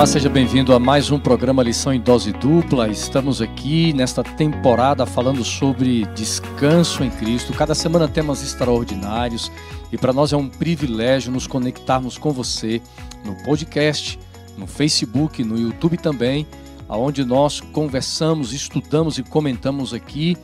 Olá, 0.00 0.06
seja 0.06 0.30
bem-vindo 0.30 0.72
a 0.72 0.78
mais 0.78 1.10
um 1.10 1.18
programa 1.18 1.62
Lição 1.62 1.92
em 1.92 2.00
Dose 2.00 2.32
Dupla. 2.32 2.88
Estamos 2.88 3.42
aqui 3.42 3.92
nesta 3.92 4.24
temporada 4.24 5.04
falando 5.04 5.44
sobre 5.44 6.06
descanso 6.14 7.04
em 7.04 7.10
Cristo. 7.10 7.52
Cada 7.52 7.74
semana 7.74 8.08
temas 8.08 8.42
extraordinários 8.42 9.52
e 9.92 9.98
para 9.98 10.10
nós 10.14 10.32
é 10.32 10.36
um 10.38 10.48
privilégio 10.48 11.30
nos 11.30 11.46
conectarmos 11.46 12.16
com 12.16 12.30
você 12.30 12.80
no 13.26 13.34
podcast, 13.44 14.18
no 14.56 14.66
Facebook, 14.66 15.44
no 15.44 15.58
YouTube 15.58 15.98
também, 15.98 16.46
aonde 16.88 17.22
nós 17.22 17.60
conversamos, 17.60 18.54
estudamos 18.54 19.18
e 19.18 19.22
comentamos 19.22 19.92
aqui 19.92 20.34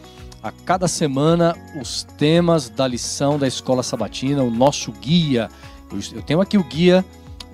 a 0.42 0.52
cada 0.52 0.86
semana 0.86 1.56
os 1.80 2.02
temas 2.18 2.68
da 2.68 2.86
lição 2.86 3.38
da 3.38 3.48
Escola 3.48 3.82
Sabatina, 3.82 4.42
o 4.42 4.50
nosso 4.50 4.92
guia. 4.92 5.48
Eu 6.12 6.20
tenho 6.20 6.42
aqui 6.42 6.58
o 6.58 6.62
guia 6.62 7.02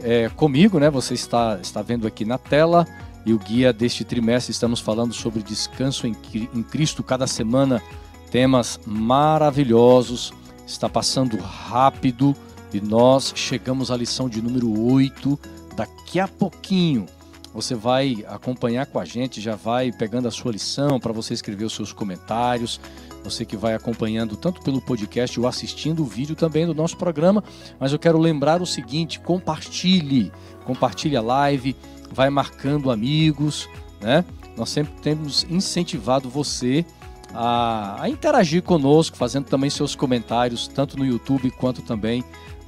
é, 0.03 0.29
comigo, 0.31 0.79
né? 0.79 0.91
Você 0.91 1.15
está, 1.15 1.59
está 1.61 1.83
vendo 1.83 2.07
aqui 2.07 2.25
na 2.25 2.39
tela. 2.39 2.87
E 3.25 3.33
o 3.33 3.39
guia 3.39 3.73
deste 3.73 4.05
trimestre 4.05 4.51
estamos 4.51 4.81
falando 4.81 5.15
sobre 5.15 5.43
descanso 5.43 6.07
em, 6.07 6.17
em 6.55 6.63
Cristo. 6.63 7.03
Cada 7.03 7.27
semana 7.27 7.83
temas 8.31 8.81
maravilhosos. 8.87 10.33
Está 10.67 10.89
passando 10.89 11.37
rápido 11.37 12.35
e 12.73 12.81
nós 12.81 13.33
chegamos 13.37 13.91
à 13.91 13.97
lição 13.97 14.29
de 14.29 14.41
número 14.41 14.93
8. 14.93 15.39
Daqui 15.77 16.19
a 16.19 16.27
pouquinho 16.27 17.07
você 17.53 17.75
vai 17.75 18.25
acompanhar 18.27 18.87
com 18.87 18.99
a 18.99 19.05
gente, 19.05 19.41
já 19.41 19.55
vai 19.55 19.93
pegando 19.93 20.27
a 20.27 20.31
sua 20.31 20.53
lição 20.53 20.99
para 20.99 21.13
você 21.13 21.35
escrever 21.35 21.65
os 21.65 21.75
seus 21.75 21.93
comentários. 21.93 22.81
Você 23.25 23.45
que 23.45 23.57
vai 23.57 23.75
acompanhando 23.75 24.37
tanto 24.37 24.61
pelo 24.63 24.81
podcast 24.81 25.39
ou 25.39 25.47
assistindo 25.47 26.03
o 26.03 26.07
vídeo 26.07 26.35
também 26.35 26.67
do 26.67 26.75
nosso 26.75 26.97
programa. 26.97 27.43
Mas 27.79 27.93
eu 27.93 27.99
quero 27.99 28.19
lembrar 28.19 28.61
o 28.61 28.67
seguinte: 28.67 29.21
compartilhe, 29.21 30.33
compartilhe 30.65 31.17
a 31.17 31.23
live, 31.23 31.77
vai 32.11 32.31
marcando 32.31 32.91
amigos, 32.91 33.69
né? 34.01 34.25
Nós 34.57 34.71
sempre 34.71 34.93
temos 35.01 35.47
incentivado 35.49 36.29
você 36.29 36.85
a, 37.33 38.03
a 38.03 38.09
interagir 38.09 38.63
conosco, 38.63 39.17
fazendo 39.17 39.47
também 39.47 39.71
seus 39.71 39.95
comentários, 39.95 40.69
tanto 40.69 40.99
no 40.99 41.05
YouTube 41.05 41.51
quanto 41.53 41.83
também 41.83 42.23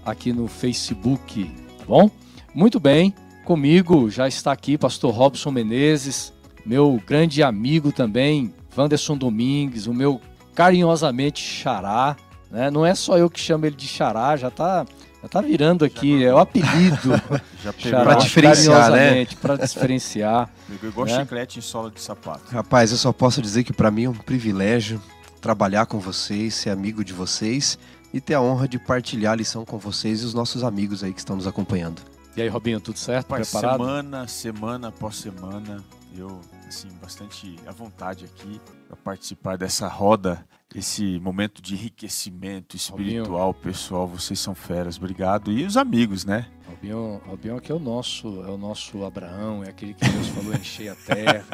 aqui 0.05 0.33
no 0.33 0.48
Facebook, 0.48 1.45
tá 1.79 1.84
bom? 1.86 2.11
Muito 2.55 2.79
bem, 2.79 3.14
comigo 3.45 4.11
já 4.11 4.29
está 4.29 4.53
aqui 4.53 4.79
pastor 4.79 5.12
Robson 5.12 5.51
Menezes, 5.51 6.33
meu 6.64 7.01
grande 7.07 7.42
amigo 7.42 7.92
também, 7.92 8.53
Wanderson 8.77 9.17
Domingues, 9.17 9.86
o 9.86 9.95
meu 9.95 10.20
carinhosamente 10.55 11.43
Xará. 11.43 12.17
Né? 12.51 12.71
Não 12.71 12.87
é 12.87 12.95
só 12.95 13.19
eu 13.19 13.29
que 13.29 13.41
chamo 13.41 13.67
ele 13.67 13.77
de 13.77 13.87
Xará, 13.87 14.37
já 14.37 14.49
está 14.49 14.87
já 15.25 15.29
tá 15.29 15.41
virando 15.41 15.87
aqui, 15.87 16.23
é 16.23 16.35
o 16.35 16.39
apelido. 16.39 17.21
já 17.65 17.73
para 17.73 18.15
diferenciar, 18.21 18.91
né? 18.91 19.27
Para 19.41 19.57
diferenciar. 19.57 20.51
Igual 20.83 21.07
né? 21.07 21.19
chiclete 21.19 21.59
em 21.59 21.63
sola 21.63 21.91
de 21.91 21.99
sapato. 21.99 22.45
Rapaz, 22.51 22.91
eu 22.91 22.99
só 22.99 23.11
posso 23.11 23.41
dizer 23.41 23.65
que 23.65 23.73
para 23.73 23.91
mim 23.91 24.05
é 24.05 24.11
um 24.11 24.15
privilégio 24.15 25.01
trabalhar 25.41 25.87
com 25.87 25.99
vocês, 25.99 26.55
ser 26.55 26.71
amigo 26.71 27.03
de 27.03 27.15
vocês 27.15 27.79
e 28.13 28.21
ter 28.21 28.35
a 28.35 28.41
honra 28.41 28.69
de 28.69 28.79
partilhar 28.79 29.33
a 29.33 29.37
lição 29.37 29.65
com 29.65 29.79
vocês 29.79 30.23
e 30.23 30.27
os 30.27 30.35
nossos 30.35 30.63
amigos 30.63 31.03
aí 31.03 31.13
que 31.13 31.21
estão 31.21 31.37
nos 31.37 31.47
acompanhando. 31.47 32.03
E 32.37 32.43
aí, 32.43 32.49
Robinho, 32.49 32.81
tudo 32.81 32.99
certo? 32.99 33.27
Pai, 33.27 33.43
Preparado? 33.43 33.79
Semana, 33.79 34.29
semana 34.29 34.89
após 34.89 35.17
semana, 35.17 35.83
eu, 36.17 36.41
assim, 36.69 36.89
bastante 37.01 37.57
à 37.67 37.73
vontade 37.73 38.25
aqui 38.25 38.61
para 38.87 38.97
participar 38.97 39.57
dessa 39.57 39.89
roda, 39.89 40.47
esse 40.75 41.20
momento 41.20 41.62
de 41.62 41.75
enriquecimento 41.75 42.77
espiritual, 42.77 43.48
Robinho. 43.48 43.62
pessoal. 43.62 44.09
Vocês 44.09 44.41
são 44.41 44.55
feras, 44.55 44.97
obrigado. 44.97 45.53
E 45.53 45.65
os 45.65 45.77
amigos, 45.77 46.25
né? 46.25 46.47
Robinho, 46.69 47.20
Robinho 47.25 47.57
aqui 47.57 47.70
é 47.70 47.75
o 47.75 47.79
nosso, 47.79 48.42
é 48.45 48.51
o 48.51 48.59
nosso 48.59 49.05
Abraão, 49.05 49.63
é 49.63 49.69
aquele 49.69 49.95
que 49.95 50.08
Deus 50.08 50.27
falou 50.29 50.55
encher 50.55 50.89
a 50.89 50.97
terra. 50.97 51.45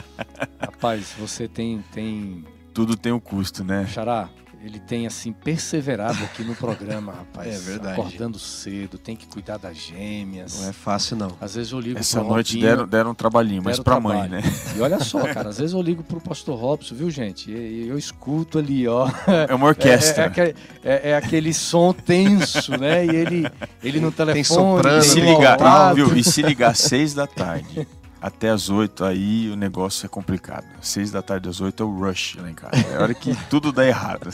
Rapaz, 0.60 1.14
você 1.18 1.48
tem, 1.48 1.82
tem... 1.92 2.44
Tudo 2.74 2.96
tem 2.96 3.12
um 3.12 3.20
custo, 3.20 3.64
né? 3.64 3.86
Xará, 3.86 4.28
ele 4.62 4.78
tem 4.78 5.06
assim 5.06 5.32
perseverado 5.32 6.22
aqui 6.22 6.42
no 6.42 6.54
programa, 6.54 7.12
rapaz. 7.12 7.40
É 7.50 7.58
verdade. 7.58 8.00
Acordando 8.00 8.38
cedo, 8.38 8.98
tem 8.98 9.16
que 9.16 9.26
cuidar 9.26 9.56
das 9.56 9.76
gêmeas. 9.76 10.60
Não 10.60 10.68
é 10.68 10.72
fácil 10.72 11.16
não. 11.16 11.32
Às 11.40 11.54
vezes 11.54 11.72
eu 11.72 11.80
ligo 11.80 11.98
Essa 11.98 12.22
noite 12.22 12.54
Robinho, 12.54 12.70
deram, 12.70 12.88
deram 12.88 13.10
um 13.10 13.14
trabalhinho, 13.14 13.62
mas 13.62 13.80
para 13.80 13.98
mãe, 13.98 14.28
né? 14.28 14.42
E 14.76 14.80
olha 14.80 15.00
só, 15.00 15.20
cara, 15.32 15.48
às 15.48 15.58
vezes 15.58 15.72
eu 15.72 15.82
ligo 15.82 16.02
pro 16.02 16.20
pastor 16.20 16.58
Robson, 16.58 16.94
viu, 16.94 17.10
gente? 17.10 17.50
E 17.50 17.88
eu 17.88 17.98
escuto 17.98 18.58
ali, 18.58 18.86
ó. 18.86 19.08
É 19.48 19.54
uma 19.54 19.66
orquestra. 19.66 20.32
É, 20.36 20.40
é, 20.40 20.54
é, 20.84 21.10
é 21.10 21.16
aquele 21.16 21.52
som 21.52 21.92
tenso, 21.92 22.78
né? 22.78 23.04
E 23.04 23.16
ele, 23.16 23.50
ele 23.82 24.00
no 24.00 24.12
telefone. 24.12 24.34
Tem 24.34 24.44
soprano. 24.44 24.98
E 24.98 25.02
se 25.02 25.20
ligar, 25.20 25.94
viu? 25.94 26.16
E 26.16 26.22
se 26.22 26.42
ligar 26.42 26.70
às 26.70 26.78
seis 26.78 27.14
da 27.14 27.26
tarde 27.26 27.86
até 28.20 28.50
as 28.50 28.68
8 28.68 29.04
aí 29.04 29.50
o 29.50 29.56
negócio 29.56 30.04
é 30.04 30.08
complicado. 30.08 30.66
Seis 30.80 31.10
da 31.10 31.22
tarde 31.22 31.48
às 31.48 31.60
8 31.60 31.82
é 31.82 31.86
o 31.86 31.98
rush 31.98 32.36
lá 32.40 32.50
em 32.50 32.54
casa. 32.54 32.76
É 32.76 32.96
a 32.96 33.02
hora 33.02 33.14
que 33.14 33.34
tudo 33.48 33.72
dá 33.72 33.86
errado. 33.86 34.30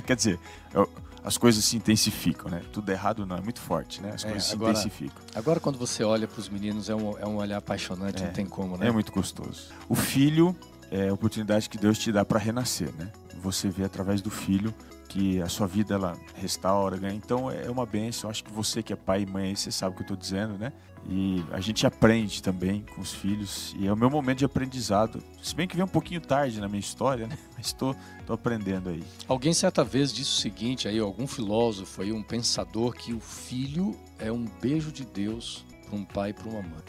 Quer 0.06 0.16
dizer, 0.16 0.40
é 0.74 1.04
as 1.24 1.38
coisas 1.38 1.64
se 1.64 1.74
intensificam, 1.74 2.50
né? 2.50 2.62
Tudo 2.70 2.90
errado 2.90 3.24
não, 3.24 3.36
é 3.36 3.40
muito 3.40 3.58
forte, 3.58 4.02
né? 4.02 4.12
As 4.14 4.24
é, 4.24 4.30
coisas 4.30 4.52
agora, 4.52 4.74
se 4.74 4.80
intensificam. 4.82 5.22
Agora 5.34 5.58
quando 5.58 5.78
você 5.78 6.04
olha 6.04 6.28
para 6.28 6.38
os 6.38 6.50
meninos 6.50 6.90
é 6.90 6.94
um, 6.94 7.18
é 7.18 7.26
um 7.26 7.36
olhar 7.36 7.56
apaixonante, 7.56 8.22
é, 8.22 8.26
não 8.26 8.32
tem 8.32 8.44
como, 8.44 8.76
né? 8.76 8.88
É 8.88 8.90
muito 8.90 9.10
gostoso. 9.10 9.68
O 9.88 9.94
filho 9.94 10.54
é 10.90 11.08
a 11.08 11.14
oportunidade 11.14 11.70
que 11.70 11.78
Deus 11.78 11.98
te 11.98 12.12
dá 12.12 12.26
para 12.26 12.38
renascer, 12.38 12.92
né? 12.98 13.10
Você 13.40 13.70
vê 13.70 13.84
através 13.84 14.20
do 14.20 14.30
filho 14.30 14.74
que 15.08 15.40
a 15.40 15.48
sua 15.48 15.66
vida 15.66 15.94
ela 15.94 16.14
restaura, 16.34 16.98
ganha. 16.98 17.14
Então 17.14 17.50
é 17.50 17.70
uma 17.70 17.86
benção. 17.86 18.28
Acho 18.28 18.44
que 18.44 18.52
você 18.52 18.82
que 18.82 18.92
é 18.92 18.96
pai 18.96 19.22
e 19.22 19.26
mãe, 19.26 19.56
você 19.56 19.72
sabe 19.72 19.92
o 19.92 19.96
que 19.96 20.02
eu 20.02 20.04
estou 20.04 20.16
dizendo, 20.16 20.58
né? 20.58 20.72
E 21.08 21.44
a 21.52 21.60
gente 21.60 21.86
aprende 21.86 22.42
também 22.42 22.84
com 22.94 23.00
os 23.00 23.12
filhos. 23.12 23.74
E 23.78 23.86
é 23.86 23.92
o 23.92 23.96
meu 23.96 24.08
momento 24.08 24.38
de 24.38 24.44
aprendizado. 24.44 25.22
Se 25.42 25.54
bem 25.54 25.68
que 25.68 25.76
vem 25.76 25.84
um 25.84 25.88
pouquinho 25.88 26.20
tarde 26.20 26.60
na 26.60 26.68
minha 26.68 26.80
história, 26.80 27.26
né? 27.26 27.38
Mas 27.56 27.66
estou 27.66 27.94
aprendendo 28.28 28.88
aí. 28.88 29.02
Alguém 29.28 29.52
certa 29.52 29.84
vez 29.84 30.12
disse 30.12 30.30
o 30.30 30.40
seguinte 30.40 30.88
aí, 30.88 30.98
algum 30.98 31.26
filósofo 31.26 32.02
aí, 32.02 32.12
um 32.12 32.22
pensador, 32.22 32.94
que 32.94 33.12
o 33.12 33.20
filho 33.20 33.94
é 34.18 34.32
um 34.32 34.46
beijo 34.60 34.90
de 34.90 35.04
Deus 35.04 35.64
para 35.86 35.96
um 35.96 36.04
pai 36.04 36.30
e 36.30 36.32
para 36.32 36.48
uma 36.48 36.62
mãe. 36.62 36.82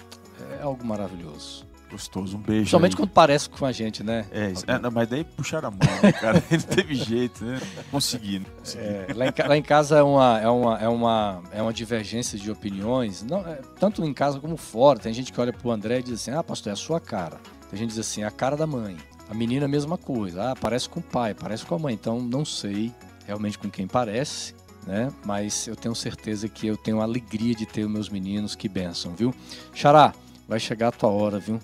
É 0.60 0.64
algo 0.64 0.86
maravilhoso. 0.86 1.66
Gostoso, 1.96 2.36
um 2.36 2.42
beijo. 2.42 2.70
Somente 2.70 2.92
aí. 2.92 2.98
quando 2.98 3.12
parece 3.12 3.50
com 3.50 3.66
a 3.66 3.72
gente, 3.72 4.04
né? 4.04 4.26
É, 4.30 4.52
é 4.68 4.80
não, 4.80 4.92
mas 4.92 5.08
daí 5.08 5.24
puxaram 5.24 5.70
a 5.70 5.72
mão, 5.72 5.80
né, 6.04 6.12
cara? 6.12 6.44
Não 6.52 6.60
teve 6.60 6.94
jeito, 6.94 7.46
né? 7.46 7.58
Consegui. 7.90 8.40
Né? 8.40 8.46
É, 8.76 9.14
lá, 9.16 9.26
em, 9.28 9.48
lá, 9.48 9.58
em, 9.58 9.62
casa 9.62 10.00
é 10.00 10.04
uma, 10.04 10.38
é, 10.42 10.50
uma, 10.50 10.78
é, 10.78 10.90
uma, 10.90 11.44
é 11.54 11.62
uma 11.62 11.72
divergência 11.72 12.38
de 12.38 12.52
opiniões, 12.52 13.24
não, 13.24 13.40
é, 13.48 13.62
tanto 13.80 14.04
em 14.04 14.14
casa 14.14 14.42
como 14.42 14.58
fora. 14.58 15.00
Tem 15.00 15.14
gente 15.14 15.32
que 15.32 15.40
olha 15.40 15.54
pro 15.54 15.72
André 15.72 16.00
e 16.00 16.04
diz 16.04 16.16
assim: 16.16 16.32
ah, 16.32 16.44
pastor, 16.44 16.72
é 16.72 16.74
a 16.74 16.76
sua 16.76 17.00
cara. 17.00 17.38
Tem 17.70 17.80
gente 17.80 17.92
que 17.92 17.96
diz 17.96 18.00
assim: 18.00 18.24
é 18.24 18.26
a 18.26 18.32
cara 18.32 18.58
da 18.58 18.68
mãe. 18.68 18.98
A 19.30 19.34
menina, 19.34 19.64
a 19.64 19.70
mesma 19.70 19.98
coisa. 19.98 20.52
Ah, 20.52 20.54
parece 20.54 20.90
com 20.90 21.00
o 21.00 21.04
pai, 21.04 21.34
parece 21.34 21.66
com 21.66 21.76
a 21.76 21.80
mãe. 21.80 21.94
Então, 21.94 22.20
não 22.20 22.44
sei 22.44 22.94
realmente 23.26 23.58
com 23.58 23.70
quem 23.70 23.88
parece. 23.88 24.54
Né? 24.86 25.14
Mas 25.26 25.66
eu 25.66 25.78
tenho 25.78 25.96
certeza 25.96 26.50
que 26.50 26.68
eu 26.68 26.76
tenho 26.76 27.00
a 27.00 27.04
alegria 27.04 27.56
de 27.56 27.66
ter 27.66 27.86
os 27.86 27.90
meus 27.90 28.10
meninos, 28.10 28.54
que 28.54 28.68
benção, 28.68 29.16
viu? 29.16 29.34
Xará, 29.74 30.14
vai 30.46 30.60
chegar 30.60 30.90
a 30.90 30.92
tua 30.92 31.10
hora, 31.10 31.40
viu? 31.40 31.58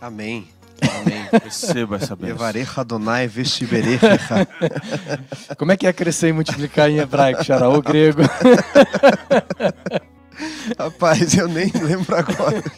Amém. 0.00 0.48
Amém. 0.80 1.26
Receba 1.42 1.96
essa 1.96 2.14
bênção. 2.14 2.36
Evarecha 2.36 2.80
Adonai 2.80 3.26
vestibere. 3.26 3.98
Como 5.58 5.72
é 5.72 5.76
que 5.76 5.86
é 5.86 5.92
crescer 5.92 6.28
e 6.28 6.32
multiplicar 6.32 6.88
em 6.88 6.98
hebraico, 6.98 7.44
Xará, 7.44 7.68
o 7.68 7.82
grego? 7.82 8.22
Rapaz, 10.78 11.34
eu 11.36 11.48
nem 11.48 11.70
lembro 11.72 12.16
agora. 12.16 12.62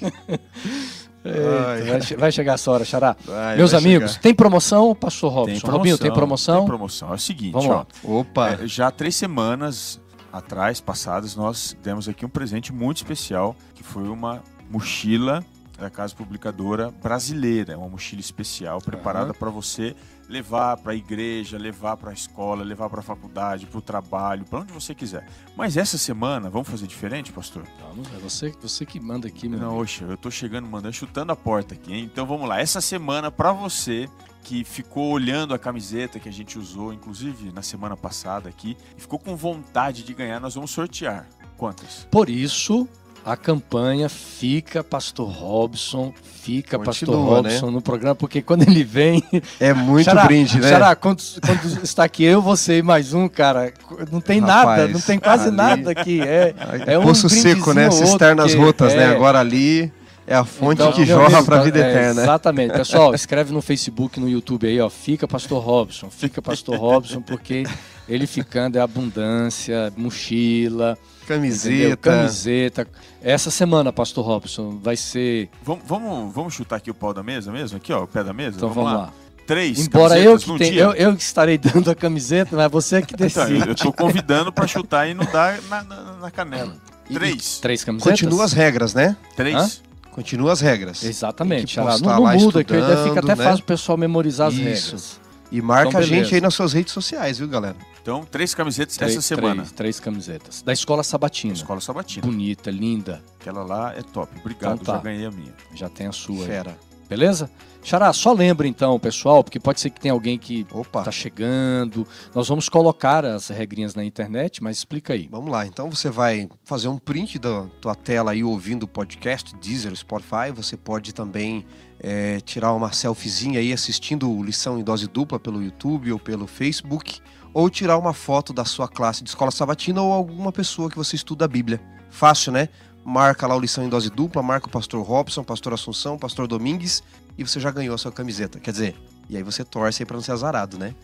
Eita, 1.22 2.16
vai, 2.16 2.32
chegar 2.32 2.54
essa 2.54 2.70
hora, 2.70 2.82
Xará. 2.82 3.14
Vai, 3.26 3.58
Meus 3.58 3.72
vai 3.72 3.80
amigos, 3.80 4.12
chegar. 4.12 4.22
tem 4.22 4.34
promoção, 4.34 4.94
pastor 4.94 5.30
Robson? 5.30 5.50
Tem 5.52 5.60
promoção, 5.60 5.78
Robinho, 5.78 5.98
tem 5.98 6.12
promoção? 6.12 6.58
Tem 6.60 6.66
promoção. 6.66 7.12
É 7.12 7.14
o 7.14 7.18
seguinte, 7.18 7.52
Vamos 7.52 7.68
ó. 7.68 7.86
Opa. 8.02 8.52
É, 8.52 8.66
já 8.66 8.86
há 8.86 8.90
três 8.90 9.14
semanas 9.16 10.00
atrás, 10.32 10.80
passadas, 10.80 11.36
nós 11.36 11.76
demos 11.82 12.08
aqui 12.08 12.24
um 12.24 12.28
presente 12.28 12.72
muito 12.72 12.96
especial, 12.98 13.54
que 13.74 13.82
foi 13.82 14.08
uma 14.08 14.42
mochila 14.70 15.44
da 15.80 15.90
Casa 15.90 16.14
Publicadora 16.14 16.90
Brasileira. 16.90 17.72
É 17.72 17.76
uma 17.76 17.88
mochila 17.88 18.20
especial 18.20 18.80
preparada 18.80 19.32
uhum. 19.32 19.38
para 19.38 19.50
você 19.50 19.96
levar 20.28 20.76
para 20.76 20.92
a 20.92 20.94
igreja, 20.94 21.58
levar 21.58 21.96
para 21.96 22.10
a 22.10 22.12
escola, 22.12 22.62
levar 22.62 22.88
para 22.88 23.00
a 23.00 23.02
faculdade, 23.02 23.66
para 23.66 23.78
o 23.78 23.82
trabalho, 23.82 24.44
para 24.44 24.60
onde 24.60 24.72
você 24.72 24.94
quiser. 24.94 25.26
Mas 25.56 25.76
essa 25.76 25.98
semana, 25.98 26.48
vamos 26.48 26.68
fazer 26.68 26.86
diferente, 26.86 27.32
pastor? 27.32 27.64
Vamos, 27.80 28.06
é 28.14 28.18
você, 28.18 28.54
você 28.62 28.86
que 28.86 29.00
manda 29.00 29.26
aqui, 29.26 29.48
meu 29.48 29.58
Não, 29.58 29.76
oxe, 29.78 30.02
eu 30.02 30.14
estou 30.14 30.30
chegando, 30.30 30.68
mandando, 30.68 30.94
chutando 30.94 31.32
a 31.32 31.36
porta 31.36 31.74
aqui, 31.74 31.92
hein? 31.92 32.04
Então 32.04 32.24
vamos 32.26 32.48
lá. 32.48 32.60
Essa 32.60 32.80
semana, 32.80 33.30
para 33.30 33.52
você 33.52 34.08
que 34.42 34.64
ficou 34.64 35.10
olhando 35.10 35.52
a 35.52 35.58
camiseta 35.58 36.20
que 36.20 36.28
a 36.28 36.32
gente 36.32 36.58
usou, 36.58 36.92
inclusive 36.92 37.52
na 37.52 37.62
semana 37.62 37.96
passada 37.96 38.48
aqui, 38.48 38.76
e 38.96 39.00
ficou 39.00 39.18
com 39.18 39.34
vontade 39.36 40.04
de 40.04 40.14
ganhar, 40.14 40.38
nós 40.40 40.54
vamos 40.54 40.70
sortear. 40.70 41.26
Quantas? 41.56 42.06
Por 42.10 42.30
isso, 42.30 42.88
a 43.24 43.36
campanha 43.36 44.08
fica 44.08 44.82
Pastor 44.82 45.28
Robson, 45.28 46.12
fica 46.22 46.78
Continua, 46.78 46.84
Pastor 46.84 47.16
Robson 47.16 47.66
né? 47.66 47.72
no 47.72 47.82
programa, 47.82 48.14
porque 48.14 48.40
quando 48.42 48.62
ele 48.62 48.82
vem. 48.82 49.22
É 49.58 49.72
muito 49.74 50.06
Xará, 50.06 50.24
brinde, 50.24 50.58
né? 50.58 50.68
Xará, 50.68 50.96
quando, 50.96 51.22
quando, 51.44 51.82
está 51.82 52.04
aqui 52.04 52.24
eu, 52.24 52.40
você 52.40 52.78
e 52.78 52.82
mais 52.82 53.12
um, 53.12 53.28
cara, 53.28 53.72
não 54.10 54.20
tem 54.20 54.40
Rapaz, 54.40 54.80
nada, 54.80 54.88
não 54.88 55.00
tem 55.00 55.18
quase 55.18 55.48
ali... 55.48 55.56
nada 55.56 55.90
aqui. 55.90 56.20
É, 56.20 56.54
é 56.86 56.98
um 56.98 57.02
Poço 57.02 57.28
seco, 57.28 57.72
né? 57.72 57.90
Cisternas 57.90 58.54
rotas, 58.54 58.94
né? 58.94 59.04
é... 59.04 59.08
né? 59.08 59.14
Agora 59.14 59.38
ali 59.38 59.92
É 60.26 60.34
a 60.34 60.44
fonte 60.44 60.80
Então, 60.80 60.92
que 60.92 61.04
jorra 61.04 61.42
para 61.42 61.58
a 61.58 61.62
vida 61.62 61.78
é, 61.78 61.90
eterna. 61.90 62.22
Exatamente. 62.22 62.72
Pessoal, 62.72 63.14
escreve 63.14 63.52
no 63.52 63.60
Facebook, 63.60 64.20
no 64.20 64.28
YouTube 64.28 64.66
aí, 64.66 64.80
ó. 64.80 64.88
Fica 64.88 65.26
Pastor 65.26 65.62
Robson, 65.62 66.08
fica 66.08 66.40
Pastor 66.40 66.76
Robson, 66.78 67.20
porque 67.20 67.64
ele 68.10 68.26
ficando 68.26 68.76
é 68.76 68.80
abundância, 68.80 69.92
mochila, 69.96 70.98
entendeu? 71.22 71.26
Camiseta. 71.26 71.96
camiseta. 71.96 72.88
Essa 73.22 73.50
semana, 73.50 73.92
Pastor 73.92 74.24
Robson, 74.24 74.78
vai 74.82 74.96
ser. 74.96 75.48
Vamos, 75.62 75.84
vamos, 75.86 76.34
vamos 76.34 76.54
chutar 76.54 76.76
aqui 76.76 76.90
o 76.90 76.94
pau 76.94 77.14
da 77.14 77.22
mesa 77.22 77.52
mesmo? 77.52 77.76
Aqui, 77.76 77.92
ó, 77.92 78.02
o 78.02 78.08
pé 78.08 78.24
da 78.24 78.32
mesa? 78.32 78.56
Então 78.56 78.70
vamos 78.70 78.92
lá. 78.92 79.12
Três 79.46 79.86
Embora 79.86 80.18
eu 80.18 80.38
que 80.38 80.58
tenha, 80.58 80.80
eu, 80.80 80.92
eu 80.92 81.16
que 81.16 81.22
estarei 81.22 81.58
dando 81.58 81.90
a 81.90 81.94
camiseta, 81.94 82.54
mas 82.56 82.70
você 82.70 83.02
que 83.02 83.14
Então, 83.14 83.26
decide. 83.26 83.60
eu, 83.60 83.66
eu 83.66 83.74
tô 83.74 83.92
convidando 83.92 84.52
pra 84.52 84.66
chutar 84.66 85.08
e 85.08 85.14
não 85.14 85.24
dar 85.24 85.60
na, 85.62 85.82
na, 85.82 86.12
na 86.20 86.30
canela. 86.30 86.76
Três. 87.12 87.58
Três 87.58 87.82
camisetas? 87.82 88.20
Continua 88.20 88.44
as 88.44 88.52
regras, 88.52 88.94
né? 88.94 89.16
Três. 89.36 89.82
Continua 90.12 90.52
as 90.52 90.60
regras. 90.60 91.02
Exatamente. 91.02 91.74
Que 91.74 91.80
Não, 91.80 91.98
não 91.98 92.22
lá 92.22 92.34
muda, 92.34 92.62
que 92.62 92.74
ainda 92.74 93.04
fica 93.04 93.20
até 93.20 93.34
né? 93.34 93.44
fácil 93.44 93.62
o 93.62 93.66
pessoal 93.66 93.98
memorizar 93.98 94.48
as 94.48 94.54
Isso. 94.54 94.62
regras. 94.92 95.20
E 95.52 95.60
marca 95.60 95.88
Então, 95.88 96.00
a 96.00 96.04
gente 96.04 96.32
aí 96.34 96.40
nas 96.40 96.54
suas 96.54 96.72
redes 96.72 96.92
sociais, 96.92 97.38
viu, 97.38 97.48
galera? 97.48 97.76
Então, 98.02 98.24
três 98.24 98.54
camisetas 98.54 98.96
Três, 98.96 99.12
essa 99.12 99.22
semana. 99.22 99.62
Três, 99.62 99.72
três 99.72 100.00
camisetas. 100.00 100.62
Da 100.62 100.72
Escola 100.72 101.02
Sabatina. 101.02 101.52
Escola 101.52 101.80
Sabatina. 101.80 102.26
Bonita, 102.26 102.70
linda. 102.70 103.22
Aquela 103.38 103.62
lá 103.62 103.94
é 103.94 104.02
top. 104.02 104.32
Obrigado, 104.40 104.80
Então 104.80 104.84
tá. 104.86 104.94
já 104.94 104.98
ganhei 105.04 105.26
a 105.26 105.30
minha. 105.30 105.54
Já 105.74 105.88
tem 105.88 106.06
a 106.06 106.12
sua 106.12 106.40
aí. 106.42 106.46
Fera. 106.46 106.78
Beleza? 107.08 107.50
Xará, 107.82 108.12
só 108.12 108.32
lembra 108.32 108.68
então, 108.68 108.98
pessoal, 109.00 109.42
porque 109.42 109.58
pode 109.58 109.80
ser 109.80 109.90
que 109.90 109.98
tenha 109.98 110.12
alguém 110.12 110.38
que 110.38 110.66
Opa. 110.70 111.02
tá 111.02 111.10
chegando. 111.10 112.06
Nós 112.34 112.46
vamos 112.46 112.68
colocar 112.68 113.24
as 113.24 113.48
regrinhas 113.48 113.94
na 113.94 114.04
internet, 114.04 114.62
mas 114.62 114.76
explica 114.76 115.14
aí. 115.14 115.26
Vamos 115.30 115.50
lá, 115.50 115.66
então 115.66 115.90
você 115.90 116.08
vai 116.10 116.48
fazer 116.62 116.88
um 116.88 116.98
print 116.98 117.38
da 117.38 117.66
tua 117.80 117.94
tela 117.94 118.30
aí 118.32 118.44
ouvindo 118.44 118.84
o 118.84 118.88
podcast, 118.88 119.56
Deezer, 119.56 119.96
Spotify. 119.96 120.52
Você 120.54 120.76
pode 120.76 121.12
também 121.12 121.66
é, 121.98 122.38
tirar 122.40 122.74
uma 122.74 122.92
selfiezinha 122.92 123.58
aí 123.58 123.72
assistindo 123.72 124.30
o 124.30 124.42
Lição 124.42 124.78
em 124.78 124.84
Dose 124.84 125.08
Dupla 125.08 125.40
pelo 125.40 125.62
YouTube 125.62 126.12
ou 126.12 126.18
pelo 126.18 126.46
Facebook. 126.46 127.20
Ou 127.52 127.68
tirar 127.68 127.98
uma 127.98 128.12
foto 128.12 128.52
da 128.52 128.64
sua 128.64 128.88
classe 128.88 129.22
de 129.24 129.30
escola 129.30 129.50
sabatina 129.50 130.00
ou 130.00 130.12
alguma 130.12 130.52
pessoa 130.52 130.88
que 130.88 130.96
você 130.96 131.16
estuda 131.16 131.44
a 131.44 131.48
Bíblia. 131.48 131.80
Fácil, 132.10 132.52
né? 132.52 132.68
Marca 133.04 133.46
lá 133.46 133.56
o 133.56 133.60
Lição 133.60 133.84
em 133.84 133.88
Dose 133.88 134.10
Dupla, 134.10 134.42
marca 134.42 134.66
o 134.66 134.70
Pastor 134.70 135.02
Robson, 135.02 135.42
Pastor 135.42 135.72
Assunção, 135.72 136.18
Pastor 136.18 136.46
Domingues 136.46 137.02
e 137.36 137.46
você 137.46 137.58
já 137.58 137.70
ganhou 137.70 137.94
a 137.94 137.98
sua 137.98 138.12
camiseta. 138.12 138.60
Quer 138.60 138.70
dizer, 138.70 138.96
e 139.28 139.36
aí 139.36 139.42
você 139.42 139.64
torce 139.64 140.02
aí 140.02 140.06
pra 140.06 140.16
não 140.16 140.22
ser 140.22 140.32
azarado, 140.32 140.78
né? 140.78 140.94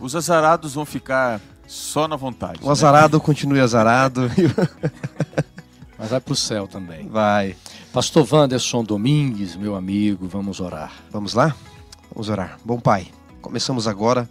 Os 0.00 0.16
azarados 0.16 0.74
vão 0.74 0.84
ficar 0.84 1.40
só 1.66 2.08
na 2.08 2.16
vontade. 2.16 2.60
O 2.62 2.66
né? 2.66 2.72
azarado 2.72 3.20
continue 3.20 3.60
azarado. 3.60 4.30
Mas 5.98 6.10
vai 6.10 6.20
pro 6.20 6.34
céu 6.34 6.66
também. 6.66 7.06
Vai. 7.08 7.54
Pastor 7.92 8.26
Wanderson 8.30 8.82
Domingues, 8.82 9.54
meu 9.54 9.76
amigo, 9.76 10.26
vamos 10.26 10.60
orar. 10.60 10.92
Vamos 11.10 11.34
lá? 11.34 11.54
Vamos 12.12 12.28
orar. 12.28 12.58
Bom 12.64 12.80
Pai, 12.80 13.08
começamos 13.40 13.86
agora 13.86 14.28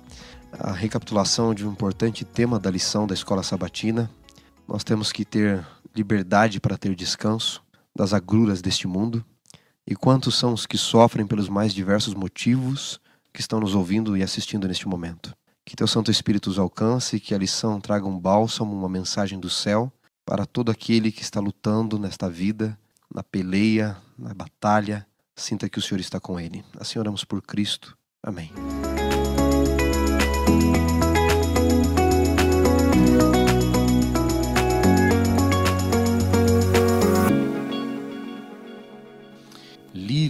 a 0.51 0.71
recapitulação 0.71 1.53
de 1.53 1.65
um 1.65 1.71
importante 1.71 2.25
tema 2.25 2.59
da 2.59 2.71
lição 2.71 3.05
da 3.05 3.13
escola 3.13 3.43
sabatina. 3.43 4.09
Nós 4.67 4.83
temos 4.83 5.11
que 5.11 5.25
ter 5.25 5.65
liberdade 5.95 6.59
para 6.59 6.77
ter 6.77 6.95
descanso 6.95 7.61
das 7.95 8.13
agruras 8.13 8.61
deste 8.61 8.87
mundo. 8.87 9.23
E 9.85 9.95
quantos 9.95 10.37
são 10.37 10.53
os 10.53 10.65
que 10.65 10.77
sofrem 10.77 11.25
pelos 11.25 11.49
mais 11.49 11.73
diversos 11.73 12.13
motivos 12.13 12.99
que 13.33 13.41
estão 13.41 13.59
nos 13.59 13.75
ouvindo 13.75 14.15
e 14.15 14.23
assistindo 14.23 14.67
neste 14.67 14.87
momento? 14.87 15.35
Que 15.65 15.75
teu 15.75 15.87
Santo 15.87 16.11
Espírito 16.11 16.49
os 16.49 16.57
alcance 16.57 17.15
e 17.15 17.19
que 17.19 17.33
a 17.33 17.37
lição 17.37 17.79
traga 17.79 18.05
um 18.05 18.19
bálsamo, 18.19 18.75
uma 18.75 18.89
mensagem 18.89 19.39
do 19.39 19.49
céu 19.49 19.91
para 20.25 20.45
todo 20.45 20.71
aquele 20.71 21.11
que 21.11 21.23
está 21.23 21.39
lutando 21.39 21.97
nesta 21.97 22.29
vida, 22.29 22.77
na 23.13 23.23
peleia, 23.23 23.97
na 24.17 24.33
batalha, 24.33 25.05
sinta 25.35 25.69
que 25.69 25.79
o 25.79 25.81
Senhor 25.81 25.99
está 25.99 26.19
com 26.19 26.39
ele. 26.39 26.63
Assim 26.79 26.99
oramos 26.99 27.23
por 27.23 27.41
Cristo. 27.41 27.97
Amém. 28.21 28.51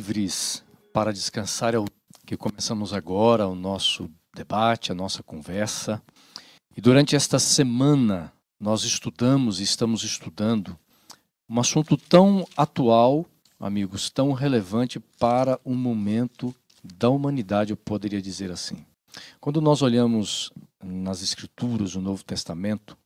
Livres 0.10 0.64
para 0.92 1.14
descansar 1.14 1.76
é 1.76 1.78
o 1.78 1.86
que 2.26 2.36
começamos 2.36 2.94
agora 2.94 3.48
o 3.48 3.54
nosso 3.54 4.10
debate, 4.34 4.92
a 4.92 4.96
nossa 4.96 5.22
conversa. 5.22 6.02
E 6.76 6.82
durante 6.82 7.16
esta 7.16 7.38
semana 7.38 8.34
nós 8.60 8.84
estudamos 8.84 9.60
e 9.60 9.64
estamos 9.64 10.04
estudando 10.04 10.76
um 11.48 11.60
assunto 11.60 11.96
tão 11.96 12.44
atual, 12.58 13.24
amigos, 13.60 14.10
tão 14.10 14.34
relevante 14.34 15.00
para 15.00 15.60
o 15.64 15.76
momento 15.76 16.56
da 16.84 17.08
humanidade, 17.08 17.70
eu 17.70 17.78
poderia 17.78 18.20
dizer 18.20 18.52
assim. 18.52 18.84
Quando 19.40 19.62
nós 19.62 19.84
olhamos 19.84 20.52
nas 20.84 21.22
Escrituras, 21.22 21.94
o 21.94 22.02
Novo 22.02 22.24
Testamento, 22.24 22.98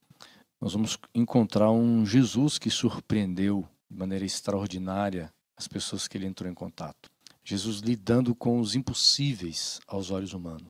nós 0.61 0.71
vamos 0.71 0.97
encontrar 1.13 1.69
um 1.69 2.05
Jesus 2.05 2.57
que 2.57 2.69
surpreendeu 2.69 3.67
de 3.91 3.97
maneira 3.97 4.23
extraordinária 4.23 5.32
as 5.57 5.67
pessoas 5.67 6.07
que 6.07 6.17
ele 6.17 6.25
entrou 6.25 6.50
em 6.50 6.53
contato. 6.53 7.09
Jesus 7.44 7.79
lidando 7.79 8.33
com 8.33 8.59
os 8.59 8.75
impossíveis 8.75 9.79
aos 9.88 10.11
olhos 10.11 10.33
humanos. 10.33 10.67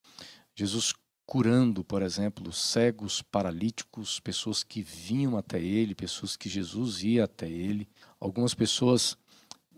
Jesus 0.56 0.94
curando, 1.26 1.84
por 1.84 2.02
exemplo, 2.02 2.52
cegos, 2.52 3.22
paralíticos, 3.22 4.20
pessoas 4.20 4.64
que 4.64 4.82
vinham 4.82 5.38
até 5.38 5.60
ele, 5.62 5.96
pessoas 5.96 6.36
que 6.36 6.50
Jesus 6.50 7.04
ia 7.04 7.24
até 7.24 7.50
ele. 7.50 7.88
Algumas 8.20 8.54
pessoas 8.54 9.18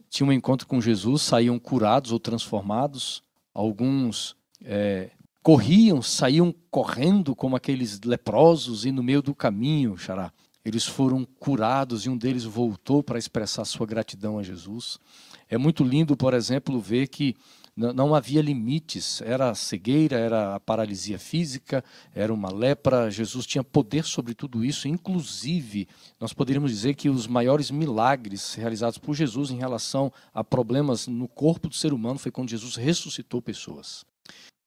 tinham 0.09 0.29
um 0.29 0.33
encontro 0.33 0.67
com 0.67 0.81
Jesus, 0.81 1.21
saíam 1.21 1.59
curados 1.59 2.11
ou 2.11 2.19
transformados. 2.19 3.21
Alguns 3.53 4.35
é, 4.63 5.11
corriam, 5.43 6.01
saíam 6.01 6.53
correndo 6.71 7.35
como 7.35 7.55
aqueles 7.55 8.01
leprosos 8.01 8.85
e 8.85 8.91
no 8.91 9.03
meio 9.03 9.21
do 9.21 9.35
caminho, 9.35 9.97
xará, 9.97 10.33
eles 10.65 10.83
foram 10.83 11.23
curados 11.39 12.06
e 12.06 12.09
um 12.09 12.17
deles 12.17 12.44
voltou 12.44 13.03
para 13.03 13.19
expressar 13.19 13.63
sua 13.65 13.85
gratidão 13.85 14.39
a 14.39 14.44
Jesus. 14.44 15.00
É 15.47 15.59
muito 15.59 15.83
lindo, 15.83 16.17
por 16.17 16.33
exemplo, 16.33 16.79
ver 16.81 17.07
que 17.07 17.35
não 17.77 18.15
havia 18.15 18.41
limites, 18.41 19.21
era 19.21 19.50
a 19.50 19.56
cegueira, 19.56 20.17
era 20.17 20.56
a 20.56 20.59
paralisia 20.62 21.19
física, 21.19 21.83
era 22.13 22.33
uma 22.33 22.50
lepra, 22.50 23.12
Jesus 23.12 23.45
tinha 23.45 23.65
poder 23.65 24.05
sobre 24.05 24.34
tudo 24.34 24.63
isso, 24.63 24.88
inclusive 24.88 25.86
nós 26.17 26.31
poderíamos 26.31 26.72
dizer 26.72 26.95
que 26.95 27.10
os 27.10 27.27
maiores 27.27 27.69
milagres 27.69 28.55
realizados 28.55 28.98
por 28.98 29.13
Jesus 29.13 29.51
em 29.51 29.57
relação 29.57 30.12
a 30.34 30.41
problemas 30.41 31.05
no 31.05 31.27
corpo 31.27 31.67
do 31.67 31.75
ser 31.75 31.91
humano 31.91 32.17
foi 32.17 32.31
quando 32.31 32.50
Jesus 32.50 32.77
ressuscitou 32.77 33.41
pessoas. 33.41 34.05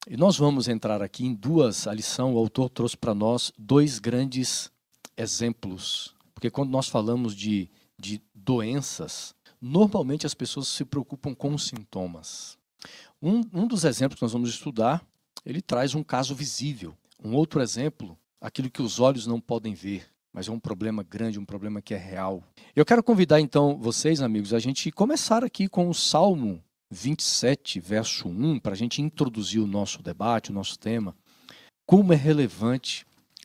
E 0.06 0.16
nós 0.16 0.36
vamos 0.36 0.68
entrar 0.68 1.02
aqui 1.02 1.24
em 1.24 1.34
duas, 1.34 1.86
a 1.86 1.94
lição, 1.94 2.34
o 2.34 2.38
autor 2.38 2.68
trouxe 2.68 2.96
para 2.96 3.14
nós 3.14 3.50
dois 3.58 3.98
grandes 3.98 4.70
exemplos. 5.18 6.14
Porque 6.32 6.50
quando 6.50 6.70
nós 6.70 6.88
falamos 6.88 7.34
de, 7.34 7.68
de 7.98 8.22
doenças, 8.34 9.34
normalmente 9.60 10.24
as 10.24 10.34
pessoas 10.34 10.68
se 10.68 10.84
preocupam 10.84 11.34
com 11.34 11.52
os 11.52 11.66
sintomas. 11.66 12.56
Um, 13.20 13.42
um 13.52 13.66
dos 13.66 13.84
exemplos 13.84 14.18
que 14.18 14.22
nós 14.22 14.32
vamos 14.32 14.48
estudar, 14.48 15.04
ele 15.44 15.60
traz 15.60 15.94
um 15.94 16.02
caso 16.02 16.34
visível. 16.34 16.96
Um 17.22 17.34
outro 17.34 17.60
exemplo, 17.60 18.16
aquilo 18.40 18.70
que 18.70 18.80
os 18.80 19.00
olhos 19.00 19.26
não 19.26 19.40
podem 19.40 19.74
ver, 19.74 20.06
mas 20.32 20.48
é 20.48 20.52
um 20.52 20.60
problema 20.60 21.02
grande, 21.02 21.40
um 21.40 21.44
problema 21.44 21.82
que 21.82 21.92
é 21.92 21.98
real. 21.98 22.44
Eu 22.76 22.86
quero 22.86 23.02
convidar 23.02 23.40
então 23.40 23.76
vocês, 23.76 24.22
amigos, 24.22 24.54
a 24.54 24.60
gente 24.60 24.92
começar 24.92 25.42
aqui 25.42 25.68
com 25.68 25.88
o 25.88 25.94
Salmo 25.94 26.62
27, 26.90 27.80
verso 27.80 28.28
1, 28.28 28.60
para 28.60 28.72
a 28.72 28.76
gente 28.76 29.02
introduzir 29.02 29.60
o 29.60 29.66
nosso 29.66 30.00
debate, 30.02 30.50
o 30.50 30.54
nosso 30.54 30.78
tema. 30.78 31.14
Como 31.84 32.12
é 32.12 32.16
relevante 32.16 33.04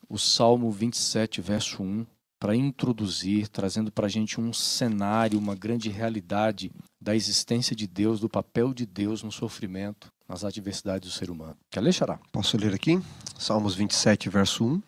o 0.09 0.17
Salmo 0.17 0.71
27, 0.71 1.41
verso 1.41 1.81
1, 1.81 2.05
para 2.39 2.55
introduzir, 2.55 3.47
trazendo 3.47 3.91
para 3.91 4.07
a 4.07 4.09
gente 4.09 4.39
um 4.41 4.51
cenário, 4.51 5.39
uma 5.39 5.55
grande 5.55 5.89
realidade 5.89 6.71
da 7.01 7.15
existência 7.15 7.73
de 7.73 7.87
Deus, 7.87 8.19
do 8.19 8.27
papel 8.27 8.73
de 8.73 8.85
Deus 8.85 9.23
no 9.23 9.31
sofrimento, 9.31 10.11
nas 10.27 10.43
adversidades 10.43 11.09
do 11.09 11.17
ser 11.17 11.29
humano. 11.29 11.55
Quer 11.71 11.79
ler, 11.79 11.93
Xará? 11.93 12.19
Posso 12.31 12.57
ler 12.57 12.73
aqui? 12.73 13.01
Salmos 13.39 13.75
27, 13.75 14.29
verso 14.29 14.65
1. 14.65 14.81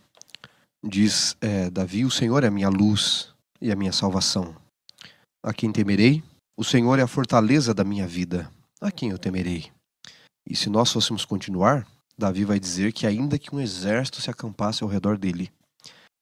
Diz 0.84 1.38
é, 1.40 1.70
Davi: 1.70 2.04
O 2.04 2.12
Senhor 2.12 2.44
é 2.44 2.48
a 2.48 2.52
minha 2.52 2.70
luz 2.70 3.30
e 3.62 3.72
a 3.72 3.76
minha 3.76 3.94
salvação. 3.94 4.56
A 5.42 5.54
quem 5.54 5.72
temerei? 5.72 6.22
O 6.58 6.64
Senhor 6.64 7.00
é 7.00 7.04
a 7.04 7.08
fortaleza 7.08 7.74
da 7.74 7.84
minha 7.84 8.08
vida. 8.08 8.52
A 8.82 8.92
quem 8.92 9.12
eu 9.12 9.18
temerei? 9.18 9.72
E 10.46 10.56
se 10.56 10.70
nós 10.70 10.92
fôssemos 10.92 11.26
continuar, 11.26 11.88
Davi 12.18 12.46
vai 12.46 12.60
dizer 12.60 12.94
que, 12.94 13.06
ainda 13.06 13.38
que 13.38 13.54
um 13.54 13.60
exército 13.60 14.22
se 14.22 14.30
acampasse 14.30 14.84
ao 14.84 14.90
redor 14.90 15.18
dele, 15.18 15.52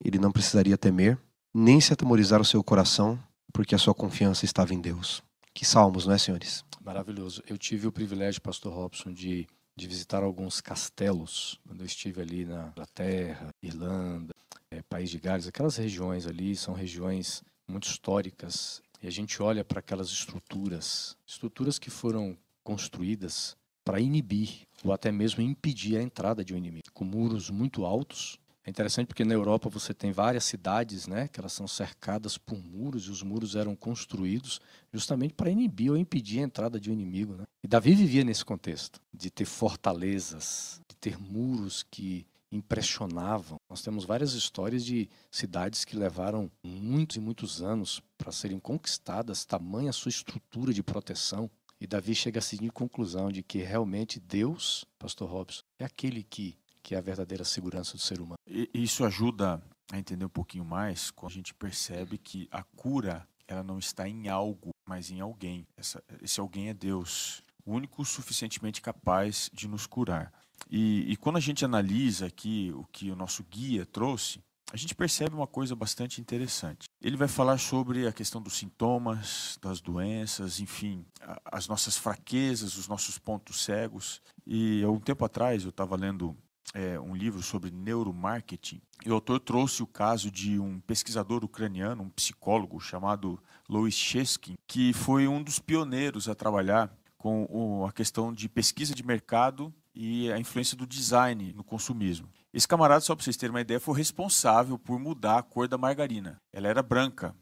ele 0.04 0.18
não 0.18 0.32
precisaria 0.32 0.78
temer, 0.78 1.18
nem 1.54 1.80
se 1.80 1.94
atemorizar 1.94 2.42
o 2.42 2.46
seu 2.46 2.64
coração, 2.64 3.20
porque 3.52 3.76
a 3.76 3.78
sua 3.78 3.94
confiança 3.94 4.44
estava 4.44 4.74
em 4.74 4.82
Deus. 4.82 5.22
Que 5.54 5.66
salmos, 5.66 6.08
não 6.08 6.14
é, 6.14 6.18
senhores? 6.18 6.66
Maravilhoso. 6.84 7.44
Eu 7.48 7.58
tive 7.58 7.88
o 7.88 7.92
privilégio, 7.92 8.42
Pastor 8.42 8.74
Robson, 8.74 9.14
de, 9.14 9.48
de 9.76 9.88
visitar 9.88 10.24
alguns 10.24 10.60
castelos 10.60 11.60
quando 11.68 11.82
eu 11.82 11.86
estive 11.86 12.22
ali 12.22 12.44
na 12.44 12.70
Inglaterra, 12.70 13.50
Irlanda, 13.62 14.34
eh, 14.72 14.82
País 14.90 15.12
de 15.12 15.20
Gales, 15.20 15.48
aquelas 15.48 15.78
regiões 15.78 16.26
ali 16.26 16.56
são 16.56 16.74
regiões 16.74 17.44
muito 17.68 17.88
históricas. 17.88 18.82
e 19.02 19.08
a 19.08 19.12
gente 19.12 19.42
olha 19.42 19.64
para 19.64 19.80
aquelas 19.80 20.08
estruturas, 20.10 21.16
estruturas 21.26 21.78
que 21.78 21.90
foram 21.90 22.38
construídas 22.64 23.56
para 23.84 24.00
inibir 24.00 24.68
ou 24.84 24.92
até 24.92 25.12
mesmo 25.12 25.42
impedir 25.42 25.98
a 25.98 26.02
entrada 26.02 26.44
de 26.44 26.54
um 26.54 26.58
inimigo, 26.58 26.92
com 26.94 27.06
muros 27.06 27.50
muito 27.50 27.86
altos. 27.86 28.38
É 28.66 28.70
interessante 28.70 29.08
porque 29.08 29.26
na 29.26 29.34
Europa 29.34 29.70
você 29.70 29.94
tem 29.94 30.12
várias 30.14 30.46
cidades, 30.46 31.06
né, 31.06 31.28
que 31.28 31.40
elas 31.40 31.52
são 31.52 31.68
cercadas 31.68 32.38
por 32.38 32.58
muros 32.58 33.08
e 33.08 33.12
os 33.12 33.22
muros 33.22 33.56
eram 33.56 33.76
construídos 33.76 34.62
justamente 34.92 35.34
para 35.34 35.50
inibir 35.50 35.92
ou 35.92 35.98
impedir 35.98 36.40
a 36.40 36.44
entrada 36.44 36.80
de 36.80 36.90
um 36.90 36.94
inimigo, 36.94 37.36
né? 37.36 37.44
E 37.62 37.68
Davi 37.68 37.94
vivia 37.94 38.24
nesse 38.24 38.44
contexto 38.46 39.02
de 39.14 39.30
ter 39.30 39.46
fortalezas, 39.46 40.80
de 40.88 40.96
ter 40.96 41.20
muros 41.20 41.84
que 41.92 42.26
impressionavam. 42.54 43.58
Nós 43.70 43.82
temos 43.82 44.06
várias 44.06 44.34
histórias 44.34 44.86
de 44.86 45.10
cidades 45.32 45.84
que 45.84 45.98
levaram 45.98 46.50
muitos 46.64 47.18
e 47.18 47.20
muitos 47.20 47.62
anos 47.62 48.02
para 48.18 48.32
serem 48.32 48.60
conquistadas, 48.60 49.44
tamanha 49.44 49.92
sua 49.92 50.10
estrutura 50.10 50.74
de 50.74 50.84
proteção. 50.84 51.50
E 51.84 51.88
Davi 51.88 52.16
chega 52.16 52.40
a 52.40 52.42
seguir 52.42 52.72
conclusão 52.72 53.30
de 53.30 53.44
que 53.44 53.58
realmente 53.58 54.18
Deus, 54.18 54.86
pastor 54.98 55.30
Robson, 55.30 55.64
é 55.78 55.84
aquele 55.84 56.24
que, 56.24 56.58
que 56.82 56.96
é 56.96 56.98
a 56.98 57.02
verdadeira 57.02 57.44
segurança 57.44 57.98
do 57.98 58.00
ser 58.00 58.22
humano. 58.22 58.38
E 58.48 58.70
isso 58.74 59.04
ajuda 59.04 59.62
a 59.92 60.00
entender 60.00 60.24
um 60.24 60.30
pouquinho 60.30 60.64
mais 60.64 61.12
quando 61.12 61.34
a 61.34 61.36
gente 61.36 61.54
percebe 61.54 62.18
que 62.18 62.48
a 62.50 62.64
cura 62.64 63.28
ela 63.46 63.62
não 63.62 63.78
está 63.78 64.08
em 64.08 64.30
algo, 64.30 64.70
mas 64.88 65.12
em 65.12 65.20
alguém. 65.20 65.68
Essa, 65.76 66.02
esse 66.22 66.40
alguém 66.40 66.70
é 66.70 66.74
Deus, 66.74 67.44
o 67.66 67.74
único 67.74 68.06
suficientemente 68.06 68.82
capaz 68.82 69.50
de 69.54 69.68
nos 69.68 69.86
curar. 69.86 70.32
E, 70.72 71.12
e 71.12 71.18
quando 71.18 71.36
a 71.36 71.42
gente 71.42 71.66
analisa 71.66 72.28
aqui 72.28 72.72
o 72.74 72.86
que 72.94 73.12
o 73.12 73.16
nosso 73.16 73.44
guia 73.44 73.86
trouxe, 73.86 74.40
a 74.72 74.78
gente 74.78 74.96
percebe 74.96 75.36
uma 75.36 75.48
coisa 75.48 75.76
bastante 75.76 76.20
interessante. 76.20 76.88
Ele 77.02 77.18
vai 77.18 77.28
falar 77.28 77.58
sobre 77.58 78.08
a 78.08 78.14
questão 78.14 78.42
dos 78.42 78.58
sintomas, 78.58 79.58
das 79.62 79.82
doenças, 79.82 80.60
enfim, 80.60 81.06
as 81.46 81.68
nossas 81.68 81.98
fraquezas, 81.98 82.78
os 82.78 82.88
nossos 82.88 83.18
pontos 83.18 83.64
cegos. 83.64 84.22
E 84.46 84.84
há 84.84 84.90
um 84.90 85.00
tempo 85.00 85.24
atrás 85.26 85.64
eu 85.64 85.70
estava 85.70 85.96
lendo 85.96 86.36
é, 86.74 87.00
um 87.00 87.16
livro 87.16 87.42
sobre 87.44 87.70
neuromarketing 87.70 88.82
e 89.06 89.10
o 89.10 89.14
autor 89.14 89.40
trouxe 89.40 89.84
o 89.84 89.88
caso 89.88 90.32
de 90.32 90.60
um 90.60 90.80
pesquisador 90.80 91.44
ucraniano, 91.44 92.04
um 92.04 92.10
psicólogo 92.10 92.80
chamado 92.80 93.40
Louis 93.70 93.94
Cheskin, 93.94 94.56
que 94.68 94.94
foi 94.94 95.28
um 95.28 95.44
dos 95.44 95.60
pioneiros 95.60 96.28
a 96.28 96.36
trabalhar 96.36 96.92
com 97.18 97.86
a 97.88 97.92
questão 97.92 98.34
de 98.34 98.50
pesquisa 98.50 98.94
de 98.94 99.06
mercado 99.06 99.74
e 99.96 100.32
a 100.32 100.40
influência 100.40 100.76
do 100.76 100.88
design 100.88 101.54
no 101.54 101.64
consumismo. 101.64 102.28
Esse 102.54 102.68
camarada, 102.68 103.02
só 103.02 103.16
para 103.16 103.24
vocês 103.24 103.36
terem 103.36 103.52
uma 103.52 103.62
ideia, 103.62 103.80
foi 103.80 103.98
responsável 103.98 104.78
por 104.78 105.00
mudar 105.00 105.40
a 105.40 105.44
cor 105.44 105.68
da 105.68 105.78
margarina. 105.78 106.40
Ela 106.52 106.68
era 106.68 106.84
branca. 106.84 107.36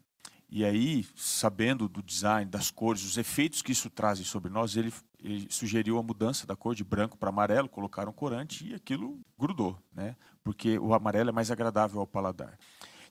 E 0.50 0.64
aí, 0.64 1.06
sabendo 1.16 1.90
do 1.90 2.02
design, 2.02 2.50
das 2.50 2.72
cores, 2.72 3.04
os 3.04 3.18
efeitos 3.18 3.62
que 3.62 3.74
isso 3.74 3.90
traz 3.90 4.20
sobre 4.20 4.50
nós, 4.50 4.78
ele, 4.78 4.94
ele 5.22 5.48
sugeriu 5.50 5.98
a 5.98 6.04
mudança 6.04 6.48
da 6.48 6.56
cor 6.56 6.76
de 6.76 6.84
branco 6.84 7.18
para 7.18 7.30
amarelo, 7.30 7.68
colocaram 7.68 8.14
corante 8.14 8.68
e 8.68 8.74
aquilo 8.74 9.20
grudou, 9.38 9.78
né? 9.94 10.16
Porque 10.44 10.78
o 10.78 10.94
amarelo 10.94 11.30
é 11.30 11.34
mais 11.34 11.52
agradável 11.52 12.00
ao 12.00 12.08
paladar. 12.08 12.58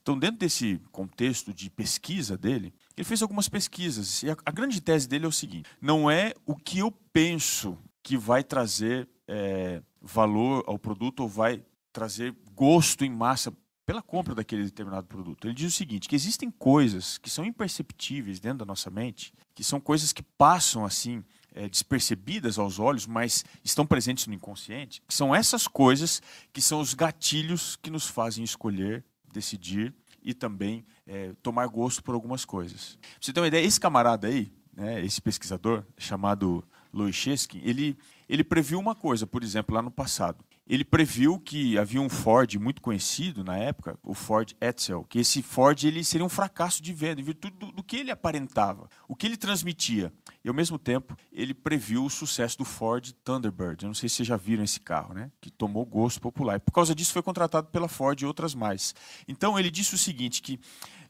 Então, 0.03 0.19
dentro 0.19 0.39
desse 0.39 0.81
contexto 0.91 1.53
de 1.53 1.69
pesquisa 1.71 2.37
dele, 2.37 2.73
ele 2.97 3.05
fez 3.05 3.21
algumas 3.21 3.49
pesquisas. 3.49 4.23
E 4.23 4.31
a, 4.31 4.37
a 4.45 4.51
grande 4.51 4.81
tese 4.81 5.07
dele 5.07 5.27
é 5.27 5.29
o 5.29 5.33
seguinte: 5.33 5.69
não 5.81 6.11
é 6.11 6.35
o 6.47 6.57
que 6.57 6.79
eu 6.79 6.91
penso 7.13 7.77
que 8.03 8.17
vai 8.17 8.43
trazer 8.43 9.07
é, 9.29 9.83
valor 10.01 10.65
ao 10.67 10.79
produto 10.79 11.21
ou 11.21 11.29
vai 11.29 11.63
trazer 11.93 12.35
gosto 12.55 13.05
em 13.05 13.11
massa 13.11 13.53
pela 13.85 14.03
compra 14.03 14.35
daquele 14.35 14.63
determinado 14.63 15.07
produto. 15.07 15.47
Ele 15.47 15.55
diz 15.55 15.75
o 15.75 15.77
seguinte, 15.77 16.09
que 16.09 16.15
existem 16.15 16.51
coisas 16.51 17.19
que 17.19 17.29
são 17.29 17.45
imperceptíveis 17.45 18.39
dentro 18.39 18.59
da 18.59 18.65
nossa 18.65 18.89
mente, 18.89 19.33
que 19.55 19.65
são 19.65 19.81
coisas 19.81 20.13
que 20.13 20.23
passam 20.23 20.85
assim 20.85 21.25
é, 21.53 21.69
despercebidas 21.69 22.59
aos 22.59 22.79
olhos, 22.79 23.07
mas 23.07 23.45
estão 23.65 23.85
presentes 23.85 24.27
no 24.27 24.35
inconsciente, 24.35 25.03
que 25.09 25.13
são 25.13 25.35
essas 25.35 25.67
coisas 25.67 26.23
que 26.53 26.63
são 26.63 26.81
os 26.81 26.95
gatilhos 26.95 27.75
que 27.77 27.91
nos 27.91 28.07
fazem 28.07 28.45
escolher, 28.45 29.05
decidir 29.33 29.93
e 30.23 30.35
também 30.35 30.85
é, 31.07 31.33
tomar 31.43 31.67
gosto 31.67 32.03
por 32.03 32.15
algumas 32.15 32.45
coisas. 32.45 32.97
Pra 33.01 33.11
você 33.21 33.33
tem 33.33 33.43
uma 33.43 33.49
ideia, 33.49 33.67
esse 33.67 33.81
camarada 33.81 34.29
aí, 34.29 34.53
né, 34.73 35.05
esse 35.05 35.21
pesquisador 35.21 35.85
chamado 35.99 36.63
Louis 36.93 37.15
Cheskin, 37.17 37.61
ele 37.65 37.99
ele 38.29 38.45
previu 38.45 38.79
uma 38.79 38.95
coisa, 38.95 39.27
por 39.27 39.43
exemplo, 39.43 39.75
lá 39.75 39.83
no 39.83 39.91
passado. 39.91 40.45
Ele 40.71 40.85
previu 40.85 41.37
que 41.37 41.77
havia 41.77 42.01
um 42.01 42.09
Ford 42.09 42.55
muito 42.55 42.81
conhecido 42.81 43.43
na 43.43 43.57
época, 43.57 43.99
o 44.05 44.15
Ford 44.15 44.55
Edsel, 44.61 45.03
que 45.03 45.19
esse 45.19 45.43
Ford 45.43 45.83
ele 45.83 46.05
seria 46.05 46.25
um 46.25 46.29
fracasso 46.29 46.81
de 46.81 46.93
venda, 46.93 47.21
em 47.21 47.25
virtude 47.25 47.57
do, 47.57 47.73
do 47.73 47.83
que 47.83 47.97
ele 47.97 48.13
aparentava, 48.13 48.89
o 49.09 49.17
que 49.17 49.27
ele 49.27 49.37
transmitia. 49.37 50.13
E, 50.45 50.49
ao 50.49 50.55
mesmo 50.55 50.79
tempo, 50.79 51.17
ele 51.33 51.53
previu 51.53 52.05
o 52.05 52.09
sucesso 52.09 52.57
do 52.57 52.65
Ford 52.65 53.11
Thunderbird. 53.25 53.83
Eu 53.83 53.89
não 53.89 53.95
sei 53.95 54.09
se 54.09 54.15
vocês 54.15 54.29
já 54.29 54.37
viram 54.37 54.63
esse 54.63 54.79
carro, 54.79 55.13
né? 55.13 55.33
que 55.41 55.51
tomou 55.51 55.85
gosto 55.85 56.21
popular. 56.21 56.55
E, 56.55 56.61
por 56.61 56.71
causa 56.71 56.95
disso, 56.95 57.13
foi 57.13 57.23
contratado 57.23 57.67
pela 57.67 57.89
Ford 57.89 58.21
e 58.21 58.25
outras 58.25 58.55
mais. 58.55 58.95
Então, 59.27 59.59
ele 59.59 59.73
disse 59.73 59.97
o 59.97 59.99
seguinte, 59.99 60.41
que 60.41 60.61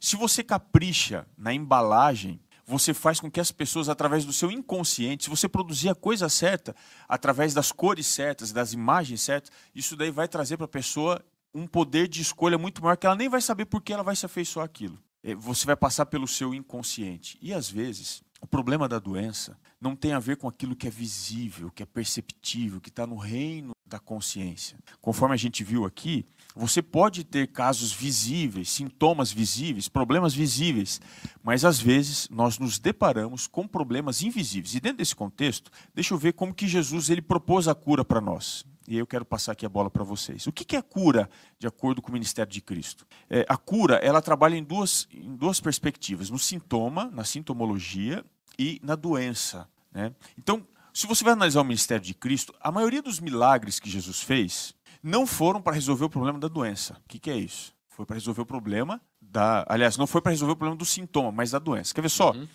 se 0.00 0.16
você 0.16 0.42
capricha 0.42 1.26
na 1.36 1.52
embalagem, 1.52 2.40
você 2.70 2.94
faz 2.94 3.18
com 3.18 3.28
que 3.28 3.40
as 3.40 3.50
pessoas, 3.50 3.88
através 3.88 4.24
do 4.24 4.32
seu 4.32 4.50
inconsciente, 4.50 5.24
se 5.24 5.30
você 5.30 5.48
produzir 5.48 5.88
a 5.88 5.94
coisa 5.94 6.28
certa, 6.28 6.74
através 7.08 7.52
das 7.52 7.72
cores 7.72 8.06
certas, 8.06 8.52
das 8.52 8.72
imagens 8.72 9.20
certas, 9.22 9.50
isso 9.74 9.96
daí 9.96 10.10
vai 10.10 10.28
trazer 10.28 10.56
para 10.56 10.66
a 10.66 10.68
pessoa 10.68 11.20
um 11.52 11.66
poder 11.66 12.06
de 12.06 12.22
escolha 12.22 12.56
muito 12.56 12.80
maior 12.80 12.96
que 12.96 13.06
ela 13.06 13.16
nem 13.16 13.28
vai 13.28 13.40
saber 13.40 13.66
por 13.66 13.82
que 13.82 13.92
ela 13.92 14.04
vai 14.04 14.14
se 14.14 14.24
afeiçoar 14.24 14.64
aquilo. 14.64 14.96
É, 15.22 15.34
você 15.34 15.66
vai 15.66 15.76
passar 15.76 16.06
pelo 16.06 16.28
seu 16.28 16.54
inconsciente. 16.54 17.36
E 17.42 17.52
às 17.52 17.68
vezes, 17.68 18.22
o 18.40 18.46
problema 18.46 18.88
da 18.88 19.00
doença 19.00 19.58
não 19.80 19.96
tem 19.96 20.12
a 20.12 20.20
ver 20.20 20.36
com 20.36 20.46
aquilo 20.46 20.76
que 20.76 20.86
é 20.86 20.90
visível, 20.90 21.70
que 21.72 21.82
é 21.82 21.86
perceptível, 21.86 22.80
que 22.80 22.88
está 22.88 23.04
no 23.04 23.16
reino 23.16 23.72
da 23.84 23.98
consciência. 23.98 24.78
Conforme 25.00 25.34
a 25.34 25.38
gente 25.38 25.64
viu 25.64 25.84
aqui, 25.84 26.24
você 26.54 26.82
pode 26.82 27.24
ter 27.24 27.48
casos 27.48 27.92
visíveis, 27.92 28.70
sintomas 28.70 29.30
visíveis, 29.30 29.88
problemas 29.88 30.34
visíveis, 30.34 31.00
mas 31.42 31.64
às 31.64 31.80
vezes 31.80 32.28
nós 32.30 32.58
nos 32.58 32.78
deparamos 32.78 33.46
com 33.46 33.66
problemas 33.66 34.22
invisíveis. 34.22 34.74
E 34.74 34.80
dentro 34.80 34.98
desse 34.98 35.14
contexto, 35.14 35.70
deixa 35.94 36.14
eu 36.14 36.18
ver 36.18 36.32
como 36.32 36.54
que 36.54 36.66
Jesus 36.66 37.08
ele 37.10 37.22
propôs 37.22 37.68
a 37.68 37.74
cura 37.74 38.04
para 38.04 38.20
nós. 38.20 38.64
E 38.88 38.98
eu 38.98 39.06
quero 39.06 39.24
passar 39.24 39.52
aqui 39.52 39.64
a 39.64 39.68
bola 39.68 39.88
para 39.88 40.02
vocês. 40.02 40.48
O 40.48 40.52
que 40.52 40.74
é 40.74 40.82
cura, 40.82 41.30
de 41.58 41.66
acordo 41.66 42.02
com 42.02 42.08
o 42.08 42.12
ministério 42.12 42.50
de 42.50 42.60
Cristo? 42.60 43.06
É, 43.28 43.46
a 43.48 43.56
cura 43.56 43.96
ela 43.96 44.20
trabalha 44.20 44.56
em 44.56 44.64
duas, 44.64 45.06
em 45.12 45.36
duas 45.36 45.60
perspectivas: 45.60 46.28
no 46.28 46.38
sintoma, 46.38 47.08
na 47.12 47.22
sintomologia 47.22 48.24
e 48.58 48.80
na 48.82 48.96
doença. 48.96 49.68
Né? 49.92 50.12
Então, 50.36 50.66
se 50.92 51.06
você 51.06 51.22
vai 51.22 51.34
analisar 51.34 51.60
o 51.60 51.64
ministério 51.64 52.04
de 52.04 52.14
Cristo, 52.14 52.52
a 52.60 52.72
maioria 52.72 53.00
dos 53.00 53.20
milagres 53.20 53.78
que 53.78 53.88
Jesus 53.88 54.22
fez 54.22 54.74
não 55.02 55.26
foram 55.26 55.60
para 55.60 55.74
resolver 55.74 56.04
o 56.04 56.10
problema 56.10 56.38
da 56.38 56.48
doença. 56.48 56.94
O 57.04 57.08
que, 57.08 57.18
que 57.18 57.30
é 57.30 57.36
isso? 57.36 57.74
Foi 57.88 58.06
para 58.06 58.14
resolver 58.14 58.42
o 58.42 58.46
problema 58.46 59.00
da. 59.20 59.64
Aliás, 59.68 59.96
não 59.96 60.06
foi 60.06 60.20
para 60.20 60.32
resolver 60.32 60.52
o 60.52 60.56
problema 60.56 60.76
do 60.76 60.84
sintoma, 60.84 61.30
mas 61.30 61.50
da 61.50 61.58
doença. 61.58 61.94
Quer 61.94 62.02
ver 62.02 62.08
só? 62.08 62.32
Uhum. 62.32 62.46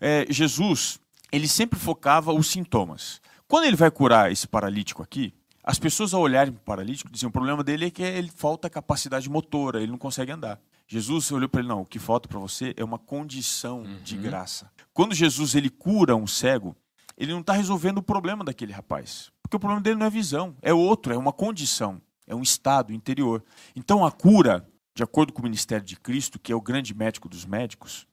É, 0.00 0.26
Jesus, 0.28 1.00
ele 1.32 1.48
sempre 1.48 1.78
focava 1.78 2.32
os 2.32 2.48
sintomas. 2.48 3.20
Quando 3.48 3.64
ele 3.64 3.76
vai 3.76 3.90
curar 3.90 4.30
esse 4.30 4.46
paralítico 4.46 5.02
aqui, 5.02 5.34
as 5.62 5.78
pessoas 5.78 6.12
ao 6.12 6.20
olharem 6.20 6.52
para 6.52 6.60
o 6.60 6.64
paralítico 6.64 7.10
diziam: 7.10 7.30
o 7.30 7.32
problema 7.32 7.64
dele 7.64 7.86
é 7.86 7.90
que 7.90 8.02
ele 8.02 8.30
falta 8.30 8.68
capacidade 8.68 9.28
motora, 9.30 9.80
ele 9.80 9.90
não 9.90 9.98
consegue 9.98 10.30
andar. 10.30 10.60
Jesus 10.86 11.32
olhou 11.32 11.48
para 11.48 11.60
ele: 11.60 11.68
não, 11.68 11.80
o 11.80 11.86
que 11.86 11.98
falta 11.98 12.28
para 12.28 12.38
você 12.38 12.74
é 12.76 12.84
uma 12.84 12.98
condição 12.98 13.80
uhum. 13.80 13.98
de 14.02 14.16
graça. 14.16 14.70
Quando 14.92 15.14
Jesus 15.14 15.54
ele 15.54 15.70
cura 15.70 16.14
um 16.14 16.26
cego, 16.26 16.76
ele 17.16 17.32
não 17.32 17.40
está 17.40 17.52
resolvendo 17.52 17.98
o 17.98 18.02
problema 18.02 18.44
daquele 18.44 18.72
rapaz. 18.72 19.32
Porque 19.44 19.56
o 19.56 19.60
problema 19.60 19.82
dele 19.82 19.96
não 19.96 20.06
é 20.06 20.10
visão, 20.10 20.56
é 20.60 20.72
outro, 20.72 21.12
é 21.12 21.16
uma 21.16 21.32
condição, 21.32 22.00
é 22.26 22.34
um 22.34 22.42
estado 22.42 22.92
interior. 22.92 23.44
Então 23.76 24.04
a 24.04 24.10
cura, 24.10 24.66
de 24.94 25.02
acordo 25.02 25.32
com 25.32 25.40
o 25.40 25.44
ministério 25.44 25.84
de 25.84 25.96
Cristo, 25.96 26.40
que 26.40 26.50
é 26.50 26.56
o 26.56 26.60
grande 26.60 26.94
médico 26.94 27.28
dos 27.28 27.44
médicos, 27.44 28.06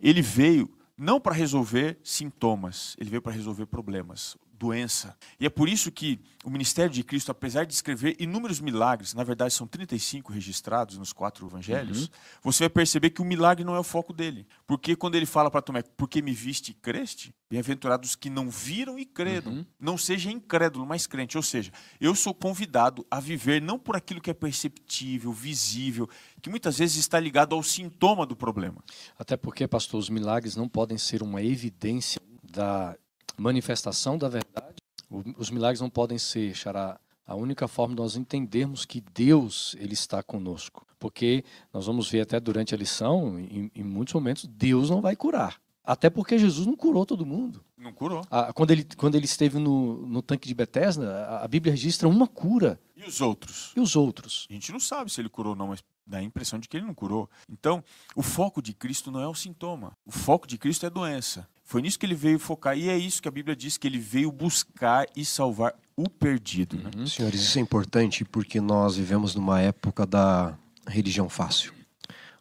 ele 0.00 0.22
veio 0.22 0.68
não 0.96 1.20
para 1.20 1.34
resolver 1.34 2.00
sintomas, 2.02 2.96
ele 2.98 3.10
veio 3.10 3.22
para 3.22 3.32
resolver 3.32 3.66
problemas 3.66 4.36
doença. 4.60 5.16
E 5.40 5.46
é 5.46 5.50
por 5.50 5.70
isso 5.70 5.90
que 5.90 6.20
o 6.44 6.50
ministério 6.50 6.92
de 6.92 7.02
Cristo, 7.02 7.30
apesar 7.30 7.64
de 7.64 7.72
escrever 7.72 8.14
inúmeros 8.20 8.60
milagres, 8.60 9.14
na 9.14 9.24
verdade 9.24 9.54
são 9.54 9.66
35 9.66 10.30
registrados 10.30 10.98
nos 10.98 11.14
quatro 11.14 11.46
evangelhos, 11.46 12.02
uhum. 12.02 12.08
você 12.42 12.64
vai 12.64 12.68
perceber 12.68 13.10
que 13.10 13.22
o 13.22 13.24
milagre 13.24 13.64
não 13.64 13.74
é 13.74 13.78
o 13.78 13.82
foco 13.82 14.12
dele. 14.12 14.46
Porque 14.66 14.94
quando 14.94 15.14
ele 15.14 15.24
fala 15.24 15.50
para 15.50 15.62
Tomé, 15.62 15.82
porque 15.96 16.20
me 16.20 16.32
viste 16.32 16.72
e 16.72 16.74
creste, 16.74 17.34
bem-aventurados 17.48 18.14
que 18.14 18.28
não 18.28 18.50
viram 18.50 18.98
e 18.98 19.06
creram. 19.06 19.52
Uhum. 19.52 19.66
Não 19.80 19.96
seja 19.96 20.30
incrédulo, 20.30 20.84
mas 20.84 21.06
crente. 21.06 21.38
Ou 21.38 21.42
seja, 21.42 21.72
eu 21.98 22.14
sou 22.14 22.34
convidado 22.34 23.04
a 23.10 23.18
viver 23.18 23.62
não 23.62 23.78
por 23.78 23.96
aquilo 23.96 24.20
que 24.20 24.30
é 24.30 24.34
perceptível, 24.34 25.32
visível, 25.32 26.08
que 26.42 26.50
muitas 26.50 26.78
vezes 26.78 26.96
está 26.96 27.18
ligado 27.18 27.54
ao 27.54 27.62
sintoma 27.62 28.26
do 28.26 28.36
problema. 28.36 28.84
Até 29.18 29.38
porque, 29.38 29.66
pastor, 29.66 29.98
os 29.98 30.10
milagres 30.10 30.54
não 30.54 30.68
podem 30.68 30.98
ser 30.98 31.22
uma 31.22 31.42
evidência 31.42 32.20
da 32.42 32.96
manifestação 33.36 34.18
da 34.18 34.28
verdade. 34.28 34.76
Os 35.36 35.50
milagres 35.50 35.80
não 35.80 35.90
podem 35.90 36.18
ser, 36.18 36.54
Xará, 36.54 36.98
a 37.26 37.34
única 37.34 37.68
forma 37.68 37.94
de 37.94 38.00
nós 38.00 38.16
entendermos 38.16 38.84
que 38.84 39.00
Deus 39.00 39.76
ele 39.78 39.94
está 39.94 40.22
conosco. 40.22 40.86
Porque 40.98 41.44
nós 41.72 41.86
vamos 41.86 42.10
ver 42.10 42.20
até 42.20 42.38
durante 42.38 42.74
a 42.74 42.78
lição, 42.78 43.38
em, 43.38 43.70
em 43.74 43.82
muitos 43.84 44.14
momentos, 44.14 44.46
Deus 44.46 44.90
não 44.90 45.00
vai 45.00 45.16
curar. 45.16 45.60
Até 45.82 46.10
porque 46.10 46.38
Jesus 46.38 46.66
não 46.66 46.76
curou 46.76 47.06
todo 47.06 47.24
mundo. 47.24 47.64
Não 47.76 47.92
curou. 47.92 48.22
Ah, 48.30 48.52
quando, 48.52 48.70
ele, 48.70 48.84
quando 48.96 49.14
ele 49.14 49.24
esteve 49.24 49.58
no, 49.58 50.06
no 50.06 50.22
tanque 50.22 50.46
de 50.46 50.54
Betesda, 50.54 51.24
a, 51.24 51.44
a 51.44 51.48
Bíblia 51.48 51.72
registra 51.72 52.06
uma 52.08 52.26
cura. 52.26 52.78
E 52.96 53.02
os 53.02 53.20
outros? 53.20 53.72
E 53.74 53.80
os 53.80 53.96
outros? 53.96 54.46
A 54.50 54.52
gente 54.52 54.70
não 54.70 54.78
sabe 54.78 55.10
se 55.10 55.20
ele 55.20 55.28
curou 55.28 55.52
ou 55.52 55.56
não, 55.56 55.68
mas 55.68 55.82
dá 56.06 56.18
a 56.18 56.22
impressão 56.22 56.58
de 56.58 56.68
que 56.68 56.76
ele 56.76 56.86
não 56.86 56.94
curou. 56.94 57.30
Então, 57.48 57.82
o 58.14 58.22
foco 58.22 58.60
de 58.60 58.74
Cristo 58.74 59.10
não 59.10 59.20
é 59.20 59.26
o 59.26 59.34
sintoma. 59.34 59.96
O 60.04 60.12
foco 60.12 60.46
de 60.46 60.58
Cristo 60.58 60.84
é 60.84 60.88
a 60.88 60.90
doença. 60.90 61.48
Foi 61.70 61.80
nisso 61.80 62.00
que 62.00 62.04
ele 62.04 62.16
veio 62.16 62.36
focar. 62.36 62.76
E 62.76 62.88
é 62.88 62.98
isso 62.98 63.22
que 63.22 63.28
a 63.28 63.30
Bíblia 63.30 63.54
diz, 63.54 63.78
que 63.78 63.86
ele 63.86 64.00
veio 64.00 64.32
buscar 64.32 65.06
e 65.14 65.24
salvar 65.24 65.72
o 65.96 66.10
perdido. 66.10 66.76
Né? 66.76 66.90
Uhum. 66.96 67.06
Senhores, 67.06 67.40
isso 67.40 67.60
é 67.60 67.62
importante 67.62 68.24
porque 68.24 68.60
nós 68.60 68.96
vivemos 68.96 69.36
numa 69.36 69.60
época 69.60 70.04
da 70.04 70.58
religião 70.84 71.28
fácil. 71.28 71.72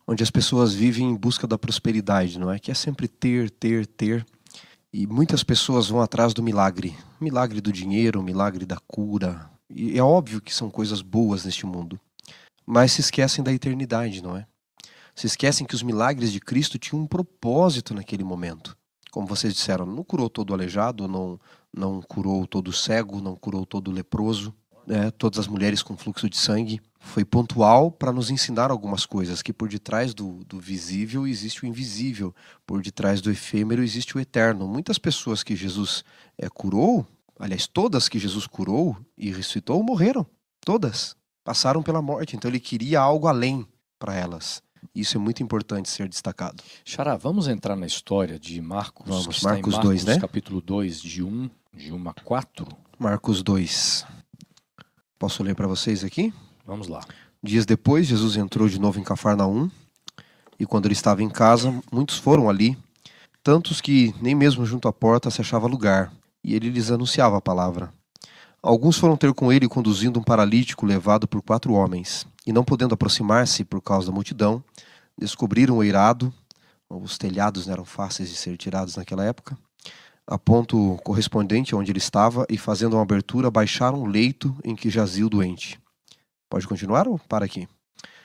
Onde 0.08 0.24
as 0.24 0.32
pessoas 0.32 0.74
vivem 0.74 1.12
em 1.12 1.16
busca 1.16 1.46
da 1.46 1.60
prosperidade, 1.60 2.40
não 2.40 2.52
é? 2.52 2.58
Que 2.58 2.72
é 2.72 2.74
sempre 2.74 3.08
ter, 3.08 3.52
ter, 3.52 3.86
ter. 3.86 4.26
E 4.92 5.06
muitas 5.06 5.44
pessoas 5.44 5.88
vão 5.88 6.02
atrás 6.02 6.34
do 6.34 6.42
milagre. 6.42 6.98
Milagre 7.22 7.62
do 7.62 7.72
dinheiro, 7.72 8.24
milagre 8.24 8.66
da 8.66 8.80
cura. 8.88 9.48
E 9.70 9.96
é 9.96 10.02
óbvio 10.02 10.42
que 10.42 10.52
são 10.52 10.72
coisas 10.72 11.04
boas 11.04 11.46
neste 11.46 11.68
mundo. 11.68 12.00
Mas 12.66 12.94
se 12.94 13.02
esquecem 13.02 13.44
da 13.44 13.54
eternidade, 13.54 14.24
não 14.24 14.36
é? 14.36 14.48
Se 15.14 15.28
esquecem 15.28 15.68
que 15.68 15.76
os 15.76 15.84
milagres 15.84 16.32
de 16.32 16.40
Cristo 16.40 16.80
tinham 16.80 17.04
um 17.04 17.06
propósito 17.06 17.94
naquele 17.94 18.24
momento. 18.24 18.76
Como 19.20 19.28
vocês 19.28 19.54
disseram, 19.54 19.86
não 19.86 20.02
curou 20.02 20.30
todo 20.30 20.54
aleijado, 20.54 21.06
não, 21.06 21.38
não 21.76 22.02
curou 22.02 22.48
todo 22.48 22.72
cego, 22.72 23.20
não 23.20 23.36
curou 23.36 23.66
todo 23.66 23.92
leproso, 23.92 24.56
né? 24.88 25.12
todas 25.12 25.40
as 25.40 25.46
mulheres 25.46 25.84
com 25.84 25.98
fluxo 25.98 26.30
de 26.30 26.38
sangue. 26.38 26.80
Foi 27.02 27.26
pontual 27.26 27.92
para 27.92 28.14
nos 28.14 28.32
ensinar 28.32 28.72
algumas 28.72 29.06
coisas, 29.06 29.42
que 29.42 29.52
por 29.52 29.68
detrás 29.68 30.14
do, 30.14 30.42
do 30.46 30.58
visível 30.58 31.28
existe 31.28 31.66
o 31.66 31.68
invisível, 31.68 32.34
por 32.66 32.82
detrás 32.82 33.20
do 33.20 33.30
efêmero 33.30 33.84
existe 33.84 34.16
o 34.16 34.22
eterno. 34.22 34.66
Muitas 34.70 34.98
pessoas 34.98 35.44
que 35.44 35.54
Jesus 35.54 36.06
é, 36.38 36.48
curou, 36.48 37.06
aliás, 37.38 37.68
todas 37.68 38.08
que 38.08 38.18
Jesus 38.18 38.48
curou 38.48 38.96
e 39.18 39.32
ressuscitou, 39.32 39.84
morreram. 39.84 40.26
Todas. 40.62 41.14
Passaram 41.44 41.84
pela 41.84 42.02
morte. 42.02 42.38
Então 42.38 42.50
ele 42.50 42.62
queria 42.62 43.02
algo 43.02 43.28
além 43.28 43.68
para 44.00 44.16
elas. 44.16 44.64
Isso 44.94 45.18
é 45.18 45.20
muito 45.20 45.44
importante 45.44 45.90
ser 45.90 46.08
destacado. 46.08 46.64
Xará, 46.84 47.16
vamos 47.16 47.48
entrar 47.48 47.76
na 47.76 47.86
história 47.86 48.40
de 48.40 48.62
Marcos. 48.62 49.08
Vamos, 49.08 49.42
Marcos, 49.42 49.74
Marcos 49.74 49.78
2, 49.78 50.06
né? 50.06 50.20
capítulo 50.20 50.62
2, 50.62 51.02
de 51.02 51.24
1, 51.24 51.50
de 51.74 51.94
1 51.94 52.10
a 52.10 52.14
4. 52.14 52.68
Marcos 52.98 53.44
2. 53.44 54.06
Posso 55.18 55.44
ler 55.44 55.56
para 55.56 55.68
vocês 55.68 56.04
aqui? 56.04 56.34
Vamos 56.66 56.88
lá. 56.88 57.02
Dias 57.42 57.66
depois, 57.66 58.08
Jesus 58.08 58.36
entrou 58.36 58.68
de 58.68 58.80
novo 58.80 59.00
em 59.00 59.04
Cafarnaum, 59.04 59.70
e 60.60 60.66
quando 60.66 60.86
ele 60.86 60.94
estava 60.94 61.24
em 61.24 61.30
casa, 61.30 61.74
muitos 61.92 62.18
foram 62.18 62.50
ali, 62.50 62.78
tantos 63.42 63.80
que 63.80 64.14
nem 64.22 64.36
mesmo 64.36 64.66
junto 64.66 64.88
à 64.88 64.94
porta 64.94 65.32
se 65.32 65.40
achava 65.40 65.68
lugar, 65.68 66.12
e 66.44 66.54
ele 66.54 66.70
lhes 66.70 66.92
anunciava 66.92 67.38
a 67.38 67.42
palavra. 67.42 67.94
Alguns 68.62 68.98
foram 68.98 69.16
ter 69.16 69.34
com 69.34 69.54
ele 69.54 69.70
conduzindo 69.70 70.20
um 70.20 70.24
paralítico 70.24 70.86
levado 70.86 71.28
por 71.28 71.42
quatro 71.42 71.74
homens, 71.74 72.28
e 72.50 72.52
não 72.52 72.64
podendo 72.64 72.96
aproximar-se 72.96 73.64
por 73.64 73.80
causa 73.80 74.08
da 74.08 74.12
multidão, 74.12 74.64
descobriram 75.16 75.78
o 75.78 75.84
eirado, 75.84 76.34
os 76.90 77.16
telhados 77.16 77.68
não 77.68 77.74
eram 77.74 77.86
fáceis 77.86 78.28
de 78.28 78.36
ser 78.36 78.58
tirados 78.58 78.96
naquela 78.96 79.24
época, 79.24 79.56
a 80.26 80.36
ponto 80.36 80.98
correspondente 81.04 81.76
onde 81.76 81.92
ele 81.92 82.00
estava, 82.00 82.48
e 82.50 82.58
fazendo 82.58 82.94
uma 82.94 83.04
abertura, 83.04 83.52
baixaram 83.52 84.02
o 84.02 84.06
leito 84.08 84.58
em 84.64 84.76
que 84.76 84.90
jazia 84.90 85.28
o 85.28 85.30
doente. 85.30 85.80
Pode 86.50 86.68
continuar 86.68 87.08
ou 87.08 87.20
para 87.20 87.46
aqui? 87.46 87.68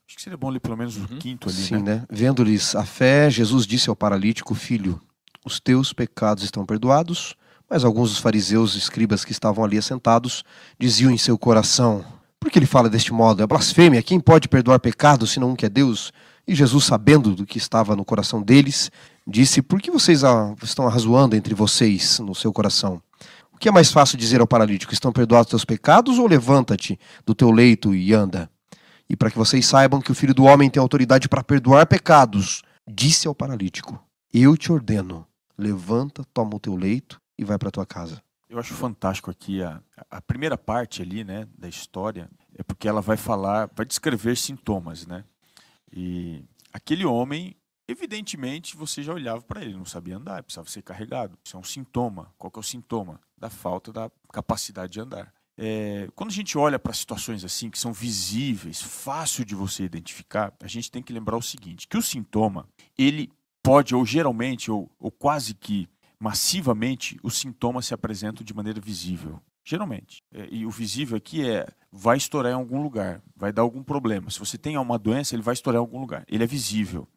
Acho 0.08 0.16
que 0.16 0.22
seria 0.22 0.38
bom 0.38 0.48
ler 0.48 0.60
pelo 0.60 0.76
menos 0.76 0.96
o 0.96 1.00
uhum. 1.00 1.18
quinto 1.18 1.50
ali, 1.50 1.58
Sim, 1.58 1.82
né? 1.82 1.96
né? 1.96 2.06
Vendo-lhes 2.08 2.74
a 2.74 2.84
fé, 2.86 3.28
Jesus 3.28 3.66
disse 3.66 3.90
ao 3.90 3.96
paralítico, 3.96 4.54
filho, 4.54 4.98
os 5.44 5.60
teus 5.60 5.92
pecados 5.92 6.44
estão 6.44 6.64
perdoados. 6.64 7.36
Mas 7.68 7.84
alguns 7.84 8.10
dos 8.10 8.18
fariseus 8.18 8.74
e 8.74 8.78
escribas 8.78 9.22
que 9.24 9.32
estavam 9.32 9.64
ali 9.64 9.76
assentados 9.76 10.44
diziam 10.78 11.10
em 11.10 11.18
seu 11.18 11.36
coração: 11.36 12.04
Por 12.44 12.50
que 12.50 12.58
ele 12.58 12.66
fala 12.66 12.90
deste 12.90 13.10
modo? 13.10 13.42
É 13.42 13.46
blasfêmia. 13.46 14.02
Quem 14.02 14.20
pode 14.20 14.50
perdoar 14.50 14.78
pecados 14.78 15.30
senão 15.30 15.56
que 15.56 15.64
é 15.64 15.68
Deus? 15.70 16.12
E 16.46 16.54
Jesus, 16.54 16.84
sabendo 16.84 17.34
do 17.34 17.46
que 17.46 17.56
estava 17.56 17.96
no 17.96 18.04
coração 18.04 18.42
deles, 18.42 18.90
disse: 19.26 19.62
Por 19.62 19.80
que 19.80 19.90
vocês 19.90 20.20
estão 20.62 20.86
arrazoando 20.86 21.34
entre 21.34 21.54
vocês 21.54 22.18
no 22.18 22.34
seu 22.34 22.52
coração? 22.52 23.00
O 23.50 23.56
que 23.56 23.66
é 23.66 23.72
mais 23.72 23.90
fácil 23.90 24.18
dizer 24.18 24.42
ao 24.42 24.46
paralítico: 24.46 24.92
Estão 24.92 25.10
perdoados 25.10 25.48
teus 25.48 25.64
pecados? 25.64 26.18
Ou 26.18 26.26
levanta-te 26.26 27.00
do 27.24 27.34
teu 27.34 27.50
leito 27.50 27.94
e 27.94 28.12
anda? 28.12 28.50
E 29.08 29.16
para 29.16 29.30
que 29.30 29.38
vocês 29.38 29.64
saibam 29.64 30.02
que 30.02 30.12
o 30.12 30.14
filho 30.14 30.34
do 30.34 30.44
homem 30.44 30.68
tem 30.68 30.82
autoridade 30.82 31.30
para 31.30 31.42
perdoar 31.42 31.86
pecados, 31.86 32.62
disse 32.86 33.26
ao 33.26 33.34
paralítico: 33.34 33.98
Eu 34.30 34.54
te 34.54 34.70
ordeno, 34.70 35.26
levanta, 35.56 36.22
toma 36.34 36.56
o 36.56 36.60
teu 36.60 36.76
leito 36.76 37.18
e 37.38 37.42
vai 37.42 37.56
para 37.56 37.70
tua 37.70 37.86
casa. 37.86 38.22
Eu 38.54 38.60
acho 38.60 38.72
fantástico 38.72 39.32
aqui 39.32 39.64
a, 39.64 39.82
a 40.08 40.22
primeira 40.22 40.56
parte 40.56 41.02
ali, 41.02 41.24
né, 41.24 41.48
da 41.58 41.68
história, 41.68 42.30
é 42.56 42.62
porque 42.62 42.86
ela 42.86 43.00
vai 43.00 43.16
falar, 43.16 43.68
vai 43.74 43.84
descrever 43.84 44.36
sintomas, 44.36 45.08
né? 45.08 45.24
E 45.92 46.44
aquele 46.72 47.04
homem, 47.04 47.56
evidentemente, 47.88 48.76
você 48.76 49.02
já 49.02 49.12
olhava 49.12 49.42
para 49.42 49.60
ele, 49.60 49.76
não 49.76 49.84
sabia 49.84 50.18
andar, 50.18 50.40
precisava 50.44 50.70
ser 50.70 50.82
carregado. 50.82 51.36
Isso 51.44 51.56
é 51.56 51.58
um 51.58 51.64
sintoma. 51.64 52.32
Qual 52.38 52.48
que 52.48 52.56
é 52.56 52.60
o 52.60 52.62
sintoma? 52.62 53.20
Da 53.36 53.50
falta 53.50 53.92
da 53.92 54.08
capacidade 54.32 54.92
de 54.92 55.00
andar. 55.00 55.34
É, 55.58 56.08
quando 56.14 56.30
a 56.30 56.34
gente 56.34 56.56
olha 56.56 56.78
para 56.78 56.92
situações 56.92 57.44
assim 57.44 57.68
que 57.68 57.78
são 57.78 57.92
visíveis, 57.92 58.80
fácil 58.80 59.44
de 59.44 59.56
você 59.56 59.82
identificar, 59.82 60.54
a 60.62 60.68
gente 60.68 60.92
tem 60.92 61.02
que 61.02 61.12
lembrar 61.12 61.36
o 61.36 61.42
seguinte: 61.42 61.88
que 61.88 61.98
o 61.98 62.02
sintoma 62.02 62.68
ele 62.96 63.32
pode 63.64 63.96
ou 63.96 64.06
geralmente 64.06 64.70
ou, 64.70 64.88
ou 65.00 65.10
quase 65.10 65.54
que 65.54 65.88
massivamente, 66.18 67.18
os 67.22 67.36
sintomas 67.36 67.86
se 67.86 67.94
apresentam 67.94 68.44
de 68.44 68.54
maneira 68.54 68.80
visível. 68.80 69.40
Geralmente. 69.64 70.22
É, 70.32 70.46
e 70.50 70.66
o 70.66 70.70
visível 70.70 71.16
aqui 71.16 71.48
é 71.48 71.66
vai 71.90 72.16
estourar 72.16 72.52
em 72.52 72.54
algum 72.54 72.82
lugar, 72.82 73.22
vai 73.34 73.52
dar 73.52 73.62
algum 73.62 73.82
problema. 73.82 74.30
Se 74.30 74.38
você 74.38 74.58
tem 74.58 74.76
uma 74.76 74.98
doença, 74.98 75.34
ele 75.34 75.42
vai 75.42 75.54
estourar 75.54 75.78
em 75.78 75.84
algum 75.84 75.98
lugar. 75.98 76.24
Ele 76.28 76.44
é 76.44 76.46
visível. 76.46 77.08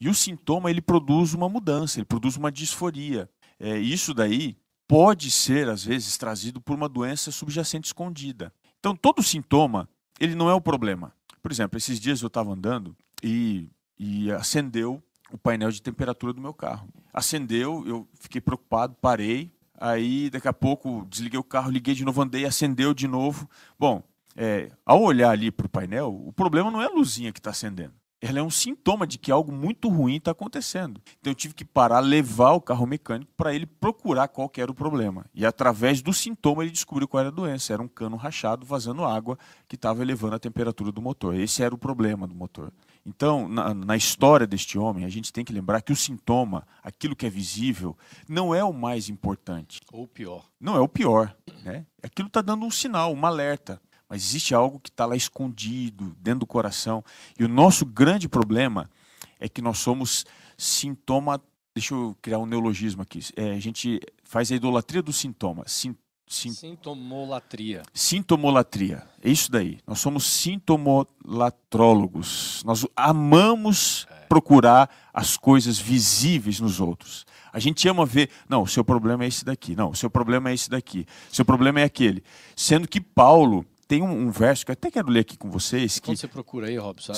E 0.00 0.08
o 0.08 0.14
sintoma 0.14 0.70
ele 0.70 0.80
produz 0.80 1.32
uma 1.32 1.48
mudança, 1.48 1.98
ele 1.98 2.04
produz 2.04 2.36
uma 2.36 2.50
disforia. 2.50 3.30
É, 3.58 3.78
isso 3.78 4.12
daí 4.12 4.56
pode 4.88 5.30
ser 5.30 5.68
às 5.68 5.84
vezes 5.84 6.16
trazido 6.16 6.60
por 6.60 6.74
uma 6.74 6.88
doença 6.88 7.30
subjacente 7.30 7.86
escondida. 7.86 8.52
Então 8.78 8.94
todo 8.94 9.22
sintoma 9.22 9.88
ele 10.18 10.34
não 10.34 10.50
é 10.50 10.54
o 10.54 10.60
problema. 10.60 11.12
Por 11.42 11.52
exemplo, 11.52 11.76
esses 11.78 12.00
dias 12.00 12.20
eu 12.20 12.26
estava 12.26 12.52
andando 12.52 12.96
e, 13.22 13.70
e 13.98 14.30
acendeu 14.32 15.02
o 15.32 15.38
painel 15.38 15.70
de 15.70 15.82
temperatura 15.82 16.32
do 16.32 16.40
meu 16.40 16.54
carro. 16.54 16.88
Acendeu, 17.12 17.84
eu 17.86 18.08
fiquei 18.20 18.40
preocupado, 18.40 18.94
parei. 19.00 19.52
Aí, 19.78 20.30
daqui 20.30 20.48
a 20.48 20.52
pouco, 20.52 21.06
desliguei 21.08 21.38
o 21.38 21.44
carro, 21.44 21.70
liguei 21.70 21.94
de 21.94 22.04
novo, 22.04 22.22
andei, 22.22 22.44
acendeu 22.46 22.94
de 22.94 23.06
novo. 23.06 23.48
Bom, 23.78 24.02
é, 24.34 24.70
ao 24.84 25.02
olhar 25.02 25.30
ali 25.30 25.50
para 25.50 25.66
o 25.66 25.70
painel, 25.70 26.14
o 26.26 26.32
problema 26.32 26.70
não 26.70 26.80
é 26.80 26.86
a 26.86 26.90
luzinha 26.90 27.32
que 27.32 27.40
está 27.40 27.50
acendendo. 27.50 27.94
Ela 28.18 28.38
é 28.38 28.42
um 28.42 28.50
sintoma 28.50 29.06
de 29.06 29.18
que 29.18 29.30
algo 29.30 29.52
muito 29.52 29.88
ruim 29.88 30.16
está 30.16 30.30
acontecendo. 30.30 31.00
Então 31.20 31.30
eu 31.30 31.34
tive 31.34 31.52
que 31.52 31.64
parar, 31.64 32.00
levar 32.00 32.52
o 32.52 32.60
carro 32.60 32.86
mecânico 32.86 33.30
para 33.36 33.54
ele 33.54 33.66
procurar 33.66 34.28
qual 34.28 34.50
era 34.56 34.70
o 34.70 34.74
problema. 34.74 35.26
E 35.34 35.44
através 35.44 36.00
do 36.00 36.14
sintoma 36.14 36.62
ele 36.62 36.72
descobriu 36.72 37.06
qual 37.06 37.20
era 37.20 37.28
a 37.28 37.32
doença. 37.32 37.74
Era 37.74 37.82
um 37.82 37.88
cano 37.88 38.16
rachado 38.16 38.64
vazando 38.64 39.04
água 39.04 39.38
que 39.68 39.76
estava 39.76 40.00
elevando 40.00 40.34
a 40.34 40.38
temperatura 40.38 40.90
do 40.90 41.02
motor. 41.02 41.34
Esse 41.34 41.62
era 41.62 41.74
o 41.74 41.78
problema 41.78 42.26
do 42.26 42.34
motor. 42.34 42.72
Então, 43.06 43.48
na, 43.48 43.72
na, 43.72 43.96
história 43.96 44.48
deste 44.48 44.76
homem, 44.76 45.04
a 45.04 45.08
gente 45.08 45.32
tem 45.32 45.44
que 45.44 45.52
lembrar 45.52 45.80
que 45.80 45.92
o 45.92 45.96
sintoma, 45.96 46.66
aquilo 46.82 47.14
que 47.14 47.24
é 47.24 47.30
visível, 47.30 47.96
não 48.28 48.52
é 48.52 48.64
o 48.64 48.72
mais 48.72 49.08
importante. 49.08 49.80
Ou 49.92 50.02
o 50.02 50.08
pior. 50.08 50.44
Não 50.60 50.74
é 50.74 50.80
o 50.80 50.88
pior. 50.88 51.34
Né? 51.62 51.86
Aquilo 52.02 52.26
está 52.26 52.42
dando 52.42 52.66
um 52.66 52.70
sinal, 52.70 53.12
uma 53.12 53.28
alerta. 53.28 53.80
Mas 54.08 54.22
existe 54.24 54.56
algo 54.56 54.80
que 54.80 54.88
está 54.88 55.06
lá 55.06 55.14
escondido, 55.14 56.16
dentro 56.18 56.40
do 56.40 56.46
coração. 56.46 57.04
E 57.38 57.44
o 57.44 57.48
nosso 57.48 57.86
grande 57.86 58.28
problema 58.28 58.90
é 59.38 59.48
que 59.48 59.62
nós 59.62 59.78
somos 59.78 60.26
sintoma. 60.58 61.40
Deixa 61.72 61.94
eu 61.94 62.16
criar 62.20 62.38
um 62.38 62.46
neologismo 62.46 63.02
aqui. 63.02 63.20
É, 63.36 63.52
a 63.52 63.60
gente 63.60 64.00
faz 64.24 64.50
a 64.50 64.56
idolatria 64.56 65.02
do 65.02 65.12
sintoma. 65.12 65.62
Sintoma 65.68 66.05
Sim. 66.26 66.50
Sintomolatria. 66.50 67.84
Sintomolatria. 67.94 69.06
É 69.22 69.30
isso 69.30 69.48
daí. 69.50 69.78
Nós 69.86 70.00
somos 70.00 70.24
sintomolatrólogos. 70.24 72.62
Nós 72.64 72.84
amamos 72.96 74.08
é. 74.10 74.14
procurar 74.26 74.90
as 75.14 75.36
coisas 75.36 75.78
visíveis 75.78 76.58
nos 76.58 76.80
outros. 76.80 77.24
A 77.52 77.60
gente 77.60 77.88
ama 77.88 78.04
ver, 78.04 78.28
não, 78.48 78.62
o 78.62 78.66
seu 78.66 78.84
problema 78.84 79.22
é 79.24 79.28
esse 79.28 79.44
daqui. 79.44 79.76
Não, 79.76 79.90
o 79.90 79.96
seu 79.96 80.10
problema 80.10 80.50
é 80.50 80.54
esse 80.54 80.68
daqui. 80.68 81.06
O 81.30 81.34
seu 81.34 81.44
problema 81.44 81.80
é 81.80 81.84
aquele. 81.84 82.24
Sendo 82.54 82.88
que 82.88 83.00
Paulo 83.00 83.64
tem 83.86 84.02
um, 84.02 84.26
um 84.26 84.30
verso 84.30 84.64
que 84.64 84.72
eu 84.72 84.74
até 84.74 84.90
quero 84.90 85.08
ler 85.08 85.20
aqui 85.20 85.38
com 85.38 85.48
vocês. 85.48 86.00
Quando 86.00 86.16
você 86.16 86.26
procura 86.26 86.66
aí, 86.66 86.76
Robson, 86.76 87.12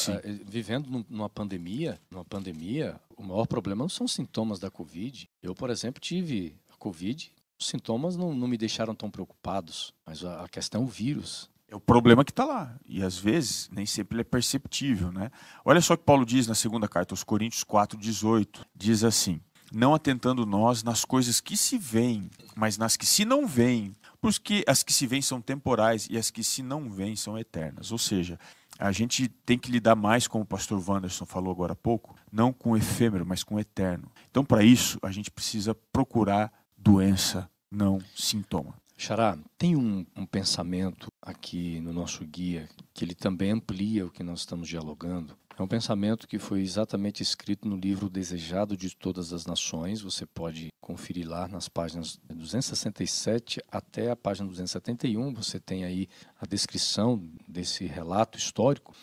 vivendo 0.44 1.06
numa 1.08 1.30
pandemia, 1.30 1.98
numa 2.10 2.24
pandemia, 2.24 3.00
o 3.16 3.22
maior 3.22 3.46
problema 3.46 3.84
não 3.84 3.88
são 3.88 4.04
os 4.04 4.12
sintomas 4.12 4.58
da 4.58 4.70
Covid. 4.70 5.28
Eu, 5.42 5.54
por 5.54 5.70
exemplo, 5.70 5.98
tive 6.00 6.54
a 6.70 6.76
Covid 6.76 7.32
os 7.58 7.66
sintomas 7.66 8.16
não, 8.16 8.34
não 8.34 8.46
me 8.46 8.56
deixaram 8.56 8.94
tão 8.94 9.10
preocupados, 9.10 9.92
mas 10.06 10.24
a, 10.24 10.44
a 10.44 10.48
questão 10.48 10.82
é 10.82 10.84
o 10.84 10.86
vírus. 10.86 11.50
É 11.70 11.76
o 11.76 11.80
problema 11.80 12.24
que 12.24 12.30
está 12.30 12.44
lá. 12.44 12.78
E 12.86 13.02
às 13.02 13.18
vezes, 13.18 13.68
nem 13.70 13.84
sempre 13.84 14.14
ele 14.14 14.22
é 14.22 14.24
perceptível. 14.24 15.12
Né? 15.12 15.30
Olha 15.64 15.80
só 15.80 15.94
o 15.94 15.98
que 15.98 16.04
Paulo 16.04 16.24
diz 16.24 16.46
na 16.46 16.54
segunda 16.54 16.88
carta 16.88 17.12
aos 17.12 17.22
Coríntios 17.22 17.62
4,18. 17.62 18.64
Diz 18.74 19.04
assim: 19.04 19.40
Não 19.70 19.94
atentando 19.94 20.46
nós 20.46 20.82
nas 20.82 21.04
coisas 21.04 21.40
que 21.40 21.56
se 21.56 21.76
veem, 21.76 22.30
mas 22.56 22.78
nas 22.78 22.96
que 22.96 23.04
se 23.04 23.24
não 23.24 23.46
veem, 23.46 23.94
porque 24.20 24.64
as 24.66 24.82
que 24.82 24.92
se 24.92 25.06
veem 25.06 25.20
são 25.20 25.42
temporais 25.42 26.06
e 26.10 26.16
as 26.16 26.30
que 26.30 26.42
se 26.42 26.62
não 26.62 26.88
veem 26.88 27.16
são 27.16 27.38
eternas. 27.38 27.92
Ou 27.92 27.98
seja, 27.98 28.38
a 28.78 28.90
gente 28.90 29.28
tem 29.28 29.58
que 29.58 29.70
lidar 29.70 29.96
mais, 29.96 30.26
como 30.26 30.44
o 30.44 30.46
pastor 30.46 30.82
Wanderson 30.88 31.26
falou 31.26 31.52
agora 31.52 31.72
há 31.72 31.76
pouco, 31.76 32.14
não 32.30 32.52
com 32.52 32.70
o 32.70 32.76
efêmero, 32.76 33.26
mas 33.26 33.42
com 33.42 33.58
eterno. 33.58 34.10
Então, 34.30 34.44
para 34.44 34.62
isso, 34.62 34.98
a 35.02 35.10
gente 35.10 35.30
precisa 35.30 35.74
procurar 35.92 36.50
doença, 36.78 37.50
não 37.70 37.98
sintoma. 38.14 38.74
Xará, 38.96 39.38
tem 39.56 39.76
um, 39.76 40.04
um, 40.16 40.26
pensamento 40.26 41.12
aqui 41.22 41.80
no 41.80 41.92
nosso 41.92 42.24
guia 42.24 42.68
que 42.92 43.04
ele 43.04 43.14
também 43.14 43.52
amplia 43.52 44.04
o 44.04 44.10
que 44.10 44.24
nós 44.24 44.40
estamos 44.40 44.68
dialogando. 44.68 45.36
É 45.56 45.62
um 45.62 45.68
pensamento 45.68 46.26
que 46.26 46.38
foi 46.38 46.62
exatamente 46.62 47.22
escrito 47.22 47.68
no 47.68 47.76
livro 47.76 48.08
Desejado 48.08 48.76
de 48.76 48.96
Todas 48.96 49.32
as 49.32 49.46
Nações. 49.46 50.00
Você 50.00 50.26
pode 50.26 50.68
conferir 50.80 51.28
lá 51.28 51.46
nas 51.46 51.68
páginas 51.68 52.18
267 52.28 53.60
até 53.70 54.10
a 54.10 54.16
página 54.16 54.48
271. 54.48 55.32
Você 55.34 55.60
tem 55.60 55.84
aí 55.84 56.08
a 56.40 56.46
descrição 56.46 57.24
desse 57.46 57.86
relato 57.86 58.38
histórico. 58.38 58.94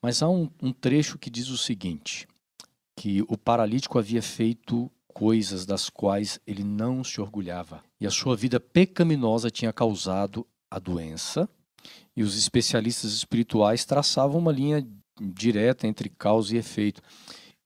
Mas 0.00 0.22
há 0.22 0.28
um, 0.28 0.50
um 0.60 0.72
trecho 0.72 1.18
que 1.18 1.30
diz 1.30 1.48
o 1.48 1.58
seguinte: 1.58 2.28
que 2.96 3.22
o 3.28 3.36
paralítico 3.36 3.98
havia 3.98 4.22
feito 4.22 4.90
coisas 5.14 5.64
das 5.64 5.88
quais 5.88 6.40
ele 6.44 6.64
não 6.64 7.04
se 7.04 7.20
orgulhava. 7.20 7.82
E 8.00 8.06
a 8.06 8.10
sua 8.10 8.36
vida 8.36 8.58
pecaminosa 8.58 9.48
tinha 9.48 9.72
causado 9.72 10.44
a 10.68 10.78
doença, 10.80 11.48
e 12.16 12.22
os 12.22 12.36
especialistas 12.36 13.12
espirituais 13.12 13.84
traçavam 13.84 14.38
uma 14.38 14.52
linha 14.52 14.86
direta 15.20 15.86
entre 15.86 16.08
causa 16.08 16.54
e 16.54 16.58
efeito. 16.58 17.00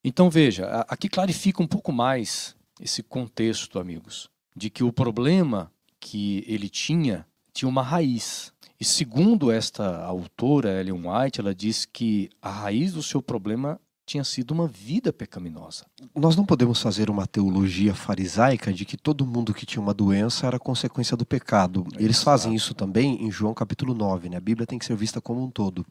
Então 0.05 0.29
veja, 0.29 0.67
aqui 0.89 1.09
clarifica 1.09 1.63
um 1.63 1.67
pouco 1.67 1.91
mais 1.91 2.55
esse 2.81 3.03
contexto, 3.03 3.79
amigos, 3.79 4.29
de 4.55 4.69
que 4.69 4.85
o 4.85 4.93
problema 4.93 5.73
que 5.99 6.45
ele 6.47 6.69
tinha 6.69 7.27
tinha 7.53 7.69
uma 7.69 7.83
raiz. 7.83 8.53
E 8.79 8.85
segundo 8.85 9.51
esta 9.51 10.05
autora, 10.05 10.81
Ellen 10.81 11.09
White, 11.09 11.41
ela 11.41 11.55
diz 11.55 11.85
que 11.85 12.31
a 12.41 12.51
raiz 12.51 12.93
do 12.93 13.03
seu 13.03 13.21
problema 13.21 13.81
tinha 14.09 14.25
sido 14.25 14.53
uma 14.53 14.67
vida 14.67 15.13
pecaminosa. 15.13 15.85
Nós 16.15 16.35
não 16.35 16.47
podemos 16.47 16.81
fazer 16.81 17.11
uma 17.11 17.27
teologia 17.27 17.95
farisaica 17.95 18.73
de 18.73 18.87
que 18.87 18.97
todo 18.97 19.27
mundo 19.27 19.53
que 19.53 19.67
tinha 19.67 19.83
uma 19.83 19.93
doença 19.93 20.47
era 20.47 20.59
consequência 20.59 21.15
do 21.15 21.27
pecado. 21.27 21.87
Eles 21.99 22.23
fazem 22.23 22.55
isso 22.55 22.75
também 22.75 23.23
em 23.23 23.31
João 23.31 23.53
capítulo 23.53 23.93
9, 23.93 24.31
né? 24.31 24.39
A 24.39 24.41
Bíblia 24.41 24.67
tem 24.67 24.79
que 24.79 24.87
ser 24.87 24.97
vista 24.97 25.21
como 25.21 25.45
um 25.45 25.51
todo. 25.51 25.85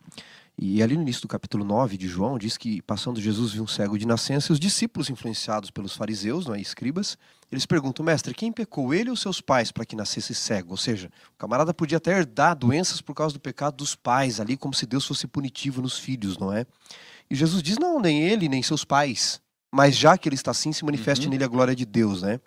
E 0.59 0.81
ali 0.81 0.95
no 0.95 1.03
início 1.03 1.21
do 1.21 1.27
capítulo 1.27 1.63
9 1.63 1.95
de 1.97 2.07
João, 2.07 2.35
diz 2.35 2.57
que 2.57 2.81
passando 2.81 3.21
Jesus 3.21 3.53
viu 3.53 3.61
um 3.61 3.67
cego 3.67 3.95
de 3.95 4.07
nascença 4.07 4.51
e 4.51 4.53
os 4.53 4.59
discípulos 4.59 5.07
influenciados 5.07 5.69
pelos 5.69 5.95
fariseus, 5.95 6.47
não 6.47 6.55
é, 6.55 6.59
escribas, 6.59 7.15
eles 7.51 7.67
perguntam, 7.67 8.03
mestre, 8.03 8.33
quem 8.33 8.51
pecou, 8.51 8.91
ele 8.91 9.11
ou 9.11 9.15
seus 9.15 9.39
pais 9.39 9.71
para 9.71 9.85
que 9.85 9.95
nascesse 9.95 10.33
cego? 10.33 10.71
Ou 10.71 10.77
seja, 10.77 11.11
o 11.35 11.37
camarada 11.37 11.71
podia 11.75 11.99
até 11.99 12.17
herdar 12.17 12.57
doenças 12.57 12.99
por 12.99 13.13
causa 13.13 13.35
do 13.35 13.39
pecado 13.39 13.77
dos 13.77 13.93
pais 13.93 14.39
ali, 14.39 14.57
como 14.57 14.73
se 14.73 14.87
Deus 14.87 15.05
fosse 15.05 15.27
punitivo 15.27 15.79
nos 15.79 15.99
filhos, 15.99 16.39
não 16.39 16.51
é? 16.51 16.65
E 17.29 17.35
Jesus 17.35 17.61
diz: 17.61 17.77
não, 17.77 17.99
nem 17.99 18.21
ele, 18.21 18.49
nem 18.49 18.63
seus 18.63 18.83
pais. 18.83 19.41
Mas 19.71 19.95
já 19.95 20.17
que 20.17 20.29
ele 20.29 20.35
está 20.35 20.51
assim, 20.51 20.71
se 20.71 20.85
manifeste 20.85 21.25
uhum. 21.25 21.31
nele 21.31 21.43
a 21.43 21.47
glória 21.47 21.75
de 21.75 21.85
Deus, 21.85 22.21
né? 22.21 22.39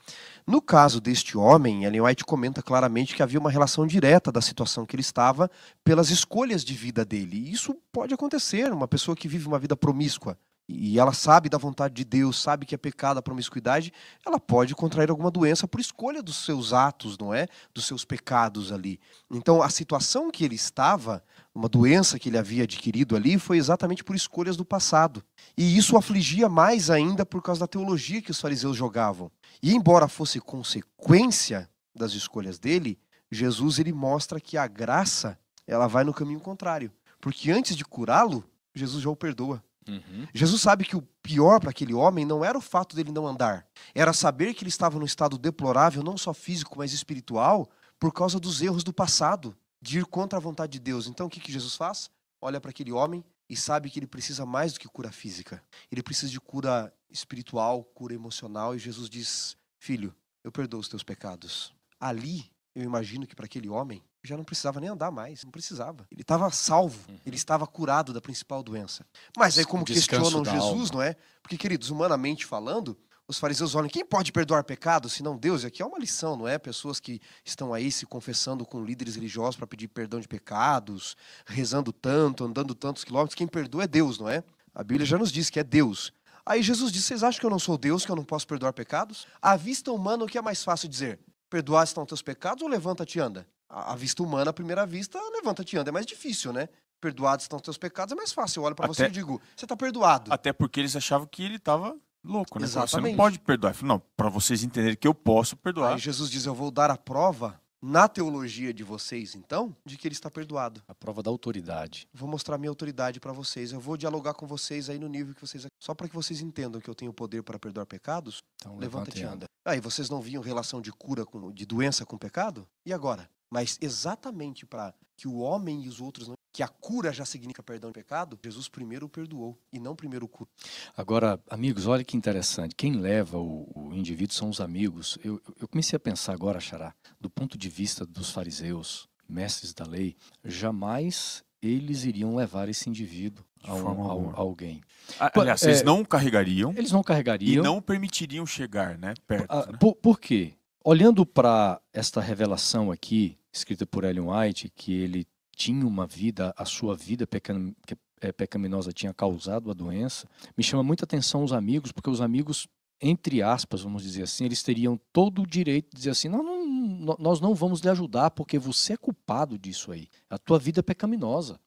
No 0.46 0.60
caso 0.60 1.00
deste 1.00 1.36
homem, 1.36 1.84
Ellen 1.84 2.00
White 2.00 2.24
comenta 2.24 2.62
claramente 2.62 3.14
que 3.14 3.22
havia 3.22 3.38
uma 3.38 3.50
relação 3.50 3.86
direta 3.86 4.32
da 4.32 4.40
situação 4.40 4.86
que 4.86 4.96
ele 4.96 5.02
estava 5.02 5.50
pelas 5.84 6.10
escolhas 6.10 6.64
de 6.64 6.74
vida 6.74 7.04
dele. 7.04 7.36
E 7.36 7.52
isso 7.52 7.76
pode 7.92 8.14
acontecer, 8.14 8.72
uma 8.72 8.88
pessoa 8.88 9.14
que 9.14 9.28
vive 9.28 9.46
uma 9.46 9.58
vida 9.58 9.76
promíscua 9.76 10.36
e 10.72 10.98
ela 10.98 11.12
sabe 11.12 11.48
da 11.48 11.58
vontade 11.58 11.94
de 11.94 12.04
Deus, 12.04 12.40
sabe 12.40 12.64
que 12.64 12.74
é 12.74 12.78
pecado 12.78 13.18
a 13.18 13.22
promiscuidade, 13.22 13.92
ela 14.24 14.38
pode 14.38 14.74
contrair 14.74 15.10
alguma 15.10 15.30
doença 15.30 15.66
por 15.66 15.80
escolha 15.80 16.22
dos 16.22 16.44
seus 16.44 16.72
atos, 16.72 17.18
não 17.18 17.34
é? 17.34 17.48
Dos 17.74 17.86
seus 17.86 18.04
pecados 18.04 18.70
ali. 18.70 19.00
Então, 19.30 19.62
a 19.62 19.68
situação 19.68 20.30
que 20.30 20.44
ele 20.44 20.54
estava, 20.54 21.24
uma 21.54 21.68
doença 21.68 22.18
que 22.18 22.28
ele 22.28 22.38
havia 22.38 22.62
adquirido 22.62 23.16
ali, 23.16 23.38
foi 23.38 23.58
exatamente 23.58 24.04
por 24.04 24.14
escolhas 24.14 24.56
do 24.56 24.64
passado. 24.64 25.22
E 25.56 25.76
isso 25.76 25.94
o 25.94 25.98
afligia 25.98 26.48
mais 26.48 26.90
ainda 26.90 27.26
por 27.26 27.42
causa 27.42 27.60
da 27.60 27.66
teologia 27.66 28.22
que 28.22 28.30
os 28.30 28.40
fariseus 28.40 28.76
jogavam. 28.76 29.30
E 29.62 29.74
embora 29.74 30.08
fosse 30.08 30.40
consequência 30.40 31.68
das 31.94 32.12
escolhas 32.12 32.58
dele, 32.58 32.98
Jesus 33.30 33.78
ele 33.78 33.92
mostra 33.92 34.40
que 34.40 34.56
a 34.56 34.66
graça, 34.66 35.38
ela 35.66 35.86
vai 35.86 36.04
no 36.04 36.14
caminho 36.14 36.40
contrário. 36.40 36.92
Porque 37.20 37.50
antes 37.50 37.76
de 37.76 37.84
curá-lo, 37.84 38.44
Jesus 38.74 39.02
já 39.02 39.10
o 39.10 39.16
perdoa. 39.16 39.62
Uhum. 39.88 40.26
Jesus 40.32 40.60
sabe 40.62 40.84
que 40.84 40.96
o 40.96 41.02
pior 41.22 41.58
para 41.58 41.70
aquele 41.70 41.94
homem 41.94 42.24
não 42.24 42.44
era 42.44 42.56
o 42.56 42.60
fato 42.60 42.94
dele 42.94 43.10
não 43.10 43.26
andar, 43.26 43.66
era 43.94 44.12
saber 44.12 44.54
que 44.54 44.62
ele 44.62 44.68
estava 44.68 44.98
num 44.98 45.04
estado 45.04 45.36
deplorável, 45.36 46.02
não 46.02 46.16
só 46.16 46.32
físico, 46.32 46.76
mas 46.78 46.92
espiritual, 46.92 47.68
por 47.98 48.12
causa 48.12 48.38
dos 48.38 48.62
erros 48.62 48.84
do 48.84 48.92
passado, 48.92 49.56
de 49.80 49.98
ir 49.98 50.06
contra 50.06 50.38
a 50.38 50.42
vontade 50.42 50.72
de 50.72 50.78
Deus. 50.80 51.06
Então 51.06 51.26
o 51.26 51.30
que, 51.30 51.40
que 51.40 51.52
Jesus 51.52 51.74
faz? 51.76 52.10
Olha 52.40 52.60
para 52.60 52.70
aquele 52.70 52.92
homem 52.92 53.24
e 53.48 53.56
sabe 53.56 53.90
que 53.90 53.98
ele 53.98 54.06
precisa 54.06 54.46
mais 54.46 54.72
do 54.72 54.80
que 54.80 54.88
cura 54.88 55.10
física. 55.10 55.62
Ele 55.90 56.02
precisa 56.02 56.30
de 56.30 56.40
cura 56.40 56.92
espiritual, 57.10 57.82
cura 57.82 58.14
emocional, 58.14 58.74
e 58.74 58.78
Jesus 58.78 59.10
diz: 59.10 59.56
Filho, 59.78 60.14
eu 60.44 60.52
perdoo 60.52 60.80
os 60.80 60.88
teus 60.88 61.02
pecados. 61.02 61.74
Ali, 61.98 62.50
eu 62.74 62.82
imagino 62.82 63.26
que 63.26 63.34
para 63.34 63.46
aquele 63.46 63.68
homem, 63.68 64.02
já 64.22 64.36
não 64.36 64.44
precisava 64.44 64.80
nem 64.80 64.88
andar 64.88 65.10
mais, 65.10 65.42
não 65.44 65.50
precisava. 65.50 66.06
Ele 66.10 66.22
estava 66.22 66.50
salvo, 66.50 67.10
uhum. 67.10 67.18
ele 67.26 67.36
estava 67.36 67.66
curado 67.66 68.12
da 68.12 68.20
principal 68.20 68.62
doença. 68.62 69.04
Mas 69.36 69.58
aí 69.58 69.64
como 69.64 69.84
questionam 69.84 70.44
Jesus, 70.44 70.90
alma. 70.90 70.92
não 70.92 71.02
é? 71.02 71.16
Porque, 71.42 71.56
queridos, 71.56 71.90
humanamente 71.90 72.46
falando, 72.46 72.96
os 73.30 73.38
fariseus 73.38 73.74
olham, 73.74 73.88
quem 73.88 74.04
pode 74.04 74.32
perdoar 74.32 74.64
pecado 74.64 75.08
senão 75.08 75.36
Deus? 75.36 75.62
E 75.62 75.66
aqui 75.66 75.82
é 75.82 75.86
uma 75.86 75.98
lição, 75.98 76.36
não 76.36 76.48
é? 76.48 76.58
Pessoas 76.58 76.98
que 76.98 77.20
estão 77.44 77.72
aí 77.72 77.92
se 77.92 78.04
confessando 78.04 78.66
com 78.66 78.84
líderes 78.84 79.14
religiosos 79.14 79.56
para 79.56 79.66
pedir 79.66 79.88
perdão 79.88 80.18
de 80.18 80.26
pecados, 80.26 81.16
rezando 81.46 81.92
tanto, 81.92 82.44
andando 82.44 82.74
tantos 82.74 83.04
quilômetros, 83.04 83.36
quem 83.36 83.46
perdoa 83.46 83.84
é 83.84 83.86
Deus, 83.86 84.18
não 84.18 84.28
é? 84.28 84.42
A 84.74 84.82
Bíblia 84.82 85.06
já 85.06 85.16
nos 85.16 85.30
diz 85.30 85.48
que 85.48 85.60
é 85.60 85.64
Deus. 85.64 86.12
Aí 86.44 86.62
Jesus 86.62 86.90
diz: 86.90 87.04
Vocês 87.04 87.22
acham 87.22 87.38
que 87.40 87.46
eu 87.46 87.50
não 87.50 87.58
sou 87.58 87.78
Deus, 87.78 88.04
que 88.04 88.10
eu 88.10 88.16
não 88.16 88.24
posso 88.24 88.46
perdoar 88.46 88.72
pecados? 88.72 89.26
À 89.40 89.56
vista 89.56 89.92
humana, 89.92 90.24
o 90.24 90.26
que 90.26 90.36
é 90.36 90.42
mais 90.42 90.64
fácil 90.64 90.88
dizer? 90.88 91.20
Perdoar 91.48 91.84
estão 91.84 92.04
teus 92.04 92.22
pecados 92.22 92.62
ou 92.62 92.68
levanta-te 92.68 93.18
e 93.18 93.20
anda? 93.20 93.46
a, 93.70 93.94
vista 93.94 94.22
humana, 94.22 94.50
à 94.50 94.52
primeira 94.52 94.84
vista, 94.84 95.18
levanta-te 95.32 95.76
anda. 95.76 95.90
É 95.90 95.92
mais 95.92 96.04
difícil, 96.04 96.52
né? 96.52 96.68
Perdoados 97.00 97.44
estão 97.44 97.56
os 97.56 97.62
teus 97.62 97.78
pecados, 97.78 98.12
é 98.12 98.16
mais 98.16 98.32
fácil. 98.32 98.60
Eu 98.60 98.64
olho 98.64 98.74
para 98.74 98.88
você 98.88 99.04
e 99.04 99.10
digo, 99.10 99.40
você 99.56 99.64
está 99.64 99.76
perdoado. 99.76 100.32
Até 100.32 100.52
porque 100.52 100.80
eles 100.80 100.94
achavam 100.96 101.26
que 101.26 101.42
ele 101.42 101.56
estava 101.56 101.96
louco, 102.24 102.58
né? 102.58 102.64
Exatamente. 102.64 102.90
Você 102.90 103.10
não 103.10 103.16
pode 103.16 103.38
perdoar. 103.38 103.74
Falei, 103.74 103.88
não, 103.88 104.02
para 104.16 104.28
vocês 104.28 104.62
entenderem 104.62 104.96
que 104.96 105.08
eu 105.08 105.14
posso 105.14 105.56
perdoar. 105.56 105.94
Aí 105.94 105.98
Jesus 105.98 106.30
diz, 106.30 106.46
eu 106.46 106.54
vou 106.54 106.70
dar 106.70 106.90
a 106.90 106.96
prova 106.96 107.60
na 107.82 108.06
teologia 108.06 108.74
de 108.74 108.84
vocês, 108.84 109.34
então, 109.34 109.74
de 109.84 109.96
que 109.96 110.06
ele 110.06 110.14
está 110.14 110.30
perdoado. 110.30 110.82
A 110.86 110.94
prova 110.94 111.22
da 111.22 111.30
autoridade. 111.30 112.06
Vou 112.12 112.28
mostrar 112.28 112.58
minha 112.58 112.70
autoridade 112.70 113.18
para 113.18 113.32
vocês. 113.32 113.72
Eu 113.72 113.80
vou 113.80 113.96
dialogar 113.96 114.34
com 114.34 114.46
vocês 114.46 114.90
aí 114.90 114.98
no 114.98 115.08
nível 115.08 115.34
que 115.34 115.40
vocês. 115.40 115.66
Só 115.78 115.94
para 115.94 116.08
que 116.08 116.14
vocês 116.14 116.40
entendam 116.40 116.80
que 116.80 116.90
eu 116.90 116.94
tenho 116.94 117.12
poder 117.12 117.42
para 117.42 117.58
perdoar 117.58 117.86
pecados. 117.86 118.42
Então, 118.56 118.76
levanta-te 118.78 119.20
e 119.20 119.24
anda. 119.24 119.46
Aí, 119.64 119.80
vocês 119.80 120.10
não 120.10 120.20
viam 120.20 120.42
relação 120.42 120.80
de 120.80 120.92
cura, 120.92 121.24
com, 121.24 121.50
de 121.52 121.64
doença 121.64 122.04
com 122.04 122.18
pecado? 122.18 122.66
E 122.84 122.92
agora? 122.92 123.28
Mas 123.50 123.78
exatamente 123.80 124.64
para 124.64 124.94
que 125.16 125.26
o 125.28 125.38
homem 125.38 125.84
e 125.84 125.88
os 125.88 126.00
outros 126.00 126.28
não 126.28 126.34
que 126.52 126.62
a 126.62 126.68
cura 126.68 127.12
já 127.12 127.24
significa 127.24 127.62
perdão 127.62 127.90
de 127.90 127.94
pecado, 127.94 128.38
Jesus 128.42 128.68
primeiro 128.68 129.06
o 129.06 129.08
perdoou 129.08 129.58
e 129.72 129.78
não 129.78 129.94
primeiro 129.94 130.26
o 130.26 130.28
cura. 130.28 130.50
Agora, 130.96 131.40
amigos, 131.48 131.86
olha 131.86 132.04
que 132.04 132.16
interessante. 132.16 132.74
Quem 132.74 132.94
leva 132.94 133.38
o, 133.38 133.70
o 133.74 133.94
indivíduo 133.94 134.34
são 134.34 134.48
os 134.48 134.60
amigos. 134.60 135.16
Eu, 135.22 135.40
eu, 135.60 135.68
comecei 135.68 135.96
a 135.96 136.00
pensar 136.00 136.32
agora, 136.32 136.58
Xará, 136.58 136.94
do 137.20 137.30
ponto 137.30 137.56
de 137.56 137.68
vista 137.68 138.04
dos 138.04 138.30
fariseus, 138.30 139.08
mestres 139.28 139.72
da 139.72 139.86
lei, 139.86 140.16
jamais 140.44 141.44
eles 141.62 142.04
iriam 142.04 142.34
levar 142.34 142.68
esse 142.68 142.88
indivíduo 142.88 143.44
a, 143.62 143.74
um, 143.74 144.32
a, 144.32 144.36
a 144.36 144.40
alguém. 144.40 144.80
Aliás, 145.18 145.62
é, 145.62 145.68
eles 145.68 145.82
não 145.82 146.04
carregariam. 146.04 146.74
Eles 146.76 146.90
não 146.90 147.02
carregariam. 147.02 147.62
E 147.62 147.64
não 147.64 147.80
permitiriam 147.80 148.44
chegar 148.44 148.98
né, 148.98 149.14
perto. 149.26 149.46
Ah, 149.48 149.66
né? 149.70 149.78
Por, 149.78 149.94
por 149.94 150.18
quê? 150.18 150.54
Olhando 150.82 151.26
para 151.26 151.80
esta 151.92 152.20
revelação 152.20 152.90
aqui, 152.90 153.38
escrita 153.52 153.86
por 153.86 154.04
Ellen 154.04 154.28
White, 154.28 154.72
que 154.74 154.92
ele 154.92 155.26
tinha 155.56 155.86
uma 155.86 156.06
vida, 156.06 156.54
a 156.56 156.64
sua 156.64 156.96
vida 156.96 157.26
pecam, 157.26 157.74
é, 158.20 158.32
pecaminosa 158.32 158.92
tinha 158.92 159.12
causado 159.12 159.70
a 159.70 159.74
doença, 159.74 160.26
me 160.56 160.62
chama 160.62 160.82
muita 160.82 161.04
atenção 161.04 161.42
os 161.42 161.52
amigos, 161.52 161.92
porque 161.92 162.08
os 162.08 162.20
amigos, 162.20 162.68
entre 163.00 163.42
aspas, 163.42 163.82
vamos 163.82 164.02
dizer 164.02 164.22
assim, 164.22 164.44
eles 164.44 164.62
teriam 164.62 164.98
todo 165.12 165.42
o 165.42 165.46
direito 165.46 165.90
de 165.90 165.96
dizer 165.96 166.10
assim: 166.10 166.28
não, 166.28 166.42
não, 166.42 167.16
nós 167.18 167.40
não 167.40 167.54
vamos 167.54 167.80
lhe 167.80 167.88
ajudar 167.88 168.30
porque 168.30 168.58
você 168.58 168.92
é 168.92 168.96
culpado 168.96 169.58
disso 169.58 169.90
aí. 169.90 170.08
A 170.28 170.38
tua 170.38 170.58
vida 170.58 170.80
é 170.80 170.82
pecaminosa. 170.82 171.58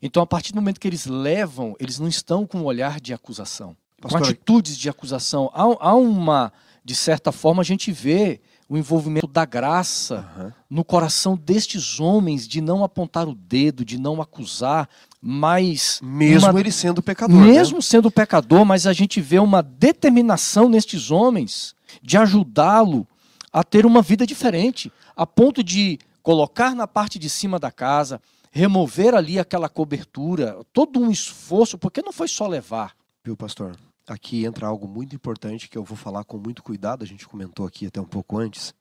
Então, 0.00 0.22
a 0.22 0.26
partir 0.26 0.52
do 0.52 0.56
momento 0.56 0.80
que 0.80 0.88
eles 0.88 1.06
levam, 1.06 1.76
eles 1.78 1.98
não 1.98 2.08
estão 2.08 2.46
com 2.46 2.58
um 2.58 2.64
olhar 2.64 3.00
de 3.00 3.12
acusação, 3.12 3.76
Pastor, 4.00 4.20
com 4.20 4.26
atitudes 4.26 4.76
de 4.76 4.88
acusação. 4.88 5.50
Há, 5.52 5.62
há 5.62 5.94
uma, 5.94 6.52
de 6.84 6.94
certa 6.94 7.30
forma, 7.30 7.60
a 7.60 7.64
gente 7.64 7.92
vê 7.92 8.40
o 8.70 8.78
envolvimento 8.78 9.26
da 9.26 9.44
graça 9.44 10.24
Aham. 10.36 10.54
no 10.70 10.84
coração 10.84 11.36
destes 11.36 11.98
homens 11.98 12.46
de 12.46 12.60
não 12.60 12.84
apontar 12.84 13.28
o 13.28 13.34
dedo, 13.34 13.84
de 13.84 13.98
não 13.98 14.22
acusar, 14.22 14.88
mas 15.20 15.98
Mesmo 16.00 16.48
uma- 16.48 16.60
ele 16.60 16.70
sendo 16.70 17.02
pecador. 17.02 17.36
né? 17.36 17.46
mesmo 17.46 17.82
sendo 17.82 18.10
pecador, 18.12 18.64
mas 18.64 18.86
a 18.86 18.92
gente 18.92 19.20
vê 19.20 19.40
uma 19.40 19.60
determinação 19.60 20.68
nestes 20.68 21.10
homens 21.10 21.74
de 22.00 22.16
ajudá-lo 22.16 23.06
a 23.52 23.64
ter 23.64 23.84
uma 23.84 24.00
vida 24.02 24.24
diferente, 24.24 24.92
a 25.16 25.26
ponto 25.26 25.64
de 25.64 25.98
colocar 26.22 26.72
na 26.74 26.86
parte 26.86 27.18
de 27.18 27.28
cima 27.28 27.58
da 27.58 27.72
casa, 27.72 28.22
remover 28.52 29.14
ali 29.16 29.38
aquela 29.40 29.68
cobertura, 29.68 30.56
todo 30.72 31.00
um 31.00 31.10
esforço, 31.10 31.76
porque 31.76 32.02
não 32.02 32.12
foi 32.12 32.28
só 32.28 32.46
levar. 32.46 32.92
Viu, 33.24 33.36
pastor? 33.36 33.76
Aqui 34.10 34.44
entra 34.44 34.66
algo 34.66 34.88
muito 34.88 35.14
importante 35.14 35.68
que 35.68 35.78
eu 35.78 35.84
vou 35.84 35.96
falar 35.96 36.24
com 36.24 36.36
muito 36.36 36.64
cuidado. 36.64 37.04
A 37.04 37.06
gente 37.06 37.28
comentou 37.28 37.64
aqui 37.64 37.86
até 37.86 38.00
um 38.00 38.04
pouco 38.04 38.36
antes 38.36 38.74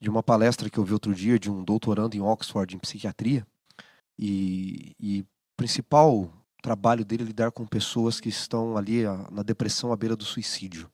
de 0.00 0.10
uma 0.10 0.20
palestra 0.20 0.68
que 0.68 0.76
eu 0.76 0.84
vi 0.84 0.92
outro 0.92 1.14
dia 1.14 1.38
de 1.38 1.48
um 1.48 1.62
doutorando 1.62 2.16
em 2.16 2.20
Oxford 2.20 2.74
em 2.74 2.78
psiquiatria. 2.80 3.46
E, 4.18 4.96
e 4.98 5.24
principal 5.56 6.28
trabalho 6.60 7.04
dele 7.04 7.22
é 7.22 7.26
lidar 7.26 7.52
com 7.52 7.64
pessoas 7.64 8.18
que 8.18 8.28
estão 8.28 8.76
ali 8.76 9.06
ah, 9.06 9.28
na 9.30 9.44
depressão 9.44 9.92
à 9.92 9.96
beira 9.96 10.16
do 10.16 10.24
suicídio. 10.24 10.90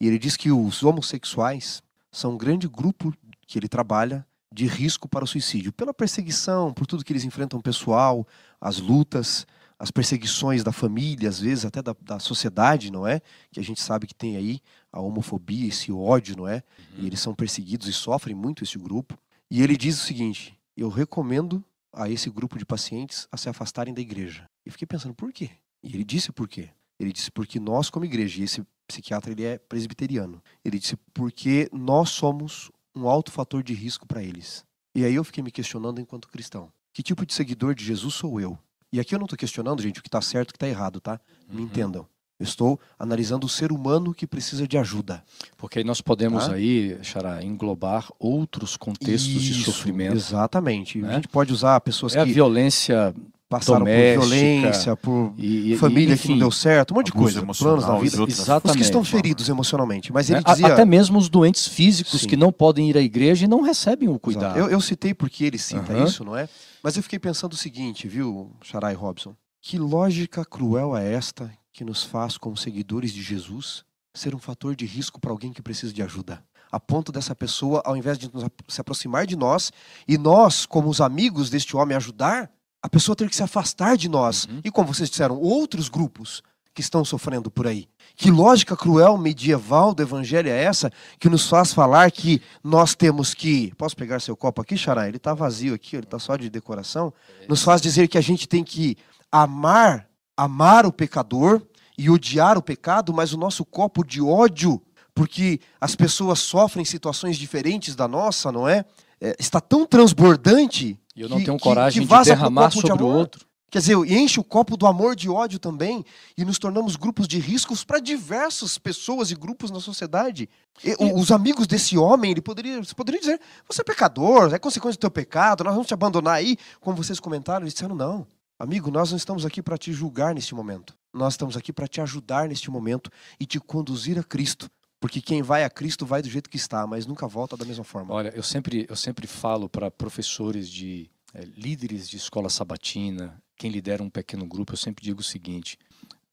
E 0.00 0.06
ele 0.06 0.16
diz 0.16 0.36
que 0.36 0.52
os 0.52 0.84
homossexuais 0.84 1.82
são 2.12 2.34
um 2.34 2.38
grande 2.38 2.68
grupo 2.68 3.12
que 3.48 3.58
ele 3.58 3.68
trabalha 3.68 4.24
de 4.52 4.66
risco 4.66 5.08
para 5.08 5.24
o 5.24 5.26
suicídio, 5.26 5.72
pela 5.72 5.92
perseguição, 5.92 6.72
por 6.72 6.86
tudo 6.86 7.04
que 7.04 7.12
eles 7.12 7.24
enfrentam 7.24 7.60
pessoal, 7.60 8.24
as 8.60 8.78
lutas, 8.78 9.44
as 9.78 9.90
perseguições 9.90 10.64
da 10.64 10.72
família, 10.72 11.28
às 11.28 11.40
vezes 11.40 11.64
até 11.64 11.80
da, 11.80 11.94
da 12.00 12.18
sociedade, 12.18 12.90
não 12.90 13.06
é? 13.06 13.20
Que 13.52 13.60
a 13.60 13.62
gente 13.62 13.80
sabe 13.80 14.06
que 14.06 14.14
tem 14.14 14.36
aí 14.36 14.60
a 14.92 15.00
homofobia, 15.00 15.68
esse 15.68 15.92
ódio, 15.92 16.36
não 16.36 16.48
é? 16.48 16.62
E 16.96 17.06
eles 17.06 17.20
são 17.20 17.34
perseguidos 17.34 17.86
e 17.86 17.92
sofrem 17.92 18.34
muito 18.34 18.64
esse 18.64 18.76
grupo. 18.78 19.16
E 19.50 19.62
ele 19.62 19.76
diz 19.76 20.02
o 20.02 20.04
seguinte: 20.04 20.58
eu 20.76 20.88
recomendo 20.88 21.64
a 21.92 22.10
esse 22.10 22.28
grupo 22.28 22.58
de 22.58 22.64
pacientes 22.64 23.28
a 23.30 23.36
se 23.36 23.48
afastarem 23.48 23.94
da 23.94 24.00
igreja. 24.00 24.48
E 24.66 24.70
fiquei 24.70 24.86
pensando, 24.86 25.14
por 25.14 25.32
quê? 25.32 25.50
E 25.82 25.94
ele 25.94 26.04
disse 26.04 26.32
por 26.32 26.48
quê? 26.48 26.70
Ele 26.98 27.12
disse 27.12 27.30
porque 27.30 27.60
nós, 27.60 27.88
como 27.88 28.04
igreja, 28.04 28.40
e 28.40 28.44
esse 28.44 28.66
psiquiatra 28.86 29.30
ele 29.30 29.44
é 29.44 29.58
presbiteriano, 29.58 30.42
ele 30.64 30.78
disse 30.78 30.96
porque 31.14 31.68
nós 31.72 32.10
somos 32.10 32.70
um 32.94 33.08
alto 33.08 33.30
fator 33.30 33.62
de 33.62 33.74
risco 33.74 34.06
para 34.06 34.22
eles. 34.22 34.64
E 34.94 35.04
aí 35.04 35.14
eu 35.14 35.22
fiquei 35.22 35.42
me 35.42 35.50
questionando 35.50 36.00
enquanto 36.00 36.28
cristão: 36.28 36.72
que 36.92 37.02
tipo 37.02 37.24
de 37.24 37.32
seguidor 37.32 37.74
de 37.74 37.84
Jesus 37.84 38.14
sou 38.14 38.40
eu? 38.40 38.58
E 38.92 38.98
aqui 39.00 39.14
eu 39.14 39.18
não 39.18 39.26
estou 39.26 39.36
questionando, 39.38 39.82
gente, 39.82 40.00
o 40.00 40.02
que 40.02 40.08
está 40.08 40.20
certo 40.20 40.48
e 40.48 40.50
o 40.50 40.52
que 40.52 40.56
está 40.56 40.68
errado, 40.68 41.00
tá? 41.00 41.20
Me 41.50 41.58
Uhum. 41.60 41.64
entendam. 41.66 42.06
Eu 42.40 42.44
estou 42.44 42.78
analisando 42.98 43.46
o 43.46 43.48
ser 43.48 43.72
humano 43.72 44.14
que 44.14 44.24
precisa 44.26 44.66
de 44.66 44.78
ajuda. 44.78 45.24
Porque 45.56 45.80
aí 45.80 45.84
nós 45.84 46.00
podemos 46.00 46.46
Tá? 46.46 46.52
aí, 46.54 46.96
Xará, 47.02 47.42
englobar 47.42 48.08
outros 48.18 48.76
contextos 48.76 49.42
de 49.42 49.50
Isso, 49.52 49.64
sofrimento. 49.72 50.14
Exatamente. 50.14 50.98
né? 50.98 51.10
A 51.10 51.14
gente 51.14 51.26
pode 51.28 51.52
usar 51.52 51.80
pessoas 51.80 52.14
É 52.14 52.20
a 52.20 52.24
que 52.24 52.32
violência 52.32 53.12
passaram 53.48 53.80
doméstica, 53.80 54.20
por 54.20 54.28
violência, 54.28 54.96
por 54.96 55.34
e, 55.38 55.72
e- 55.72 55.76
família 55.78 56.14
enfim, 56.14 56.22
que 56.22 56.28
não 56.34 56.38
deu 56.38 56.50
certo, 56.50 56.92
um 56.92 56.96
monte 56.96 57.06
de 57.06 57.12
coisa, 57.12 57.40
planos 57.40 57.86
na 57.86 57.98
vida. 57.98 58.20
outras- 58.20 58.38
Os 58.38 58.44
que 58.44 58.50
estão 58.82 59.00
Exatamente. 59.00 59.10
feridos 59.10 59.48
emocionalmente. 59.48 60.12
Mas 60.12 60.28
ele 60.28 60.38
né? 60.40 60.42
A- 60.46 60.52
dizia. 60.52 60.66
Até 60.72 60.84
mesmo 60.84 61.18
os 61.18 61.28
doentes 61.28 61.66
físicos 61.66 62.20
Sim. 62.20 62.28
que 62.28 62.36
não 62.36 62.52
podem 62.52 62.90
ir 62.90 62.96
à 62.96 63.00
igreja 63.00 63.46
e 63.46 63.48
não 63.48 63.62
recebem 63.62 64.08
o 64.08 64.18
cuidado. 64.18 64.58
Eu, 64.58 64.68
eu 64.68 64.80
citei 64.80 65.14
porque 65.14 65.44
ele 65.44 65.58
cita 65.58 65.92
Aham. 65.92 66.04
isso, 66.04 66.22
não 66.24 66.36
é? 66.36 66.48
Mas 66.82 66.96
eu 66.96 67.02
fiquei 67.02 67.18
pensando 67.18 67.54
o 67.54 67.56
seguinte, 67.56 68.06
viu, 68.06 68.52
Charai 68.62 68.94
Robson? 68.94 69.34
Que 69.60 69.78
lógica 69.78 70.44
cruel 70.44 70.96
é 70.96 71.12
esta 71.12 71.50
que 71.72 71.84
nos 71.84 72.02
faz, 72.02 72.36
como 72.36 72.56
seguidores 72.56 73.12
de 73.12 73.22
Jesus, 73.22 73.84
ser 74.14 74.34
um 74.34 74.38
fator 74.38 74.76
de 74.76 74.84
risco 74.86 75.18
para 75.20 75.30
alguém 75.30 75.52
que 75.52 75.62
precisa 75.62 75.92
de 75.92 76.02
ajuda? 76.02 76.42
A 76.70 76.78
ponto 76.78 77.10
dessa 77.10 77.34
pessoa, 77.34 77.80
ao 77.84 77.96
invés 77.96 78.18
de 78.18 78.30
nos 78.32 78.44
se 78.68 78.80
aproximar 78.80 79.26
de 79.26 79.34
nós 79.36 79.72
e 80.06 80.18
nós, 80.18 80.66
como 80.66 80.88
os 80.90 81.00
amigos 81.00 81.48
deste 81.48 81.74
homem, 81.74 81.96
ajudar, 81.96 82.50
a 82.88 82.90
pessoa 82.90 83.14
ter 83.14 83.28
que 83.28 83.36
se 83.36 83.42
afastar 83.42 83.98
de 83.98 84.08
nós. 84.08 84.46
Uhum. 84.46 84.62
E 84.64 84.70
como 84.70 84.92
vocês 84.92 85.10
disseram, 85.10 85.38
outros 85.38 85.90
grupos 85.90 86.42
que 86.74 86.80
estão 86.80 87.04
sofrendo 87.04 87.50
por 87.50 87.66
aí. 87.66 87.86
Que 88.16 88.30
lógica 88.30 88.74
cruel 88.74 89.18
medieval 89.18 89.92
do 89.92 90.02
evangelho 90.02 90.48
é 90.48 90.64
essa 90.64 90.90
que 91.18 91.28
nos 91.28 91.46
faz 91.46 91.72
falar 91.72 92.10
que 92.10 92.40
nós 92.64 92.94
temos 92.94 93.34
que. 93.34 93.74
Posso 93.76 93.94
pegar 93.94 94.20
seu 94.20 94.34
copo 94.34 94.62
aqui, 94.62 94.74
Xará? 94.76 95.06
Ele 95.06 95.18
está 95.18 95.34
vazio 95.34 95.74
aqui, 95.74 95.96
ele 95.96 96.04
está 96.04 96.18
só 96.18 96.34
de 96.34 96.48
decoração. 96.48 97.12
Nos 97.46 97.62
faz 97.62 97.82
dizer 97.82 98.08
que 98.08 98.16
a 98.16 98.22
gente 98.22 98.48
tem 98.48 98.64
que 98.64 98.96
amar, 99.30 100.08
amar 100.34 100.86
o 100.86 100.92
pecador 100.92 101.60
e 101.98 102.08
odiar 102.08 102.56
o 102.56 102.62
pecado, 102.62 103.12
mas 103.12 103.34
o 103.34 103.36
nosso 103.36 103.66
copo 103.66 104.02
de 104.02 104.22
ódio, 104.22 104.80
porque 105.14 105.60
as 105.78 105.94
pessoas 105.94 106.38
sofrem 106.38 106.86
situações 106.86 107.36
diferentes 107.36 107.94
da 107.94 108.08
nossa, 108.08 108.50
não 108.50 108.66
é? 108.66 108.86
É, 109.20 109.36
está 109.38 109.60
tão 109.60 109.84
transbordante. 109.84 110.98
E 111.18 111.22
eu 111.22 111.28
não 111.28 111.38
que- 111.38 111.44
tenho 111.44 111.56
que- 111.56 111.62
coragem 111.62 112.00
que 112.02 112.06
de 112.06 112.10
vaza 112.10 112.30
pro 112.30 112.36
derramar 112.36 112.68
de 112.68 112.80
sobre 112.80 113.02
o 113.02 113.06
outro. 113.08 113.46
Quer 113.70 113.80
dizer, 113.80 113.96
enche 113.96 114.40
o 114.40 114.44
copo 114.44 114.78
do 114.78 114.86
amor 114.86 115.14
de 115.14 115.28
ódio 115.28 115.58
também 115.58 116.02
e 116.38 116.42
nos 116.44 116.58
tornamos 116.58 116.96
grupos 116.96 117.28
de 117.28 117.38
riscos 117.38 117.84
para 117.84 117.98
diversas 118.00 118.78
pessoas 118.78 119.30
e 119.30 119.34
grupos 119.34 119.70
na 119.70 119.78
sociedade. 119.78 120.48
E 120.82 120.94
os 121.14 121.30
amigos 121.30 121.66
desse 121.66 121.98
homem, 121.98 122.30
ele 122.30 122.40
poderia, 122.40 122.82
você 122.82 122.94
poderia 122.94 123.20
dizer, 123.20 123.38
você 123.68 123.82
é 123.82 123.84
pecador, 123.84 124.54
é 124.54 124.58
consequência 124.58 124.96
do 124.96 125.00
teu 125.02 125.10
pecado, 125.10 125.64
nós 125.64 125.74
vamos 125.74 125.86
te 125.86 125.92
abandonar 125.92 126.34
aí, 126.36 126.56
como 126.80 126.96
vocês 126.96 127.20
comentaram, 127.20 127.64
eles 127.64 127.74
disseram 127.74 127.94
não. 127.94 128.26
Amigo, 128.58 128.90
nós 128.90 129.10
não 129.10 129.18
estamos 129.18 129.44
aqui 129.44 129.60
para 129.62 129.76
te 129.76 129.92
julgar 129.92 130.34
neste 130.34 130.54
momento. 130.54 130.94
Nós 131.12 131.34
estamos 131.34 131.54
aqui 131.56 131.70
para 131.72 131.86
te 131.86 132.00
ajudar 132.00 132.48
neste 132.48 132.70
momento 132.70 133.10
e 133.38 133.44
te 133.44 133.60
conduzir 133.60 134.18
a 134.18 134.22
Cristo. 134.24 134.70
Porque 135.00 135.20
quem 135.20 135.42
vai 135.42 135.64
a 135.64 135.70
Cristo 135.70 136.04
vai 136.04 136.20
do 136.20 136.28
jeito 136.28 136.50
que 136.50 136.56
está, 136.56 136.86
mas 136.86 137.06
nunca 137.06 137.26
volta 137.28 137.56
da 137.56 137.64
mesma 137.64 137.84
forma. 137.84 138.14
Olha, 138.14 138.32
eu 138.34 138.42
sempre, 138.42 138.86
eu 138.88 138.96
sempre 138.96 139.26
falo 139.26 139.68
para 139.68 139.90
professores 139.90 140.68
de 140.68 141.08
eh, 141.34 141.44
líderes 141.56 142.08
de 142.08 142.16
escola 142.16 142.50
sabatina, 142.50 143.40
quem 143.56 143.70
lidera 143.70 144.02
um 144.02 144.10
pequeno 144.10 144.46
grupo, 144.46 144.72
eu 144.72 144.76
sempre 144.76 145.04
digo 145.04 145.20
o 145.20 145.24
seguinte: 145.24 145.78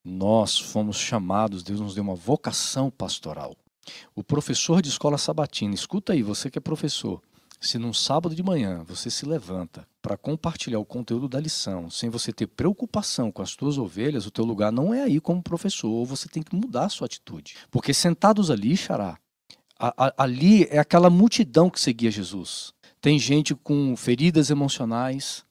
nós 0.04 0.58
fomos 0.58 0.96
chamados, 0.96 1.62
Deus 1.62 1.80
nos 1.80 1.94
deu 1.94 2.02
uma 2.02 2.14
vocação 2.14 2.90
pastoral. 2.90 3.56
O 4.14 4.22
professor 4.22 4.82
de 4.82 4.88
escola 4.88 5.18
sabatina, 5.18 5.74
escuta 5.74 6.12
aí, 6.12 6.22
você 6.22 6.50
que 6.50 6.58
é 6.58 6.60
professor, 6.60 7.22
se 7.60 7.78
num 7.78 7.92
sábado 7.92 8.34
de 8.34 8.42
manhã 8.42 8.84
você 8.86 9.10
se 9.10 9.24
levanta 9.26 9.86
para 10.02 10.16
compartilhar 10.16 10.78
o 10.78 10.84
conteúdo 10.84 11.28
da 11.28 11.40
lição, 11.40 11.90
sem 11.90 12.08
você 12.10 12.32
ter 12.32 12.46
preocupação 12.46 13.32
com 13.32 13.42
as 13.42 13.56
tuas 13.56 13.78
ovelhas, 13.78 14.26
o 14.26 14.30
teu 14.30 14.44
lugar 14.44 14.70
não 14.70 14.94
é 14.94 15.02
aí 15.02 15.20
como 15.20 15.42
professor, 15.42 16.04
você 16.04 16.28
tem 16.28 16.42
que 16.42 16.54
mudar 16.54 16.84
a 16.86 16.88
sua 16.88 17.06
atitude. 17.06 17.56
Porque 17.70 17.92
sentados 17.92 18.50
ali, 18.50 18.76
xará, 18.76 19.18
a- 19.78 20.06
a- 20.06 20.14
ali 20.24 20.64
é 20.70 20.78
aquela 20.78 21.10
multidão 21.10 21.68
que 21.68 21.80
seguia 21.80 22.10
Jesus. 22.10 22.72
Tem 23.00 23.18
gente 23.18 23.54
com 23.54 23.96
feridas 23.96 24.50
emocionais, 24.50 25.44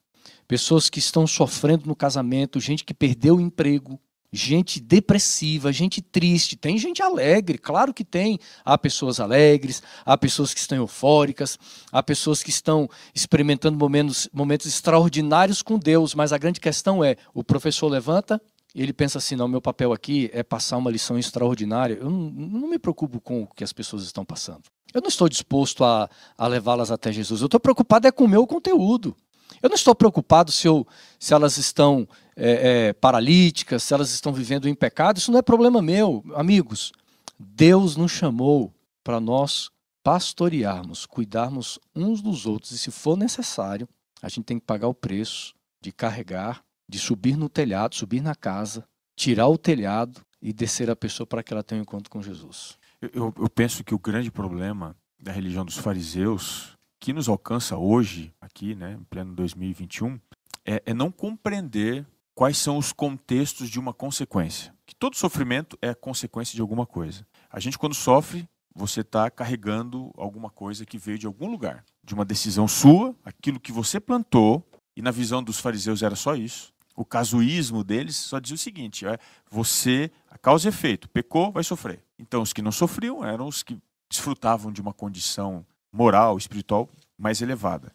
pessoas 0.48 0.90
que 0.90 1.00
estão 1.00 1.26
sofrendo 1.28 1.86
no 1.88 1.96
casamento, 1.96 2.60
gente 2.60 2.84
que 2.84 2.94
perdeu 2.94 3.38
o 3.38 3.42
emprego, 3.42 4.00
gente 4.36 4.80
depressiva, 4.80 5.72
gente 5.72 6.02
triste, 6.02 6.56
tem 6.56 6.78
gente 6.78 7.02
alegre, 7.02 7.58
claro 7.58 7.94
que 7.94 8.04
tem. 8.04 8.40
Há 8.64 8.78
pessoas 8.78 9.20
alegres, 9.20 9.82
há 10.06 10.18
pessoas 10.18 10.54
que 10.54 10.60
estão 10.60 10.78
eufóricas, 10.78 11.58
há 11.92 12.04
pessoas 12.04 12.44
que 12.44 12.50
estão 12.50 12.90
experimentando 13.14 13.78
momentos, 13.78 14.30
momentos 14.34 14.68
extraordinários 14.68 15.62
com 15.62 15.80
Deus, 15.80 16.14
mas 16.14 16.34
a 16.34 16.38
grande 16.38 16.60
questão 16.60 17.04
é: 17.04 17.16
o 17.34 17.44
professor 17.44 17.88
levanta 17.88 18.42
e 18.76 18.84
ele 18.84 18.92
pensa 18.92 19.20
assim: 19.20 19.38
não, 19.38 19.48
meu 19.48 19.62
papel 19.62 19.94
aqui 19.94 20.30
é 20.34 20.44
passar 20.44 20.76
uma 20.78 20.92
lição 20.92 21.18
extraordinária. 21.18 21.96
Eu 21.96 22.10
não, 22.10 22.30
não 22.30 22.68
me 22.68 22.78
preocupo 22.78 23.22
com 23.22 23.44
o 23.44 23.48
que 23.48 23.64
as 23.64 23.72
pessoas 23.72 24.04
estão 24.04 24.26
passando. 24.26 24.64
Eu 24.94 25.02
não 25.02 25.08
estou 25.08 25.30
disposto 25.30 25.84
a, 25.84 26.10
a 26.38 26.48
levá-las 26.48 26.92
até 26.92 27.12
Jesus. 27.12 27.42
Eu 27.42 27.46
estou 27.46 27.60
preocupado 27.60 28.08
é 28.08 28.12
com 28.12 28.26
o 28.26 28.28
meu 28.28 28.46
conteúdo. 28.46 29.16
Eu 29.62 29.70
não 29.70 29.76
estou 29.76 29.96
preocupado 29.96 30.52
se, 30.52 30.68
eu, 30.68 30.86
se 31.20 31.34
elas 31.34 31.58
estão 31.58 32.08
é, 32.36 32.88
é, 32.90 32.94
paralíticas, 32.94 33.84
se 33.84 33.94
elas 33.94 34.12
estão 34.12 34.34
vivendo 34.34 34.68
em 34.68 34.76
pecado. 34.76 35.18
Isso 35.18 35.32
não 35.32 35.40
é 35.40 35.42
problema 35.42 35.82
meu. 35.82 36.24
Amigos, 36.36 36.92
Deus 37.40 37.96
nos 37.96 38.12
chamou 38.12 38.74
para 39.04 39.20
nós 39.20 39.70
pastorearmos, 40.04 41.06
cuidarmos 41.06 41.78
uns 41.96 42.22
dos 42.22 42.46
outros. 42.46 42.72
E 42.72 42.78
se 42.78 42.90
for 42.92 43.18
necessário, 43.18 43.88
a 44.22 44.30
gente 44.30 44.46
tem 44.46 44.60
que 44.60 44.66
pagar 44.66 44.88
o 44.88 44.94
preço 44.94 45.54
de 45.82 45.92
carregar, 45.92 46.64
de 46.88 46.98
subir 46.98 47.36
no 47.38 47.50
telhado, 47.50 47.96
subir 47.96 48.22
na 48.22 48.34
casa, 48.36 48.88
tirar 49.16 49.48
o 49.48 49.58
telhado 49.58 50.22
e 50.42 50.52
descer 50.54 50.90
a 50.90 50.96
pessoa 50.96 51.26
para 51.28 51.44
que 51.44 51.54
ela 51.54 51.64
tenha 51.64 51.80
um 51.80 51.84
encontro 51.84 52.10
com 52.10 52.22
Jesus. 52.22 52.78
Eu- 53.02 53.34
Eu, 53.38 53.50
penso 53.50 53.84
que 53.84 53.94
o 53.94 54.00
grande 54.00 54.32
problema 54.32 54.96
da 55.20 55.32
religião 55.32 55.64
dos 55.66 55.78
fariseus, 55.78 56.76
que 57.00 57.14
nos 57.14 57.28
alcança 57.30 57.78
hoje, 57.78 58.34
aqui, 58.42 58.74
né, 58.74 58.98
em 59.00 59.04
pleno 59.04 59.34
2021, 59.36 60.20
é, 60.66 60.82
é 60.88 60.94
não 60.94 61.12
compreender 61.12 62.06
quais 62.36 62.58
são 62.58 62.78
os 62.78 62.92
contextos 62.92 63.70
de 63.70 63.80
uma 63.80 63.94
consequência. 63.94 64.76
Que 64.86 64.94
todo 64.94 65.16
sofrimento 65.16 65.78
é 65.82 65.96
consequência 65.96 66.54
de 66.54 66.62
alguma 66.62 66.86
coisa. 66.86 67.26
A 67.50 67.60
gente, 67.62 67.80
quando 67.80 67.96
sofre, 67.96 68.48
você 68.76 69.00
está 69.00 69.32
carregando 69.32 70.12
alguma 70.18 70.50
coisa 70.50 70.86
que 70.86 70.98
veio 70.98 71.18
de 71.18 71.26
algum 71.26 71.50
lugar, 71.50 71.86
de 72.04 72.14
uma 72.14 72.26
decisão 72.26 72.68
sua, 72.68 73.16
aquilo 73.24 73.60
que 73.60 73.72
você 73.72 74.02
plantou, 74.02 74.62
e 74.96 75.02
na 75.02 75.12
visão 75.12 75.42
dos 75.42 75.60
fariseus 75.60 76.04
era 76.04 76.16
só 76.16 76.36
isso. 76.36 76.74
O 76.94 77.06
casuísmo 77.06 77.84
deles 77.84 78.18
só 78.18 78.40
dizia 78.40 78.56
o 78.56 78.60
seguinte: 78.60 79.08
é, 79.08 79.18
você, 79.50 80.12
a 80.30 80.38
causa 80.38 80.68
e 80.68 80.70
efeito, 80.70 81.10
pecou, 81.10 81.52
vai 81.52 81.64
sofrer. 81.64 82.04
Então, 82.20 82.42
os 82.42 82.54
que 82.54 82.62
não 82.62 82.72
sofriam 82.72 83.24
eram 83.26 83.48
os 83.48 83.64
que 83.64 83.78
desfrutavam 84.10 84.72
de 84.72 84.82
uma 84.82 84.94
condição 84.94 85.66
moral, 85.92 86.38
espiritual 86.38 86.90
mais 87.18 87.42
elevada. 87.42 87.94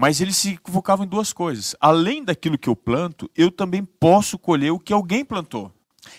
Mas 0.00 0.20
ele 0.20 0.32
se 0.32 0.50
equivocava 0.50 1.02
em 1.02 1.08
duas 1.08 1.32
coisas. 1.32 1.74
Além 1.80 2.22
daquilo 2.22 2.56
que 2.56 2.68
eu 2.68 2.76
planto, 2.76 3.28
eu 3.34 3.50
também 3.50 3.84
posso 3.84 4.38
colher 4.38 4.70
o 4.70 4.78
que 4.78 4.92
alguém 4.92 5.24
plantou. 5.24 5.72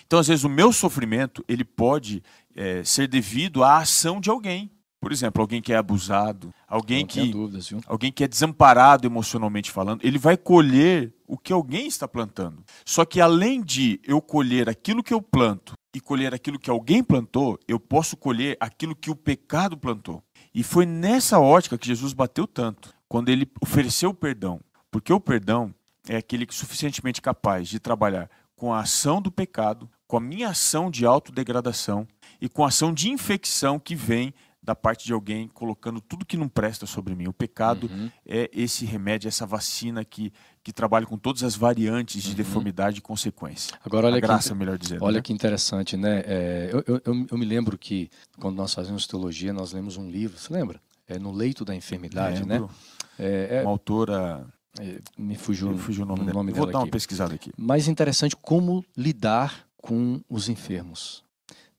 Então, 0.06 0.18
às 0.18 0.28
vezes, 0.28 0.44
o 0.44 0.50
meu 0.50 0.70
sofrimento 0.70 1.42
ele 1.48 1.64
pode 1.64 2.22
é, 2.54 2.84
ser 2.84 3.08
devido 3.08 3.64
à 3.64 3.78
ação 3.78 4.20
de 4.20 4.28
alguém. 4.28 4.70
Por 5.00 5.12
exemplo, 5.12 5.40
alguém 5.40 5.62
que 5.62 5.72
é 5.72 5.76
abusado, 5.76 6.52
alguém 6.68 7.06
que, 7.06 7.30
dúvidas, 7.30 7.72
alguém 7.86 8.12
que 8.12 8.22
é 8.22 8.28
desamparado 8.28 9.06
emocionalmente 9.06 9.70
falando, 9.70 10.04
ele 10.04 10.18
vai 10.18 10.36
colher 10.36 11.14
o 11.26 11.38
que 11.38 11.50
alguém 11.50 11.86
está 11.86 12.06
plantando. 12.06 12.62
Só 12.84 13.06
que 13.06 13.18
além 13.18 13.62
de 13.62 13.98
eu 14.04 14.20
colher 14.20 14.68
aquilo 14.68 15.02
que 15.02 15.14
eu 15.14 15.22
planto 15.22 15.72
e 15.96 16.00
colher 16.00 16.34
aquilo 16.34 16.58
que 16.58 16.68
alguém 16.68 17.02
plantou, 17.02 17.58
eu 17.66 17.80
posso 17.80 18.14
colher 18.14 18.58
aquilo 18.60 18.94
que 18.94 19.10
o 19.10 19.16
pecado 19.16 19.74
plantou. 19.74 20.22
E 20.54 20.62
foi 20.62 20.84
nessa 20.84 21.40
ótica 21.40 21.78
que 21.78 21.86
Jesus 21.86 22.12
bateu 22.12 22.46
tanto, 22.46 22.92
quando 23.10 23.28
ele 23.28 23.50
ofereceu 23.60 24.10
o 24.10 24.14
perdão. 24.14 24.60
Porque 24.88 25.12
o 25.12 25.18
perdão 25.18 25.74
é 26.08 26.16
aquele 26.16 26.46
que 26.46 26.54
é 26.54 26.56
suficientemente 26.56 27.20
capaz 27.20 27.68
de 27.68 27.80
trabalhar 27.80 28.30
com 28.54 28.72
a 28.72 28.80
ação 28.80 29.20
do 29.20 29.32
pecado, 29.32 29.90
com 30.06 30.16
a 30.16 30.20
minha 30.20 30.50
ação 30.50 30.88
de 30.90 31.04
autodegradação 31.04 32.06
e 32.40 32.48
com 32.48 32.64
a 32.64 32.68
ação 32.68 32.94
de 32.94 33.10
infecção 33.10 33.80
que 33.80 33.96
vem 33.96 34.32
da 34.62 34.74
parte 34.76 35.06
de 35.06 35.12
alguém 35.12 35.48
colocando 35.48 36.00
tudo 36.00 36.24
que 36.24 36.36
não 36.36 36.48
presta 36.48 36.86
sobre 36.86 37.16
mim. 37.16 37.26
O 37.26 37.32
pecado 37.32 37.90
uhum. 37.90 38.10
é 38.24 38.48
esse 38.52 38.84
remédio, 38.84 39.26
essa 39.26 39.44
vacina 39.44 40.04
que, 40.04 40.32
que 40.62 40.72
trabalha 40.72 41.06
com 41.06 41.18
todas 41.18 41.42
as 41.42 41.56
variantes 41.56 42.22
de 42.22 42.30
uhum. 42.30 42.36
deformidade 42.36 42.98
e 42.98 43.00
consequência. 43.00 43.76
Agora, 43.84 44.06
olha 44.06 44.18
a 44.18 44.20
graça, 44.20 44.50
que, 44.50 44.54
melhor 44.54 44.78
dizendo. 44.78 45.02
Olha 45.02 45.16
né? 45.16 45.22
que 45.22 45.32
interessante, 45.32 45.96
né? 45.96 46.22
É, 46.26 46.70
eu, 46.72 47.00
eu, 47.04 47.26
eu, 47.28 47.38
me 47.38 47.46
lembro 47.46 47.76
que 47.76 48.08
quando 48.38 48.56
nós 48.56 48.72
fazíamos 48.72 49.06
teologia, 49.06 49.52
nós 49.52 49.72
lemos 49.72 49.96
um 49.96 50.08
livro, 50.08 50.38
você 50.38 50.52
lembra? 50.52 50.80
É 51.08 51.18
No 51.18 51.32
Leito 51.32 51.64
da 51.64 51.74
Enfermidade, 51.74 52.46
né? 52.46 52.54
Lembro. 52.54 52.68
né? 52.68 52.99
É, 53.18 53.58
é, 53.58 53.62
uma 53.62 53.70
autora... 53.70 54.46
É, 54.78 55.00
me 55.18 55.34
fugiu, 55.34 55.70
me 55.70 55.78
fugiu 55.78 56.04
o 56.04 56.06
nome, 56.06 56.32
nome 56.32 56.52
Vou 56.52 56.60
dela 56.60 56.72
dar 56.72 56.78
aqui. 56.78 56.86
uma 56.86 56.92
pesquisada 56.92 57.34
aqui. 57.34 57.50
Mais 57.56 57.88
interessante, 57.88 58.36
como 58.36 58.84
lidar 58.96 59.66
com 59.76 60.22
os 60.28 60.48
enfermos. 60.48 61.24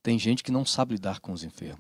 Tem 0.04 0.20
gente 0.20 0.44
que 0.44 0.52
não 0.52 0.66
sabe 0.66 0.96
lidar 0.96 1.20
com 1.20 1.32
os 1.32 1.44
enfermos. 1.44 1.80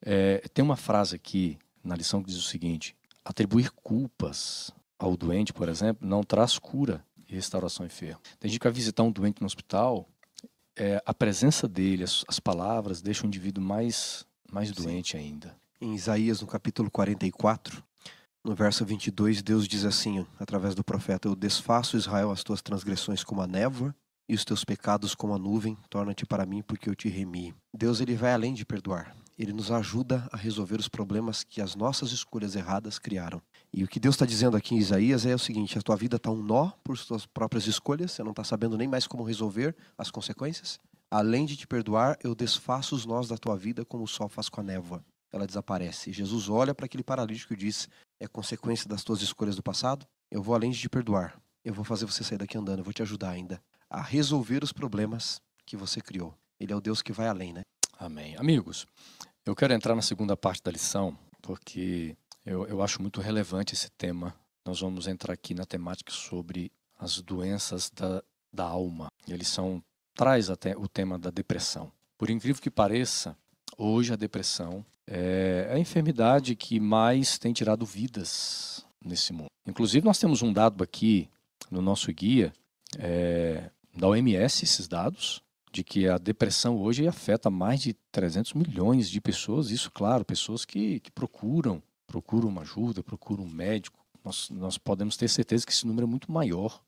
É, 0.00 0.42
tem 0.52 0.64
uma 0.64 0.76
frase 0.76 1.16
aqui 1.16 1.58
na 1.82 1.96
lição 1.96 2.22
que 2.22 2.28
diz 2.28 2.38
o 2.38 2.42
seguinte: 2.42 2.94
atribuir 3.24 3.70
culpas 3.70 4.70
ao 4.98 5.16
doente, 5.16 5.52
por 5.52 5.68
exemplo, 5.68 6.06
não 6.06 6.22
traz 6.22 6.58
cura 6.58 7.04
e 7.28 7.34
restauração 7.34 7.84
enfermo. 7.84 8.20
Tem 8.38 8.50
gente 8.50 8.60
que 8.60 8.66
vai 8.66 8.72
visitar 8.72 9.02
um 9.02 9.10
doente 9.10 9.40
no 9.40 9.46
hospital, 9.46 10.08
é, 10.76 11.02
a 11.04 11.14
presença 11.14 11.68
dele, 11.68 12.04
as, 12.04 12.24
as, 12.28 12.40
palavras, 12.40 13.00
deixam 13.00 13.24
o 13.24 13.28
indivíduo 13.28 13.62
mais, 13.62 14.26
mais 14.50 14.70
doente 14.70 15.16
ainda. 15.16 15.56
Em 15.80 15.94
Isaías, 15.94 16.40
no 16.40 16.46
capítulo 16.46 16.90
44, 16.90 17.82
no 18.44 18.54
verso 18.54 18.84
22, 18.84 19.42
Deus 19.42 19.66
diz 19.66 19.84
assim, 19.84 20.26
através 20.38 20.74
do 20.74 20.84
profeta: 20.84 21.28
Eu 21.28 21.34
desfaço, 21.34 21.96
Israel, 21.96 22.30
as 22.30 22.44
tuas 22.44 22.60
transgressões 22.60 23.24
como 23.24 23.40
a 23.40 23.46
névoa 23.46 23.94
e 24.28 24.34
os 24.34 24.44
teus 24.44 24.64
pecados 24.64 25.14
como 25.14 25.34
a 25.34 25.38
nuvem, 25.38 25.76
torna-te 25.88 26.24
para 26.26 26.46
mim 26.46 26.62
porque 26.62 26.88
eu 26.88 26.94
te 26.94 27.08
remi. 27.08 27.54
Deus 27.72 28.00
ele 28.00 28.14
vai 28.14 28.32
além 28.32 28.54
de 28.54 28.64
perdoar 28.64 29.14
ele 29.38 29.52
nos 29.52 29.70
ajuda 29.70 30.28
a 30.30 30.36
resolver 30.36 30.78
os 30.78 30.88
problemas 30.88 31.42
que 31.42 31.60
as 31.60 31.74
nossas 31.74 32.12
escolhas 32.12 32.54
erradas 32.54 32.98
criaram. 32.98 33.42
E 33.72 33.82
o 33.82 33.88
que 33.88 33.98
Deus 33.98 34.14
está 34.14 34.24
dizendo 34.24 34.56
aqui 34.56 34.74
em 34.74 34.78
Isaías 34.78 35.26
é 35.26 35.34
o 35.34 35.38
seguinte: 35.38 35.78
a 35.78 35.82
tua 35.82 35.96
vida 35.96 36.16
está 36.16 36.30
um 36.30 36.42
nó 36.42 36.70
por 36.82 36.96
suas 36.96 37.26
próprias 37.26 37.66
escolhas, 37.66 38.12
você 38.12 38.22
não 38.22 38.30
está 38.30 38.44
sabendo 38.44 38.78
nem 38.78 38.88
mais 38.88 39.06
como 39.06 39.24
resolver 39.24 39.74
as 39.98 40.10
consequências. 40.10 40.78
Além 41.10 41.46
de 41.46 41.56
te 41.56 41.66
perdoar, 41.66 42.18
eu 42.22 42.34
desfaço 42.34 42.94
os 42.94 43.04
nós 43.04 43.28
da 43.28 43.36
tua 43.36 43.56
vida 43.56 43.84
como 43.84 44.04
o 44.04 44.08
sol 44.08 44.28
faz 44.28 44.48
com 44.48 44.60
a 44.60 44.64
névoa. 44.64 45.04
Ela 45.32 45.46
desaparece. 45.46 46.12
Jesus 46.12 46.48
olha 46.48 46.74
para 46.74 46.86
aquele 46.86 47.02
paralítico 47.02 47.52
e 47.52 47.56
diz: 47.56 47.88
é 48.20 48.26
consequência 48.26 48.88
das 48.88 49.02
tuas 49.02 49.22
escolhas 49.22 49.56
do 49.56 49.62
passado? 49.62 50.06
Eu 50.30 50.42
vou 50.42 50.54
além 50.54 50.70
de 50.70 50.78
te 50.78 50.88
perdoar. 50.88 51.40
Eu 51.64 51.72
vou 51.72 51.84
fazer 51.84 52.06
você 52.06 52.22
sair 52.22 52.38
daqui 52.38 52.58
andando, 52.58 52.80
eu 52.80 52.84
vou 52.84 52.92
te 52.92 53.02
ajudar 53.02 53.30
ainda 53.30 53.62
a 53.88 54.02
resolver 54.02 54.62
os 54.62 54.72
problemas 54.72 55.40
que 55.64 55.76
você 55.76 56.00
criou. 56.00 56.34
Ele 56.58 56.72
é 56.72 56.76
o 56.76 56.80
Deus 56.80 57.00
que 57.00 57.12
vai 57.12 57.28
além, 57.28 57.52
né? 57.52 57.62
Amém. 57.98 58.36
Amigos, 58.36 58.86
eu 59.46 59.54
quero 59.54 59.72
entrar 59.72 59.94
na 59.94 60.02
segunda 60.02 60.36
parte 60.36 60.62
da 60.62 60.70
lição, 60.70 61.16
porque 61.40 62.16
eu, 62.44 62.66
eu 62.66 62.82
acho 62.82 63.00
muito 63.00 63.20
relevante 63.20 63.74
esse 63.74 63.90
tema. 63.90 64.34
Nós 64.64 64.80
vamos 64.80 65.06
entrar 65.06 65.32
aqui 65.32 65.54
na 65.54 65.64
temática 65.64 66.12
sobre 66.12 66.70
as 66.98 67.20
doenças 67.20 67.90
da, 67.90 68.22
da 68.52 68.64
alma. 68.64 69.08
E 69.26 69.32
a 69.32 69.36
lição 69.36 69.82
traz 70.14 70.50
até 70.50 70.76
o 70.76 70.88
tema 70.88 71.18
da 71.18 71.30
depressão. 71.30 71.92
Por 72.16 72.30
incrível 72.30 72.62
que 72.62 72.70
pareça, 72.70 73.36
hoje 73.76 74.12
a 74.12 74.16
depressão 74.16 74.84
é 75.06 75.70
a 75.72 75.78
enfermidade 75.78 76.56
que 76.56 76.80
mais 76.80 77.38
tem 77.38 77.52
tirado 77.52 77.84
vidas 77.84 78.86
nesse 79.04 79.32
mundo. 79.32 79.50
Inclusive, 79.66 80.04
nós 80.04 80.18
temos 80.18 80.42
um 80.42 80.52
dado 80.52 80.82
aqui 80.82 81.28
no 81.70 81.82
nosso 81.82 82.12
guia 82.12 82.52
é, 82.98 83.70
da 83.96 84.08
OMS, 84.08 84.64
esses 84.64 84.88
dados, 84.88 85.42
de 85.72 85.82
que 85.82 86.08
a 86.08 86.18
depressão 86.18 86.78
hoje 86.78 87.06
afeta 87.06 87.50
mais 87.50 87.80
de 87.80 87.94
300 88.12 88.52
milhões 88.54 89.10
de 89.10 89.20
pessoas. 89.20 89.70
Isso, 89.70 89.90
claro, 89.90 90.24
pessoas 90.24 90.64
que, 90.64 91.00
que 91.00 91.10
procuram, 91.10 91.82
procuram 92.06 92.48
uma 92.48 92.62
ajuda, 92.62 93.02
procuram 93.02 93.44
um 93.44 93.48
médico. 93.48 93.98
Nós, 94.24 94.48
nós 94.50 94.78
podemos 94.78 95.16
ter 95.16 95.28
certeza 95.28 95.66
que 95.66 95.72
esse 95.72 95.86
número 95.86 96.06
é 96.06 96.10
muito 96.10 96.30
maior. 96.30 96.80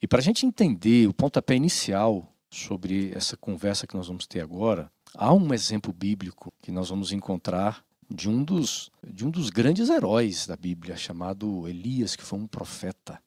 E 0.00 0.06
para 0.06 0.20
a 0.20 0.22
gente 0.22 0.46
entender 0.46 1.08
o 1.08 1.12
pontapé 1.12 1.54
inicial 1.54 2.26
sobre 2.50 3.12
essa 3.14 3.36
conversa 3.36 3.86
que 3.86 3.94
nós 3.94 4.06
vamos 4.06 4.26
ter 4.26 4.40
agora, 4.40 4.90
há 5.14 5.32
um 5.32 5.52
exemplo 5.52 5.92
bíblico 5.92 6.52
que 6.62 6.70
nós 6.70 6.88
vamos 6.88 7.12
encontrar 7.12 7.84
de 8.08 8.28
um 8.28 8.42
dos, 8.42 8.90
de 9.06 9.24
um 9.24 9.30
dos 9.30 9.50
grandes 9.50 9.88
heróis 9.88 10.46
da 10.46 10.56
Bíblia, 10.56 10.96
chamado 10.96 11.68
Elias, 11.68 12.16
que 12.16 12.22
foi 12.22 12.38
um 12.38 12.46
profeta 12.46 13.20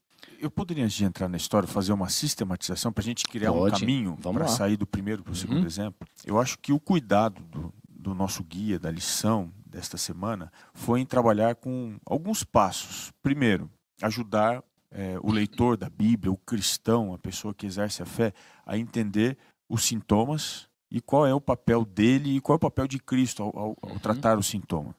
eu 0.44 0.52
poderia, 0.52 0.84
antes 0.84 0.98
de 0.98 1.06
entrar 1.06 1.30
na 1.30 1.38
história, 1.38 1.68
fazer 1.68 1.94
uma 1.94 2.10
sistematização 2.10 2.92
para 2.92 3.02
a 3.02 3.06
gente 3.06 3.24
criar 3.24 3.54
Pode. 3.54 3.76
um 3.76 3.80
caminho 3.80 4.18
para 4.18 4.48
sair 4.50 4.76
do 4.76 4.86
primeiro 4.86 5.24
para 5.24 5.32
o 5.32 5.34
uhum. 5.34 5.40
segundo 5.40 5.66
exemplo? 5.66 6.06
Eu 6.26 6.38
acho 6.38 6.60
que 6.60 6.74
o 6.74 6.80
cuidado 6.82 7.42
do, 7.44 7.74
do 7.88 8.14
nosso 8.14 8.44
guia, 8.44 8.78
da 8.78 8.92
lição 8.92 9.50
desta 9.66 9.98
semana, 9.98 10.52
foi 10.74 11.00
em 11.00 11.06
trabalhar 11.06 11.56
com 11.56 11.98
alguns 12.06 12.44
passos. 12.44 13.14
Primeiro, 13.24 13.72
ajudar 14.02 14.62
é, 14.92 15.18
o 15.24 15.32
leitor 15.32 15.78
da 15.78 15.90
Bíblia, 15.90 16.30
o 16.30 16.38
cristão, 16.38 17.14
a 17.14 17.18
pessoa 17.18 17.54
que 17.54 17.66
exerce 17.66 18.04
a 18.04 18.06
fé, 18.06 18.34
a 18.66 18.78
entender 18.78 19.38
os 19.70 19.86
sintomas 19.86 20.68
e 20.94 21.02
qual 21.02 21.26
é 21.26 21.34
o 21.34 21.42
papel 21.42 21.84
dele 21.84 22.38
e 22.38 22.40
qual 22.40 22.54
é 22.54 22.58
o 22.58 22.60
papel 22.60 22.88
de 22.88 23.00
Cristo 23.00 23.44
ao, 23.44 23.50
ao, 23.50 23.78
ao 23.82 23.92
uhum. 23.92 24.00
tratar 24.00 24.38
o 24.38 24.44
sintoma. 24.44 24.96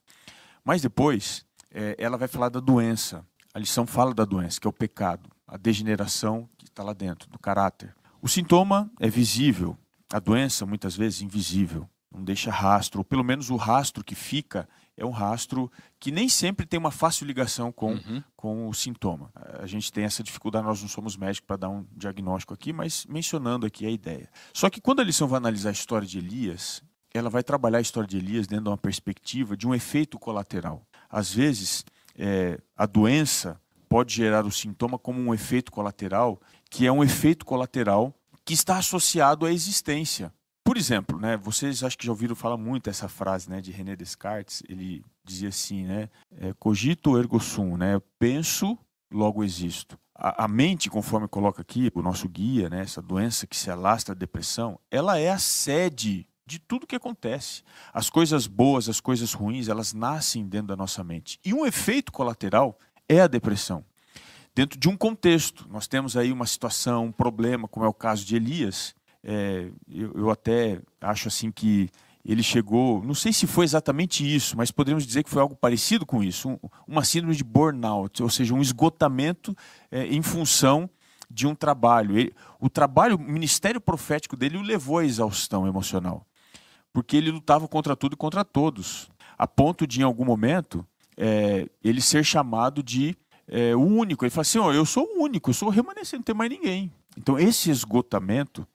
Mas 0.63 0.83
depois, 0.83 1.47
é, 1.73 1.95
ela 1.99 2.19
vai 2.19 2.29
falar 2.29 2.51
da 2.51 2.61
doença. 2.61 3.25
A 3.55 3.59
lição 3.59 3.87
fala 3.87 4.13
da 4.13 4.27
doença, 4.27 4.61
que 4.61 4.67
é 4.67 4.71
o 4.71 4.73
pecado 4.73 5.31
a 5.47 5.57
degeneração 5.57 6.49
que 6.59 6.65
está 6.65 6.83
lá 6.83 6.93
dentro, 6.93 7.31
do 7.31 7.39
caráter. 7.39 7.95
O 8.21 8.29
sintoma 8.29 8.91
é 8.99 9.09
visível, 9.09 9.77
a 10.13 10.19
doença 10.19 10.67
muitas 10.67 10.97
vezes 10.97 11.23
invisível, 11.23 11.89
não 12.15 12.25
deixa 12.25 12.51
rastro, 12.51 13.01
ou 13.01 13.05
pelo 13.05 13.25
menos 13.25 13.51
o 13.51 13.57
rastro 13.57 14.05
que 14.05 14.15
fica 14.15 14.69
é 14.97 15.05
um 15.05 15.11
rastro 15.11 15.71
que 15.99 16.13
nem 16.13 16.29
sempre 16.29 16.65
tem 16.65 16.79
uma 16.79 16.91
fácil 16.91 17.27
ligação 17.27 17.73
com, 17.73 17.95
uhum. 17.95 18.23
com 18.37 18.69
o 18.69 18.75
sintoma. 18.75 19.31
A 19.61 19.67
gente 19.67 19.93
tem 19.93 20.05
essa 20.05 20.23
dificuldade, 20.23 20.65
nós 20.65 20.81
não 20.81 20.89
somos 20.89 21.17
médicos 21.17 21.47
para 21.47 21.57
dar 21.57 21.69
um 21.69 21.85
diagnóstico 21.97 22.55
aqui, 22.55 22.73
mas 22.73 23.05
mencionando 23.07 23.67
aqui 23.67 23.85
a 23.87 23.91
ideia. 23.91 24.31
Só 24.53 24.71
que 24.71 24.81
quando 24.81 25.01
a 25.01 25.05
lição 25.05 25.27
vai 25.27 25.39
analisar 25.39 25.71
a 25.71 25.73
história 25.73 26.07
de 26.07 26.19
Elias, 26.19 26.83
ela 27.13 27.29
vai 27.29 27.43
trabalhar 27.43 27.79
a 27.79 27.81
história 27.81 28.09
de 28.09 28.19
Elias 28.19 28.47
dentro 28.47 28.65
de 28.65 28.71
uma 28.71 28.79
perspectiva 28.79 29.57
de 29.57 29.67
um 29.67 29.75
efeito 29.75 30.19
colateral. 30.19 30.87
Às 31.11 31.33
vezes, 31.33 31.85
é, 32.17 32.61
a 32.77 32.87
doença 32.87 33.61
pode 33.89 34.15
gerar 34.15 34.45
o 34.45 34.51
sintoma 34.51 34.99
como 34.99 35.21
um 35.21 35.35
efeito 35.35 35.71
colateral, 35.71 36.41
que 36.71 36.87
é 36.87 36.93
um 36.93 37.03
efeito 37.03 37.45
colateral 37.45 38.15
que 38.45 38.53
está 38.53 38.79
associado 38.79 39.47
à 39.47 39.53
existência. 39.53 40.33
Por 40.75 40.79
exemplo, 40.81 41.21
né, 41.21 41.37
vocês 41.37 41.85
acho 41.85 41.97
que 41.97 42.05
já 42.05 42.11
ouviram 42.11 42.35
falar 42.35 42.57
muito 42.57 42.91
essa 42.91 43.07
frase 43.07 43.49
né, 43.49 43.61
de 43.61 43.71
René 43.71 43.95
Descartes. 43.95 44.61
Ele 44.69 45.05
dizia 45.23 45.51
assim, 45.51 45.85
né, 45.85 46.11
é, 46.37 46.53
cogito 46.55 47.17
ergo 47.17 47.39
sum, 47.39 47.77
né, 47.77 48.03
penso, 48.19 48.77
logo 49.09 49.45
existo. 49.45 49.97
A, 50.13 50.47
a, 50.47 50.49
mente, 50.49 50.91
conforme 50.91 51.29
coloca 51.29 51.63
aqui 51.63 51.93
o 51.95 52.03
nosso 52.03 52.29
guia, 52.29 52.69
né, 52.69 52.81
essa 52.81 53.01
doença 53.01 53.47
que 53.47 53.57
se 53.57 53.71
alastra 53.71 54.17
a 54.17 54.19
depressão, 54.19 54.77
ela 54.91 55.17
é 55.17 55.31
a 55.31 55.39
sede 55.39 56.27
de 56.45 56.59
tudo 56.59 56.89
que 56.89 56.97
acontece. 56.97 57.63
As 57.93 58.11
coisas 58.11 58.49
boas, 58.49 58.89
as 58.89 58.99
coisas 58.99 59.33
ruins, 59.33 59.69
elas 59.69 59.93
nascem 59.93 60.45
dentro 60.45 60.67
da 60.67 60.77
nossa 60.77 61.05
mente. 61.05 61.39
E 61.45 61.55
um 61.55 61.65
efeito 61.65 62.11
colateral 62.11 62.77
é 63.09 63.21
a 63.21 63.29
depressão. 63.29 63.85
Dentro 64.53 64.77
de 64.77 64.89
um 64.89 64.97
contexto, 64.97 65.69
nós 65.71 65.87
temos 65.87 66.17
aí 66.17 66.33
uma 66.33 66.47
situação, 66.47 67.05
um 67.05 67.13
problema, 67.13 67.69
como 67.69 67.87
é 67.87 67.89
o 67.89 67.95
caso 67.95 68.25
de 68.25 68.35
Elias. 68.35 68.93
É, 69.25 69.71
eu, 69.91 70.13
eu 70.15 70.31
até 70.31 70.81
acho 71.01 71.29
assim 71.29 71.51
que 71.51 71.89
ele 72.25 72.43
chegou, 72.43 73.03
não 73.03 73.15
sei 73.15 73.33
se 73.33 73.47
foi 73.47 73.65
exatamente 73.65 74.25
isso, 74.25 74.57
mas 74.57 74.71
poderíamos 74.71 75.07
dizer 75.07 75.23
que 75.23 75.31
foi 75.31 75.43
algo 75.43 75.55
parecido 75.55 76.07
com 76.07 76.23
isso, 76.23 76.49
um, 76.49 76.59
uma 76.87 77.05
síndrome 77.05 77.35
de 77.37 77.45
burnout, 77.45 78.23
ou 78.23 78.31
seja, 78.31 78.55
um 78.55 78.63
esgotamento 78.63 79.55
é, 79.91 80.07
em 80.07 80.23
função 80.23 80.89
de 81.31 81.47
um 81.47 81.55
trabalho. 81.55 82.19
Ele, 82.19 82.33
o 82.61 82.71
trabalho, 82.71 83.17
o 83.17 83.19
ministério 83.19 83.81
profético 83.81 84.37
dele 84.37 84.57
o 84.57 84.63
levou 84.63 84.99
à 84.99 85.05
exaustão 85.05 85.67
emocional, 85.67 86.27
porque 86.93 87.17
ele 87.17 87.31
lutava 87.31 87.67
contra 87.67 87.95
tudo 87.95 88.15
e 88.15 88.17
contra 88.17 88.45
todos, 88.45 89.11
a 89.37 89.47
ponto 89.47 89.87
de, 89.87 90.01
em 90.01 90.05
algum 90.05 90.25
momento, 90.25 90.87
é, 91.17 91.69
ele 91.83 92.01
ser 92.01 92.25
chamado 92.25 92.83
de 92.83 93.17
é, 93.47 93.75
o 93.75 93.81
único. 93.81 94.25
Ele 94.25 94.31
fala 94.31 94.43
assim: 94.43 94.59
ó, 94.59 94.73
eu 94.73 94.87
sou 94.87 95.05
o 95.05 95.23
único, 95.23 95.51
eu 95.51 95.55
sou 95.55 95.69
o 95.69 95.71
remanescente, 95.71 96.17
não 96.17 96.23
tem 96.23 96.35
mais 96.35 96.51
ninguém. 96.51 96.91
Então, 97.17 97.39
esse 97.39 97.71
esgotamento, 97.71 98.67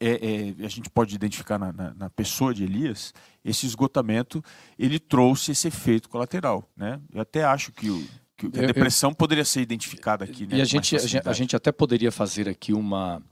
é, 0.00 0.54
é, 0.60 0.64
a 0.64 0.68
gente 0.68 0.90
pode 0.90 1.14
identificar 1.14 1.58
na, 1.58 1.72
na, 1.72 1.94
na, 1.94 2.10
pessoa 2.10 2.52
de 2.52 2.64
Elias, 2.64 3.14
esse 3.44 3.66
esgotamento, 3.66 4.42
ele 4.78 4.98
trouxe 4.98 5.52
esse 5.52 5.68
efeito 5.68 6.08
colateral. 6.08 6.68
Né? 6.76 7.00
Eu 7.12 7.20
até 7.20 7.44
acho 7.44 7.72
que, 7.72 7.90
o, 7.90 8.06
que 8.36 8.46
a 8.46 8.66
depressão 8.66 9.10
eu, 9.10 9.16
poderia 9.16 9.44
ser 9.44 9.62
identificada 9.62 10.24
aqui. 10.24 10.46
Né, 10.46 10.58
e 10.58 10.60
a 10.60 10.64
gente, 10.64 10.96
a 10.96 11.32
gente 11.32 11.56
até 11.56 11.72
poderia 11.72 12.12
fazer 12.12 12.48
aqui 12.48 12.72
uma, 12.74 13.22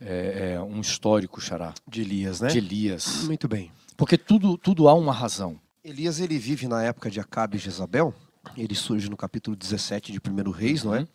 é, 0.00 0.54
é, 0.54 0.60
um 0.60 0.80
histórico, 0.80 1.40
Xará. 1.40 1.74
De 1.86 2.00
Elias, 2.00 2.40
né? 2.40 2.48
De 2.48 2.58
Elias. 2.58 3.24
Muito 3.24 3.48
bem. 3.48 3.70
Porque 3.96 4.16
tudo, 4.16 4.56
tudo 4.56 4.88
há 4.88 4.94
uma 4.94 5.12
razão. 5.12 5.60
Elias 5.84 6.20
ele 6.20 6.38
vive 6.38 6.68
na 6.68 6.82
época 6.82 7.10
de 7.10 7.20
Acabe 7.20 7.56
e 7.56 7.60
Jezabel. 7.60 8.14
Ele 8.56 8.74
surge 8.74 9.10
no 9.10 9.16
capítulo 9.16 9.56
17 9.56 10.12
de 10.12 10.18
1 10.18 10.50
Reis, 10.50 10.84
não 10.84 10.94
é? 10.94 11.06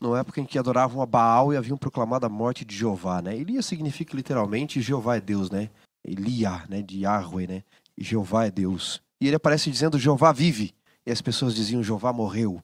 Na 0.00 0.18
época 0.18 0.40
em 0.40 0.44
que 0.44 0.58
adoravam 0.58 1.00
a 1.00 1.06
Baal 1.06 1.52
e 1.52 1.56
haviam 1.56 1.76
proclamado 1.76 2.26
a 2.26 2.28
morte 2.28 2.64
de 2.64 2.76
Jeová, 2.76 3.22
né? 3.22 3.36
Elias 3.36 3.66
significa 3.66 4.14
literalmente 4.14 4.80
Jeová 4.80 5.16
é 5.16 5.20
Deus, 5.20 5.50
né? 5.50 5.70
Elia, 6.04 6.64
né? 6.68 6.82
De 6.82 7.00
Yahweh, 7.00 7.46
né? 7.46 7.62
Jeová 7.96 8.46
é 8.46 8.50
Deus. 8.50 9.00
E 9.20 9.26
ele 9.26 9.36
aparece 9.36 9.70
dizendo 9.70 9.98
Jeová 9.98 10.32
vive. 10.32 10.74
E 11.06 11.10
as 11.10 11.22
pessoas 11.22 11.54
diziam 11.54 11.82
Jeová 11.82 12.12
morreu. 12.12 12.62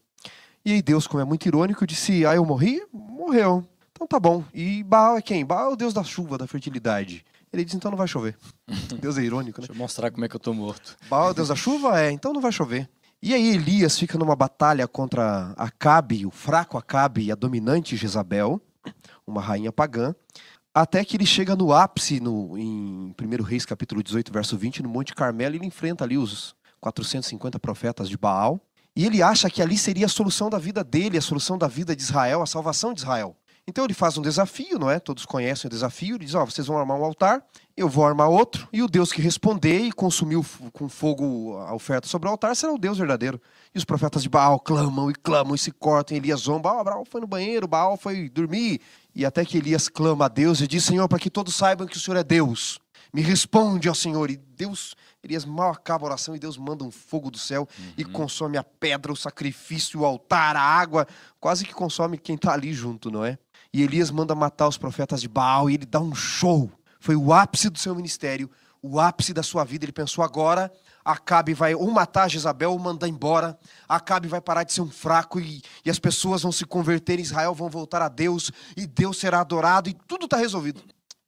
E 0.64 0.72
aí 0.72 0.82
Deus, 0.82 1.06
como 1.06 1.20
é 1.20 1.24
muito 1.24 1.46
irônico, 1.46 1.86
disse: 1.86 2.26
Ah, 2.26 2.34
eu 2.34 2.44
morri? 2.44 2.82
Morreu. 2.92 3.66
Então 3.90 4.06
tá 4.06 4.20
bom. 4.20 4.44
E 4.52 4.82
Baal 4.84 5.16
é 5.16 5.22
quem? 5.22 5.44
Baal 5.44 5.70
é 5.70 5.72
o 5.72 5.76
Deus 5.76 5.94
da 5.94 6.04
chuva, 6.04 6.36
da 6.36 6.46
fertilidade. 6.46 7.24
Ele 7.52 7.64
diz: 7.64 7.74
Então 7.74 7.90
não 7.90 7.98
vai 7.98 8.06
chover. 8.06 8.36
Deus 9.00 9.16
é 9.16 9.22
irônico, 9.22 9.60
né? 9.60 9.66
Deixa 9.66 9.72
eu 9.72 9.82
mostrar 9.82 10.10
como 10.10 10.24
é 10.24 10.28
que 10.28 10.36
eu 10.36 10.40
tô 10.40 10.52
morto. 10.52 10.96
Baal 11.08 11.28
é 11.28 11.30
o 11.30 11.34
Deus 11.34 11.48
da 11.48 11.56
chuva? 11.56 12.00
É, 12.00 12.10
então 12.10 12.32
não 12.32 12.40
vai 12.40 12.52
chover. 12.52 12.88
E 13.24 13.32
aí 13.32 13.50
Elias 13.50 13.96
fica 13.96 14.18
numa 14.18 14.34
batalha 14.34 14.88
contra 14.88 15.54
Acabe, 15.56 16.26
o 16.26 16.30
fraco 16.32 16.76
Acabe 16.76 17.22
e 17.22 17.30
a 17.30 17.36
dominante 17.36 17.96
Jezabel, 17.96 18.60
uma 19.24 19.40
rainha 19.40 19.70
pagã, 19.70 20.12
até 20.74 21.04
que 21.04 21.16
ele 21.16 21.24
chega 21.24 21.54
no 21.54 21.72
ápice 21.72 22.18
no, 22.18 22.58
em 22.58 23.14
1 23.16 23.42
Reis 23.44 23.64
capítulo 23.64 24.02
18, 24.02 24.32
verso 24.32 24.58
20, 24.58 24.82
no 24.82 24.88
Monte 24.88 25.14
Carmelo, 25.14 25.54
e 25.54 25.58
ele 25.58 25.66
enfrenta 25.66 26.02
ali 26.02 26.18
os 26.18 26.56
450 26.80 27.60
profetas 27.60 28.08
de 28.08 28.18
Baal, 28.18 28.60
e 28.96 29.06
ele 29.06 29.22
acha 29.22 29.48
que 29.48 29.62
ali 29.62 29.78
seria 29.78 30.06
a 30.06 30.08
solução 30.08 30.50
da 30.50 30.58
vida 30.58 30.82
dele, 30.82 31.16
a 31.16 31.22
solução 31.22 31.56
da 31.56 31.68
vida 31.68 31.94
de 31.94 32.02
Israel, 32.02 32.42
a 32.42 32.46
salvação 32.46 32.92
de 32.92 33.02
Israel. 33.02 33.36
Então 33.68 33.84
ele 33.84 33.94
faz 33.94 34.18
um 34.18 34.22
desafio, 34.22 34.80
não 34.80 34.90
é? 34.90 34.98
Todos 34.98 35.24
conhecem 35.24 35.68
o 35.68 35.70
desafio. 35.70 36.16
Ele 36.16 36.24
diz: 36.24 36.34
Ó, 36.34 36.42
oh, 36.42 36.46
vocês 36.46 36.66
vão 36.66 36.76
armar 36.76 36.98
um 36.98 37.04
altar, 37.04 37.44
eu 37.76 37.88
vou 37.88 38.04
armar 38.04 38.28
outro, 38.28 38.68
e 38.72 38.82
o 38.82 38.88
Deus 38.88 39.12
que 39.12 39.22
responder 39.22 39.80
e 39.80 39.92
consumiu 39.92 40.44
com 40.72 40.88
fogo 40.88 41.56
a 41.58 41.74
oferta 41.74 42.06
sobre 42.06 42.28
o 42.28 42.30
altar 42.30 42.54
será 42.54 42.72
o 42.72 42.78
Deus 42.78 42.98
verdadeiro. 42.98 43.40
E 43.74 43.78
os 43.78 43.84
profetas 43.84 44.22
de 44.22 44.28
Baal 44.28 44.60
clamam 44.60 45.10
e 45.10 45.14
clamam 45.14 45.54
e 45.54 45.58
se 45.58 45.72
cortam. 45.72 46.16
Elias 46.16 46.40
zomba: 46.40 46.72
oh, 46.72 46.84
Baal 46.84 47.04
foi 47.04 47.20
no 47.20 47.26
banheiro, 47.26 47.66
Baal 47.66 47.96
foi 47.96 48.28
dormir. 48.28 48.80
E 49.14 49.24
até 49.24 49.44
que 49.44 49.56
Elias 49.58 49.88
clama 49.88 50.26
a 50.26 50.28
Deus 50.28 50.60
e 50.60 50.66
diz: 50.66 50.84
Senhor, 50.84 51.08
para 51.08 51.18
que 51.18 51.30
todos 51.30 51.54
saibam 51.54 51.86
que 51.86 51.96
o 51.96 52.00
Senhor 52.00 52.18
é 52.18 52.24
Deus. 52.24 52.78
Me 53.12 53.22
responde, 53.22 53.88
ó 53.88 53.94
Senhor. 53.94 54.30
E 54.30 54.36
Deus, 54.36 54.94
Elias 55.22 55.44
mal 55.44 55.70
acaba 55.70 56.04
a 56.04 56.08
oração 56.08 56.36
e 56.36 56.38
Deus 56.38 56.56
manda 56.58 56.84
um 56.84 56.90
fogo 56.90 57.30
do 57.30 57.38
céu 57.38 57.68
uhum. 57.78 57.92
e 57.96 58.04
consome 58.04 58.56
a 58.56 58.64
pedra, 58.64 59.12
o 59.12 59.16
sacrifício, 59.16 60.00
o 60.00 60.04
altar, 60.04 60.56
a 60.56 60.62
água. 60.62 61.06
Quase 61.40 61.64
que 61.64 61.72
consome 61.72 62.18
quem 62.18 62.36
está 62.36 62.52
ali 62.52 62.72
junto, 62.72 63.10
não 63.10 63.24
é? 63.24 63.38
E 63.72 63.82
Elias 63.82 64.10
manda 64.10 64.34
matar 64.34 64.68
os 64.68 64.76
profetas 64.76 65.20
de 65.20 65.28
Baal 65.28 65.70
e 65.70 65.74
ele 65.74 65.86
dá 65.86 66.00
um 66.00 66.14
show. 66.14 66.70
Foi 67.02 67.16
o 67.16 67.32
ápice 67.34 67.68
do 67.68 67.78
seu 67.78 67.94
ministério, 67.94 68.50
o 68.80 68.98
ápice 68.98 69.34
da 69.34 69.42
sua 69.42 69.64
vida. 69.64 69.84
Ele 69.84 69.92
pensou 69.92 70.24
agora 70.24 70.72
Acabe 71.04 71.52
vai 71.52 71.74
ou 71.74 71.90
matar 71.90 72.30
Jezabel 72.30 72.72
ou 72.72 72.78
mandar 72.78 73.08
embora. 73.08 73.58
Acabe 73.88 74.28
vai 74.28 74.40
parar 74.40 74.62
de 74.62 74.72
ser 74.72 74.82
um 74.82 74.90
fraco 74.90 75.40
e, 75.40 75.60
e 75.84 75.90
as 75.90 75.98
pessoas 75.98 76.42
vão 76.42 76.52
se 76.52 76.64
converter 76.64 77.18
em 77.18 77.22
Israel, 77.22 77.54
vão 77.54 77.68
voltar 77.68 78.02
a 78.02 78.08
Deus 78.08 78.50
e 78.76 78.86
Deus 78.86 79.18
será 79.18 79.40
adorado 79.40 79.88
e 79.88 79.94
tudo 80.06 80.26
está 80.26 80.36
resolvido. 80.36 80.80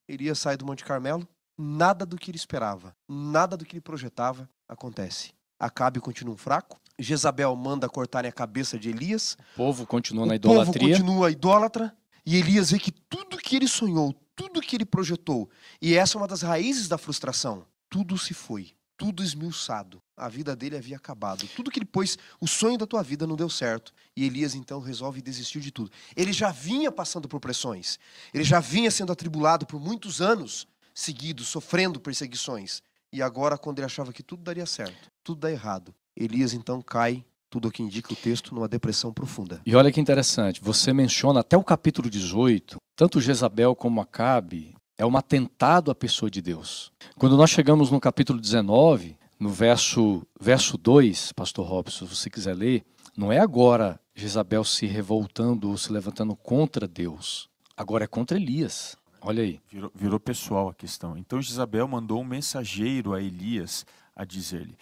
Elias 0.08 0.38
sai 0.38 0.56
do 0.56 0.64
Monte 0.64 0.84
Carmelo, 0.84 1.26
nada 1.58 2.06
do 2.06 2.16
que 2.16 2.30
ele 2.30 2.36
esperava, 2.36 2.94
nada 3.08 3.56
do 3.56 3.64
que 3.64 3.74
ele 3.74 3.80
projetava 3.80 4.48
acontece. 4.68 5.32
Acabe 5.58 5.98
continua 6.00 6.34
um 6.34 6.38
fraco. 6.38 6.78
Jezabel 6.98 7.54
manda 7.56 7.88
cortarem 7.88 8.28
a 8.28 8.32
cabeça 8.32 8.78
de 8.78 8.90
Elias. 8.90 9.36
O 9.54 9.56
povo 9.56 9.86
continua 9.86 10.24
o 10.24 10.26
na 10.26 10.36
idolatria. 10.36 10.64
O 10.70 10.78
povo 10.78 10.88
continua 10.88 11.30
idólatra. 11.30 11.96
E 12.24 12.36
Elias 12.36 12.70
vê 12.70 12.78
que 12.78 12.92
tudo 12.92 13.36
que 13.36 13.56
ele 13.56 13.68
sonhou, 13.68 14.14
tudo 14.36 14.60
que 14.60 14.76
ele 14.76 14.84
projetou, 14.84 15.48
e 15.80 15.94
essa 15.94 16.16
é 16.16 16.20
uma 16.20 16.28
das 16.28 16.42
raízes 16.42 16.88
da 16.88 16.98
frustração, 16.98 17.66
tudo 17.88 18.18
se 18.18 18.34
foi, 18.34 18.72
tudo 18.96 19.22
esmiuçado. 19.22 20.02
A 20.16 20.28
vida 20.28 20.54
dele 20.54 20.76
havia 20.76 20.96
acabado. 20.96 21.48
Tudo 21.56 21.70
que 21.70 21.78
ele 21.78 21.86
pôs, 21.86 22.16
o 22.40 22.46
sonho 22.46 22.78
da 22.78 22.86
tua 22.86 23.02
vida 23.02 23.26
não 23.26 23.36
deu 23.36 23.50
certo. 23.50 23.92
E 24.16 24.24
Elias 24.24 24.54
então 24.54 24.80
resolve 24.80 25.20
desistir 25.20 25.60
de 25.60 25.70
tudo. 25.70 25.90
Ele 26.16 26.32
já 26.32 26.52
vinha 26.52 26.92
passando 26.92 27.28
por 27.28 27.40
pressões. 27.40 27.98
Ele 28.32 28.44
já 28.44 28.60
vinha 28.60 28.90
sendo 28.90 29.12
atribulado 29.12 29.66
por 29.66 29.80
muitos 29.80 30.20
anos 30.20 30.66
seguidos, 30.94 31.48
sofrendo 31.48 31.98
perseguições. 31.98 32.82
E 33.12 33.20
agora, 33.20 33.58
quando 33.58 33.78
ele 33.78 33.86
achava 33.86 34.12
que 34.12 34.22
tudo 34.22 34.42
daria 34.42 34.66
certo, 34.66 35.10
tudo 35.22 35.40
dá 35.40 35.50
errado, 35.50 35.94
Elias 36.16 36.52
então 36.52 36.80
cai 36.80 37.24
tudo 37.54 37.68
o 37.68 37.70
que 37.70 37.84
indica 37.84 38.12
o 38.12 38.16
texto, 38.16 38.52
numa 38.52 38.66
depressão 38.66 39.12
profunda. 39.12 39.60
E 39.64 39.76
olha 39.76 39.92
que 39.92 40.00
interessante, 40.00 40.60
você 40.60 40.92
menciona 40.92 41.38
até 41.38 41.56
o 41.56 41.62
capítulo 41.62 42.10
18, 42.10 42.78
tanto 42.96 43.20
Jezabel 43.20 43.76
como 43.76 44.00
Acabe 44.00 44.74
é 44.98 45.06
um 45.06 45.16
atentado 45.16 45.88
à 45.88 45.94
pessoa 45.94 46.28
de 46.28 46.42
Deus. 46.42 46.90
Quando 47.16 47.36
nós 47.36 47.50
chegamos 47.50 47.92
no 47.92 48.00
capítulo 48.00 48.40
19, 48.40 49.16
no 49.38 49.50
verso, 49.50 50.26
verso 50.40 50.76
2, 50.76 51.30
pastor 51.30 51.64
Robson, 51.64 52.06
se 52.06 52.16
você 52.16 52.28
quiser 52.28 52.56
ler, 52.56 52.84
não 53.16 53.30
é 53.30 53.38
agora 53.38 54.00
Jezabel 54.16 54.64
se 54.64 54.86
revoltando 54.86 55.70
ou 55.70 55.78
se 55.78 55.92
levantando 55.92 56.34
contra 56.34 56.88
Deus. 56.88 57.48
Agora 57.76 58.02
é 58.02 58.08
contra 58.08 58.36
Elias. 58.36 58.96
Olha 59.20 59.44
aí. 59.44 59.60
Virou, 59.70 59.92
virou 59.94 60.18
pessoal 60.18 60.70
a 60.70 60.74
questão. 60.74 61.16
Então 61.16 61.40
Jezabel 61.40 61.86
mandou 61.86 62.20
um 62.20 62.24
mensageiro 62.24 63.14
a 63.14 63.22
Elias 63.22 63.86
a 64.16 64.24
dizer-lhe: 64.24 64.76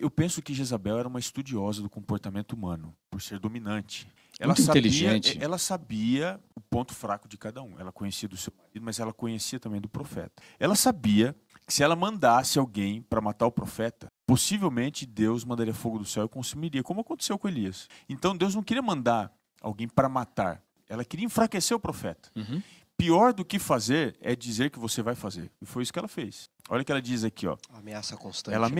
eu 0.00 0.10
penso 0.10 0.40
que 0.40 0.54
Jezabel 0.54 0.98
era 0.98 1.08
uma 1.08 1.18
estudiosa 1.18 1.82
do 1.82 1.90
comportamento 1.90 2.52
humano, 2.52 2.94
por 3.10 3.20
ser 3.20 3.38
dominante. 3.38 4.06
Ela 4.38 4.54
Muito 4.54 4.62
sabia, 4.62 4.80
inteligente. 4.80 5.38
Ela 5.40 5.58
sabia 5.58 6.40
o 6.54 6.60
ponto 6.60 6.94
fraco 6.94 7.26
de 7.26 7.36
cada 7.36 7.62
um. 7.62 7.78
Ela 7.78 7.90
conhecia 7.90 8.28
do 8.28 8.36
seu 8.36 8.52
marido, 8.56 8.84
mas 8.84 9.00
ela 9.00 9.12
conhecia 9.12 9.58
também 9.58 9.80
do 9.80 9.88
profeta. 9.88 10.42
Ela 10.58 10.76
sabia 10.76 11.34
que 11.66 11.74
se 11.74 11.82
ela 11.82 11.96
mandasse 11.96 12.58
alguém 12.58 13.02
para 13.02 13.20
matar 13.20 13.46
o 13.46 13.52
profeta, 13.52 14.08
possivelmente 14.26 15.04
Deus 15.04 15.44
mandaria 15.44 15.74
fogo 15.74 15.98
do 15.98 16.04
céu 16.04 16.24
e 16.24 16.28
consumiria, 16.28 16.82
como 16.82 17.00
aconteceu 17.00 17.38
com 17.38 17.48
Elias. 17.48 17.88
Então 18.08 18.36
Deus 18.36 18.54
não 18.54 18.62
queria 18.62 18.82
mandar 18.82 19.32
alguém 19.60 19.88
para 19.88 20.08
matar. 20.08 20.62
Ela 20.88 21.04
queria 21.04 21.26
enfraquecer 21.26 21.76
o 21.76 21.80
profeta. 21.80 22.30
Uhum. 22.34 22.62
Pior 22.96 23.32
do 23.32 23.44
que 23.44 23.58
fazer 23.58 24.16
é 24.20 24.36
dizer 24.36 24.70
que 24.70 24.78
você 24.78 25.02
vai 25.02 25.14
fazer. 25.14 25.50
E 25.60 25.66
foi 25.66 25.82
isso 25.82 25.92
que 25.92 25.98
ela 25.98 26.08
fez. 26.08 26.50
Olha 26.68 26.82
o 26.82 26.84
que 26.84 26.92
ela 26.92 27.00
diz 27.00 27.24
aqui, 27.24 27.46
ó. 27.46 27.56
Ameaça 27.72 28.16
constante. 28.16 28.54
Ela 28.54 28.68
né? 28.68 28.74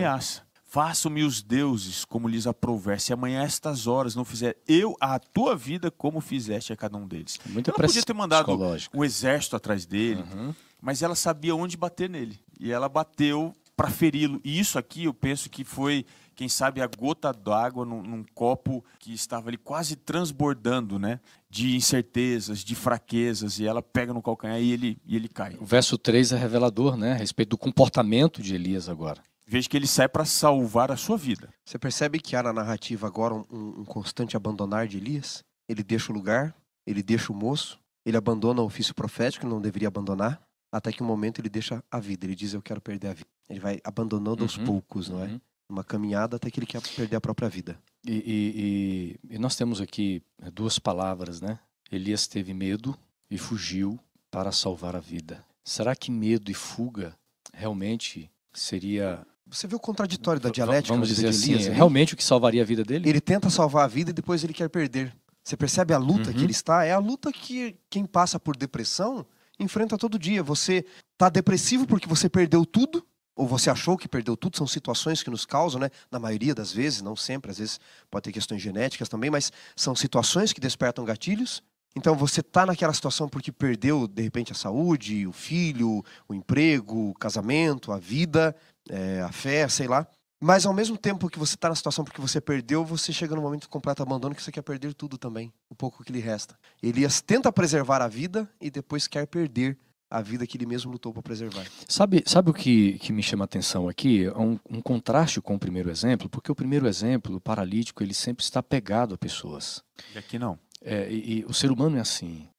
Façam-me 0.71 1.21
os 1.21 1.41
deuses 1.41 2.05
como 2.05 2.29
lhes 2.29 2.47
aprouver, 2.47 2.97
se 2.97 3.11
amanhã 3.11 3.43
estas 3.43 3.87
horas 3.87 4.15
não 4.15 4.23
fizer 4.23 4.55
eu 4.65 4.95
a 5.01 5.19
tua 5.19 5.53
vida 5.53 5.91
como 5.91 6.21
fizeste 6.21 6.71
a 6.71 6.77
cada 6.77 6.97
um 6.97 7.05
deles. 7.05 7.37
Muito 7.45 7.69
ela 7.69 7.77
podia 7.77 8.01
ter 8.01 8.13
mandado 8.13 8.57
um 8.93 9.03
exército 9.03 9.57
atrás 9.57 9.85
dele, 9.85 10.23
uhum. 10.33 10.55
mas 10.81 11.01
ela 11.01 11.13
sabia 11.13 11.53
onde 11.53 11.75
bater 11.75 12.09
nele. 12.09 12.39
E 12.57 12.71
ela 12.71 12.87
bateu 12.87 13.53
para 13.75 13.89
feri-lo. 13.89 14.39
E 14.45 14.57
isso 14.57 14.79
aqui 14.79 15.03
eu 15.03 15.13
penso 15.13 15.49
que 15.49 15.65
foi, 15.65 16.05
quem 16.37 16.47
sabe, 16.47 16.81
a 16.81 16.87
gota 16.87 17.33
d'água 17.33 17.83
num, 17.83 18.01
num, 18.01 18.23
copo 18.33 18.81
que 18.97 19.13
estava 19.13 19.49
ali 19.49 19.57
quase 19.57 19.97
transbordando, 19.97 20.97
né? 20.97 21.19
De 21.49 21.75
incertezas, 21.75 22.59
de 22.59 22.75
fraquezas. 22.75 23.59
E 23.59 23.67
ela 23.67 23.81
pega 23.81 24.13
no 24.13 24.21
calcanhar 24.21 24.61
e 24.61 24.71
ele, 24.71 24.97
e 25.05 25.17
ele 25.17 25.27
cai. 25.27 25.57
O 25.59 25.65
verso 25.65 25.97
3 25.97 26.31
é 26.31 26.37
revelador, 26.37 26.95
né? 26.95 27.11
A 27.11 27.17
respeito 27.17 27.49
do 27.49 27.57
comportamento 27.57 28.41
de 28.41 28.55
Elias 28.55 28.87
agora. 28.87 29.21
Veja 29.51 29.67
que 29.67 29.75
ele 29.75 29.85
sai 29.85 30.07
para 30.07 30.23
salvar 30.23 30.93
a 30.93 30.95
sua 30.95 31.17
vida. 31.17 31.53
Você 31.65 31.77
percebe 31.77 32.21
que 32.21 32.37
há 32.37 32.43
na 32.43 32.53
narrativa 32.53 33.05
agora 33.05 33.33
um, 33.33 33.43
um, 33.51 33.83
constante 33.83 34.37
abandonar 34.37 34.87
de 34.87 34.95
Elias? 34.95 35.43
Ele 35.67 35.83
deixa 35.83 36.09
o 36.09 36.15
lugar, 36.15 36.55
ele 36.87 37.03
deixa 37.03 37.33
o 37.33 37.35
moço, 37.35 37.77
ele 38.05 38.15
abandona 38.15 38.61
o 38.61 38.65
ofício 38.65 38.95
profético, 38.95 39.45
ele 39.45 39.53
não 39.53 39.59
deveria 39.59 39.89
abandonar, 39.89 40.41
até 40.71 40.93
que 40.93 41.03
um 41.03 41.05
momento 41.05 41.41
ele 41.41 41.49
deixa 41.49 41.83
a 41.91 41.99
vida. 41.99 42.25
Ele 42.25 42.33
diz: 42.33 42.53
Eu 42.53 42.61
quero 42.61 42.79
perder 42.79 43.09
a 43.09 43.13
vida. 43.13 43.27
Ele 43.49 43.59
vai 43.59 43.81
abandonando 43.83 44.37
uhum, 44.37 44.45
aos 44.45 44.57
poucos, 44.57 45.09
não 45.09 45.21
é? 45.21 45.27
Uhum. 45.27 45.41
Uma 45.67 45.83
caminhada 45.83 46.37
até 46.37 46.49
que 46.49 46.57
ele 46.57 46.65
quer 46.65 46.81
perder 46.81 47.17
a 47.17 47.21
própria 47.21 47.49
vida. 47.49 47.77
E, 48.07 48.13
e, 48.13 49.27
e, 49.31 49.35
e 49.35 49.37
nós 49.37 49.57
temos 49.57 49.81
aqui 49.81 50.23
é, 50.41 50.49
duas 50.49 50.79
palavras, 50.79 51.41
né? 51.41 51.59
Elias 51.91 52.25
teve 52.25 52.53
medo 52.53 52.97
e 53.29 53.37
fugiu 53.37 53.99
para 54.31 54.53
salvar 54.53 54.95
a 54.95 55.01
vida. 55.01 55.43
Será 55.61 55.93
que 55.93 56.09
medo 56.09 56.49
e 56.49 56.53
fuga 56.53 57.13
realmente 57.53 58.31
seria 58.53 59.25
você 59.51 59.67
vê 59.67 59.75
o 59.75 59.79
contraditório 59.79 60.39
da 60.39 60.49
dialética 60.49 60.93
Vamos 60.93 61.09
dizer 61.09 61.27
assim, 61.27 61.53
Elias, 61.53 61.67
realmente 61.67 62.13
o 62.13 62.17
que 62.17 62.23
salvaria 62.23 62.61
a 62.61 62.65
vida 62.65 62.83
dele? 62.83 63.09
Ele 63.09 63.19
tenta 63.19 63.49
salvar 63.49 63.83
a 63.83 63.87
vida 63.87 64.11
e 64.11 64.13
depois 64.13 64.43
ele 64.43 64.53
quer 64.53 64.69
perder. 64.69 65.13
Você 65.43 65.57
percebe 65.57 65.93
a 65.93 65.97
luta 65.97 66.29
uhum. 66.29 66.35
que 66.35 66.43
ele 66.43 66.51
está? 66.51 66.85
É 66.85 66.93
a 66.93 66.99
luta 66.99 67.31
que 67.31 67.75
quem 67.89 68.05
passa 68.05 68.39
por 68.39 68.55
depressão 68.55 69.25
enfrenta 69.59 69.97
todo 69.97 70.17
dia. 70.17 70.41
Você 70.41 70.85
está 71.13 71.29
depressivo 71.29 71.85
porque 71.85 72.07
você 72.07 72.29
perdeu 72.29 72.65
tudo, 72.65 73.05
ou 73.35 73.45
você 73.45 73.69
achou 73.69 73.97
que 73.97 74.07
perdeu 74.07 74.37
tudo, 74.37 74.55
são 74.55 74.67
situações 74.67 75.23
que 75.23 75.29
nos 75.29 75.45
causam, 75.45 75.81
né? 75.81 75.89
Na 76.09 76.19
maioria 76.19 76.55
das 76.55 76.71
vezes, 76.71 77.01
não 77.01 77.15
sempre, 77.15 77.51
às 77.51 77.57
vezes 77.57 77.79
pode 78.09 78.23
ter 78.23 78.31
questões 78.31 78.61
genéticas 78.61 79.09
também, 79.09 79.29
mas 79.29 79.51
são 79.75 79.95
situações 79.95 80.53
que 80.53 80.61
despertam 80.61 81.03
gatilhos. 81.03 81.61
Então 81.95 82.15
você 82.15 82.39
está 82.39 82.65
naquela 82.65 82.93
situação 82.93 83.27
porque 83.27 83.51
perdeu, 83.51 84.07
de 84.07 84.21
repente, 84.21 84.51
a 84.51 84.55
saúde, 84.55 85.27
o 85.27 85.33
filho, 85.33 86.03
o 86.27 86.33
emprego, 86.33 87.09
o 87.09 87.13
casamento, 87.13 87.91
a 87.91 87.97
vida, 87.97 88.55
é, 88.89 89.21
a 89.21 89.31
fé, 89.31 89.67
sei 89.67 89.87
lá. 89.87 90.07
Mas 90.43 90.65
ao 90.65 90.73
mesmo 90.73 90.97
tempo 90.97 91.29
que 91.29 91.37
você 91.37 91.53
está 91.53 91.69
na 91.69 91.75
situação 91.75 92.03
porque 92.03 92.19
você 92.19 92.41
perdeu, 92.41 92.83
você 92.83 93.13
chega 93.13 93.35
no 93.35 93.41
momento 93.43 93.61
de 93.61 93.67
completo 93.67 94.01
abandono 94.01 94.33
que 94.33 94.41
você 94.41 94.51
quer 94.51 94.63
perder 94.63 94.93
tudo 94.95 95.15
também, 95.15 95.53
o 95.69 95.75
pouco 95.75 96.03
que 96.03 96.11
lhe 96.11 96.19
resta. 96.19 96.57
Elias 96.81 97.21
tenta 97.21 97.51
preservar 97.51 98.01
a 98.01 98.07
vida 98.07 98.49
e 98.59 98.71
depois 98.71 99.07
quer 99.07 99.27
perder 99.27 99.77
a 100.09 100.21
vida 100.21 100.45
que 100.45 100.57
ele 100.57 100.65
mesmo 100.65 100.91
lutou 100.91 101.13
para 101.13 101.21
preservar. 101.21 101.65
Sabe, 101.87 102.23
sabe 102.25 102.49
o 102.49 102.53
que, 102.53 102.99
que 102.99 103.13
me 103.13 103.23
chama 103.23 103.43
a 103.43 103.45
atenção 103.45 103.87
aqui? 103.87 104.25
É 104.25 104.37
um, 104.37 104.59
um 104.69 104.81
contraste 104.81 105.39
com 105.39 105.55
o 105.55 105.59
primeiro 105.59 105.89
exemplo, 105.89 106.27
porque 106.27 106.51
o 106.51 106.55
primeiro 106.55 106.85
exemplo, 106.85 107.35
o 107.35 107.39
paralítico, 107.39 108.03
ele 108.03 108.13
sempre 108.13 108.43
está 108.43 108.61
pegado 108.61 109.15
a 109.15 109.17
pessoas. 109.17 109.81
E 110.13 110.17
aqui 110.17 110.37
não. 110.37 110.59
É, 110.83 111.09
e, 111.09 111.39
e 111.39 111.45
o 111.45 111.53
ser 111.53 111.71
humano 111.71 111.97
é 111.97 112.01
assim. 112.01 112.49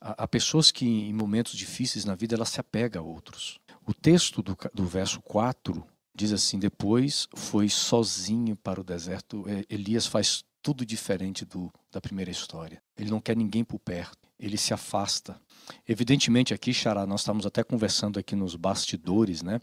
Há, 0.00 0.24
há 0.24 0.26
pessoas 0.26 0.72
que 0.72 0.84
em 0.84 1.12
momentos 1.12 1.52
difíceis 1.52 2.04
na 2.04 2.16
vida 2.16 2.34
elas 2.34 2.48
se 2.48 2.58
apegam 2.58 3.04
a 3.04 3.06
outros. 3.06 3.60
O 3.86 3.94
texto 3.94 4.42
do, 4.42 4.56
do 4.74 4.84
verso 4.84 5.22
4 5.22 5.86
Diz 6.16 6.32
assim: 6.32 6.58
depois 6.58 7.28
foi 7.36 7.68
sozinho 7.68 8.56
para 8.56 8.80
o 8.80 8.84
deserto. 8.84 9.44
É, 9.46 9.66
Elias 9.68 10.06
faz 10.06 10.42
tudo 10.62 10.84
diferente 10.86 11.44
do, 11.44 11.70
da 11.92 12.00
primeira 12.00 12.30
história. 12.30 12.82
Ele 12.96 13.10
não 13.10 13.20
quer 13.20 13.36
ninguém 13.36 13.62
por 13.62 13.78
perto. 13.78 14.26
Ele 14.40 14.56
se 14.56 14.72
afasta. 14.72 15.38
Evidentemente, 15.86 16.54
aqui, 16.54 16.72
Xará, 16.72 17.06
nós 17.06 17.20
estamos 17.20 17.44
até 17.44 17.62
conversando 17.62 18.18
aqui 18.18 18.34
nos 18.34 18.56
bastidores, 18.56 19.42
né? 19.42 19.60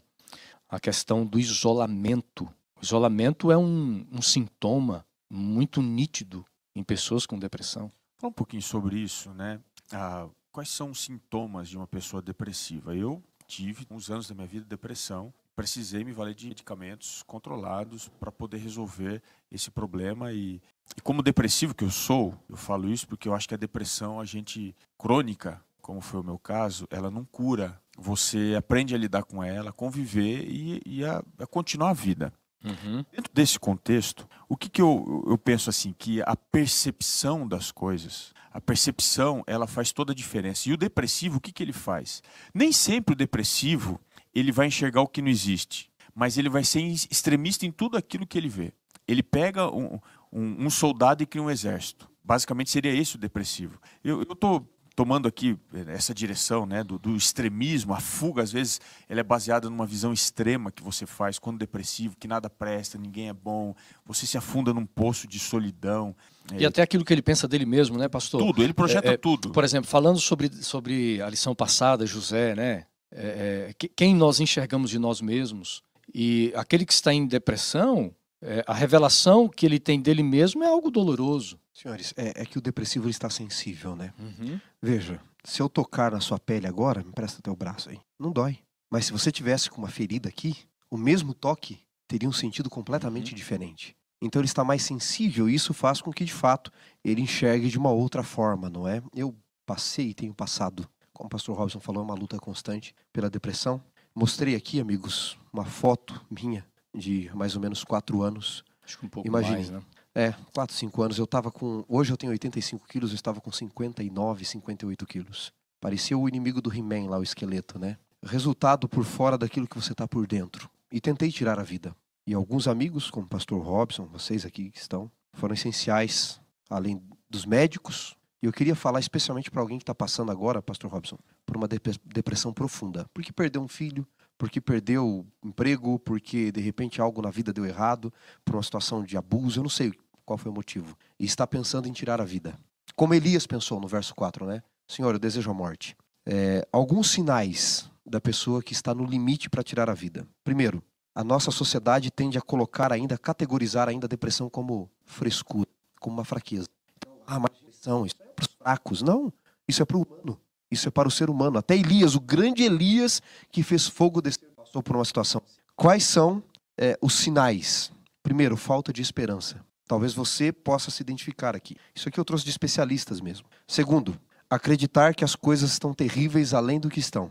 A 0.68 0.78
questão 0.78 1.26
do 1.26 1.40
isolamento. 1.40 2.44
O 2.80 2.84
isolamento 2.84 3.50
é 3.50 3.58
um, 3.58 4.06
um 4.12 4.22
sintoma 4.22 5.04
muito 5.28 5.82
nítido 5.82 6.46
em 6.74 6.84
pessoas 6.84 7.26
com 7.26 7.36
depressão. 7.36 7.90
Fala 8.16 8.30
um 8.30 8.34
pouquinho 8.34 8.62
sobre 8.62 8.96
isso, 9.00 9.30
né? 9.30 9.60
Ah, 9.90 10.28
quais 10.52 10.68
são 10.68 10.92
os 10.92 11.02
sintomas 11.02 11.68
de 11.68 11.76
uma 11.76 11.86
pessoa 11.86 12.22
depressiva? 12.22 12.94
Eu 12.94 13.20
tive 13.46 13.86
uns 13.90 14.10
anos 14.10 14.28
da 14.28 14.34
minha 14.34 14.46
vida 14.46 14.64
depressão 14.64 15.32
precisei 15.54 16.04
me 16.04 16.12
valer 16.12 16.34
de 16.34 16.48
medicamentos 16.48 17.22
controlados 17.26 18.08
para 18.20 18.32
poder 18.32 18.58
resolver 18.58 19.22
esse 19.50 19.70
problema 19.70 20.32
e, 20.32 20.60
e, 20.96 21.00
como 21.02 21.22
depressivo 21.22 21.74
que 21.74 21.84
eu 21.84 21.90
sou, 21.90 22.34
eu 22.48 22.56
falo 22.56 22.88
isso 22.88 23.06
porque 23.06 23.28
eu 23.28 23.34
acho 23.34 23.48
que 23.48 23.54
a 23.54 23.58
depressão 23.58 24.20
a 24.20 24.24
gente 24.24 24.74
crônica, 24.98 25.62
como 25.80 26.00
foi 26.00 26.20
o 26.20 26.24
meu 26.24 26.38
caso, 26.38 26.86
ela 26.90 27.10
não 27.10 27.24
cura. 27.24 27.80
Você 27.96 28.54
aprende 28.58 28.94
a 28.94 28.98
lidar 28.98 29.22
com 29.22 29.42
ela, 29.42 29.72
conviver 29.72 30.44
e, 30.48 30.82
e 30.84 31.04
a, 31.04 31.22
a, 31.38 31.46
continuar 31.46 31.90
a 31.90 31.94
vida. 31.94 32.32
Uhum. 32.64 33.04
Dentro 33.12 33.32
desse 33.32 33.60
contexto, 33.60 34.26
o 34.48 34.56
que, 34.56 34.70
que 34.70 34.80
eu, 34.80 35.24
eu 35.28 35.36
penso 35.36 35.68
assim, 35.68 35.94
que 35.96 36.22
a 36.22 36.34
percepção 36.34 37.46
das 37.46 37.70
coisas, 37.70 38.32
a 38.50 38.60
percepção, 38.60 39.44
ela 39.46 39.66
faz 39.66 39.92
toda 39.92 40.12
a 40.12 40.14
diferença. 40.14 40.68
E 40.68 40.72
o 40.72 40.76
depressivo, 40.76 41.36
o 41.36 41.40
que, 41.40 41.52
que 41.52 41.62
ele 41.62 41.72
faz? 41.72 42.22
Nem 42.54 42.72
sempre 42.72 43.12
o 43.12 43.16
depressivo 43.16 44.00
ele 44.34 44.50
vai 44.50 44.66
enxergar 44.66 45.02
o 45.02 45.08
que 45.08 45.22
não 45.22 45.28
existe, 45.28 45.90
mas 46.14 46.38
ele 46.38 46.48
vai 46.48 46.64
ser 46.64 46.80
extremista 46.80 47.66
em 47.66 47.70
tudo 47.70 47.96
aquilo 47.96 48.26
que 48.26 48.38
ele 48.38 48.48
vê. 48.48 48.72
Ele 49.06 49.22
pega 49.22 49.70
um, 49.70 50.00
um, 50.32 50.66
um 50.66 50.70
soldado 50.70 51.22
e 51.22 51.26
cria 51.26 51.42
um 51.42 51.50
exército. 51.50 52.10
Basicamente 52.24 52.70
seria 52.70 52.92
esse 52.92 53.16
o 53.16 53.18
depressivo. 53.18 53.78
Eu 54.02 54.22
estou 54.22 54.66
tomando 54.94 55.26
aqui 55.26 55.58
essa 55.88 56.14
direção 56.14 56.66
né, 56.66 56.84
do, 56.84 56.98
do, 56.98 57.16
extremismo, 57.16 57.92
a 57.92 58.00
fuga, 58.00 58.42
às 58.42 58.52
vezes, 58.52 58.80
ela 59.08 59.20
é 59.20 59.22
baseada 59.24 59.68
numa 59.68 59.86
visão 59.86 60.12
extrema 60.12 60.70
que 60.70 60.82
você 60.82 61.04
faz 61.06 61.38
quando 61.38 61.58
depressivo, 61.58 62.16
que 62.18 62.28
nada 62.28 62.48
presta, 62.48 62.96
ninguém 62.96 63.28
é 63.28 63.32
bom, 63.32 63.74
você 64.06 64.26
se 64.26 64.38
afunda 64.38 64.72
num 64.72 64.86
poço 64.86 65.26
de 65.26 65.38
solidão. 65.38 66.14
E 66.56 66.64
é... 66.64 66.66
até 66.66 66.82
aquilo 66.82 67.04
que 67.04 67.12
ele 67.12 67.22
pensa 67.22 67.48
dele 67.48 67.66
mesmo, 67.66 67.98
né, 67.98 68.08
pastor? 68.08 68.40
Tudo, 68.40 68.62
ele 68.62 68.72
projeta 68.72 69.08
é, 69.08 69.14
é, 69.14 69.16
tudo. 69.16 69.50
Por 69.50 69.64
exemplo, 69.64 69.90
falando 69.90 70.20
sobre, 70.20 70.50
sobre 70.62 71.20
a 71.20 71.28
lição 71.28 71.54
passada, 71.54 72.06
José, 72.06 72.54
né? 72.54 72.86
é, 73.14 73.70
é 73.70 73.88
quem 73.96 74.14
nós 74.14 74.40
enxergamos 74.40 74.90
de 74.90 74.98
nós 74.98 75.20
mesmos. 75.20 75.82
E 76.12 76.52
aquele 76.54 76.84
que 76.84 76.92
está 76.92 77.12
em 77.14 77.26
depressão, 77.26 78.14
é, 78.42 78.62
a 78.66 78.74
revelação 78.74 79.48
que 79.48 79.64
ele 79.64 79.78
tem 79.78 80.00
dele 80.00 80.22
mesmo 80.22 80.62
é 80.64 80.66
algo 80.66 80.90
doloroso. 80.90 81.58
Senhores, 81.72 82.12
é, 82.16 82.42
é 82.42 82.46
que 82.46 82.58
o 82.58 82.60
depressivo 82.60 83.08
está 83.08 83.30
sensível, 83.30 83.96
né? 83.96 84.12
Uhum. 84.18 84.60
Veja, 84.86 85.18
se 85.42 85.62
eu 85.62 85.68
tocar 85.70 86.12
na 86.12 86.20
sua 86.20 86.38
pele 86.38 86.66
agora, 86.66 87.02
me 87.02 87.10
presta 87.10 87.40
teu 87.40 87.56
braço 87.56 87.88
aí, 87.88 87.98
não 88.20 88.30
dói. 88.30 88.58
Mas 88.92 89.06
se 89.06 89.12
você 89.12 89.32
tivesse 89.32 89.70
com 89.70 89.78
uma 89.78 89.88
ferida 89.88 90.28
aqui, 90.28 90.58
o 90.90 90.98
mesmo 90.98 91.32
toque 91.32 91.80
teria 92.06 92.28
um 92.28 92.32
sentido 92.32 92.68
completamente 92.68 93.30
uhum. 93.30 93.34
diferente. 93.34 93.96
Então 94.20 94.42
ele 94.42 94.46
está 94.46 94.62
mais 94.62 94.82
sensível 94.82 95.48
e 95.48 95.54
isso 95.54 95.72
faz 95.72 96.02
com 96.02 96.12
que, 96.12 96.22
de 96.22 96.34
fato, 96.34 96.70
ele 97.02 97.22
enxergue 97.22 97.70
de 97.70 97.78
uma 97.78 97.90
outra 97.90 98.22
forma, 98.22 98.68
não 98.68 98.86
é? 98.86 99.02
Eu 99.14 99.34
passei 99.64 100.10
e 100.10 100.14
tenho 100.14 100.34
passado 100.34 100.86
como 101.14 101.28
o 101.28 101.30
pastor 101.30 101.56
Robson 101.56 101.80
falou, 101.80 102.02
é 102.02 102.04
uma 102.04 102.14
luta 102.14 102.38
constante 102.38 102.94
pela 103.10 103.30
depressão. 103.30 103.82
Mostrei 104.14 104.54
aqui, 104.54 104.80
amigos, 104.80 105.38
uma 105.50 105.64
foto 105.64 106.20
minha 106.30 106.66
de 106.94 107.30
mais 107.34 107.56
ou 107.56 107.62
menos 107.62 107.84
quatro 107.84 108.20
anos. 108.20 108.62
Acho 108.84 108.98
que 108.98 109.06
um 109.06 109.08
pouco 109.08 109.26
Imagine, 109.26 109.54
mais, 109.54 109.70
né? 109.70 109.82
É, 110.14 110.32
quatro, 110.52 110.76
cinco 110.76 111.02
anos. 111.02 111.18
Eu 111.18 111.24
estava 111.24 111.50
com. 111.50 111.84
Hoje 111.88 112.12
eu 112.12 112.16
tenho 112.16 112.30
85 112.30 112.86
quilos, 112.86 113.10
eu 113.10 113.16
estava 113.16 113.40
com 113.40 113.50
59, 113.50 114.44
58 114.44 115.06
quilos. 115.06 115.52
Parecia 115.80 116.16
o 116.16 116.28
inimigo 116.28 116.62
do 116.62 116.72
He-Man 116.72 117.10
lá, 117.10 117.18
o 117.18 117.22
esqueleto, 117.22 117.78
né? 117.78 117.98
Resultado 118.22 118.88
por 118.88 119.04
fora 119.04 119.36
daquilo 119.36 119.66
que 119.66 119.76
você 119.76 119.92
está 119.92 120.06
por 120.06 120.26
dentro. 120.26 120.70
E 120.90 121.00
tentei 121.00 121.30
tirar 121.30 121.58
a 121.58 121.64
vida. 121.64 121.94
E 122.26 122.32
alguns 122.32 122.68
amigos, 122.68 123.10
como 123.10 123.26
o 123.26 123.28
pastor 123.28 123.60
Robson, 123.60 124.06
vocês 124.06 124.46
aqui 124.46 124.70
que 124.70 124.78
estão, 124.78 125.10
foram 125.32 125.52
essenciais, 125.52 126.40
além 126.70 127.02
dos 127.28 127.44
médicos, 127.44 128.16
e 128.42 128.46
eu 128.46 128.52
queria 128.52 128.74
falar 128.74 129.00
especialmente 129.00 129.50
para 129.50 129.60
alguém 129.60 129.78
que 129.78 129.82
está 129.82 129.94
passando 129.94 130.30
agora, 130.30 130.60
Pastor 130.60 130.90
Robson, 130.90 131.18
por 131.46 131.56
uma 131.56 131.66
depressão 131.66 132.52
profunda. 132.52 133.08
Porque 133.14 133.32
perdeu 133.32 133.62
um 133.62 133.68
filho, 133.68 134.06
porque 134.36 134.60
perdeu 134.60 135.26
emprego, 135.42 135.98
porque 135.98 136.52
de 136.52 136.60
repente 136.60 137.00
algo 137.00 137.22
na 137.22 137.30
vida 137.30 137.54
deu 137.54 137.64
errado, 137.64 138.12
por 138.44 138.54
uma 138.54 138.62
situação 138.62 139.02
de 139.02 139.16
abuso, 139.16 139.60
eu 139.60 139.62
não 139.62 139.70
sei 139.70 139.92
qual 140.24 140.38
foi 140.38 140.50
o 140.50 140.54
motivo. 140.54 140.96
E 141.18 141.24
está 141.24 141.46
pensando 141.46 141.88
em 141.88 141.92
tirar 141.92 142.20
a 142.20 142.24
vida. 142.24 142.58
Como 142.94 143.14
Elias 143.14 143.46
pensou 143.46 143.80
no 143.80 143.88
verso 143.88 144.14
4, 144.14 144.46
né? 144.46 144.62
Senhor, 144.86 145.14
eu 145.14 145.18
desejo 145.18 145.50
a 145.50 145.54
morte. 145.54 145.96
É, 146.26 146.66
alguns 146.72 147.10
sinais 147.10 147.90
da 148.04 148.20
pessoa 148.20 148.62
que 148.62 148.72
está 148.72 148.94
no 148.94 149.04
limite 149.04 149.48
para 149.48 149.62
tirar 149.62 149.88
a 149.88 149.94
vida. 149.94 150.26
Primeiro, 150.42 150.82
a 151.14 151.22
nossa 151.24 151.50
sociedade 151.50 152.10
tende 152.10 152.36
a 152.36 152.40
colocar 152.40 152.92
ainda, 152.92 153.16
categorizar 153.16 153.88
ainda 153.88 154.06
a 154.06 154.08
depressão 154.08 154.50
como 154.50 154.90
frescura, 155.04 155.68
como 156.00 156.16
uma 156.16 156.24
fraqueza. 156.24 156.68
Então, 156.96 157.12
ah, 157.26 157.38
mas 157.38 157.50
isso 157.68 157.90
é 158.22 158.24
para 158.26 158.42
os 158.42 158.54
fracos. 158.58 159.02
Não, 159.02 159.32
isso 159.68 159.82
é 159.82 159.84
para 159.84 159.96
o 159.96 160.02
humano. 160.02 160.40
Isso 160.70 160.88
é 160.88 160.90
para 160.90 161.06
o 161.06 161.10
ser 161.10 161.30
humano. 161.30 161.58
Até 161.58 161.76
Elias, 161.76 162.14
o 162.14 162.20
grande 162.20 162.62
Elias 162.64 163.22
que 163.50 163.62
fez 163.62 163.86
fogo 163.86 164.20
descer, 164.20 164.48
passou 164.56 164.82
por 164.82 164.96
uma 164.96 165.04
situação. 165.04 165.40
Quais 165.76 166.04
são 166.04 166.42
é, 166.76 166.98
os 167.00 167.14
sinais? 167.14 167.92
Primeiro, 168.22 168.56
falta 168.56 168.92
de 168.92 169.00
esperança. 169.00 169.64
Talvez 169.86 170.14
você 170.14 170.52
possa 170.52 170.90
se 170.90 171.02
identificar 171.02 171.54
aqui. 171.54 171.76
Isso 171.94 172.08
aqui 172.08 172.18
eu 172.18 172.24
trouxe 172.24 172.44
de 172.44 172.50
especialistas 172.50 173.20
mesmo. 173.20 173.46
Segundo, 173.66 174.18
acreditar 174.48 175.14
que 175.14 175.24
as 175.24 175.34
coisas 175.34 175.72
estão 175.72 175.92
terríveis 175.92 176.54
além 176.54 176.80
do 176.80 176.88
que 176.88 177.00
estão. 177.00 177.30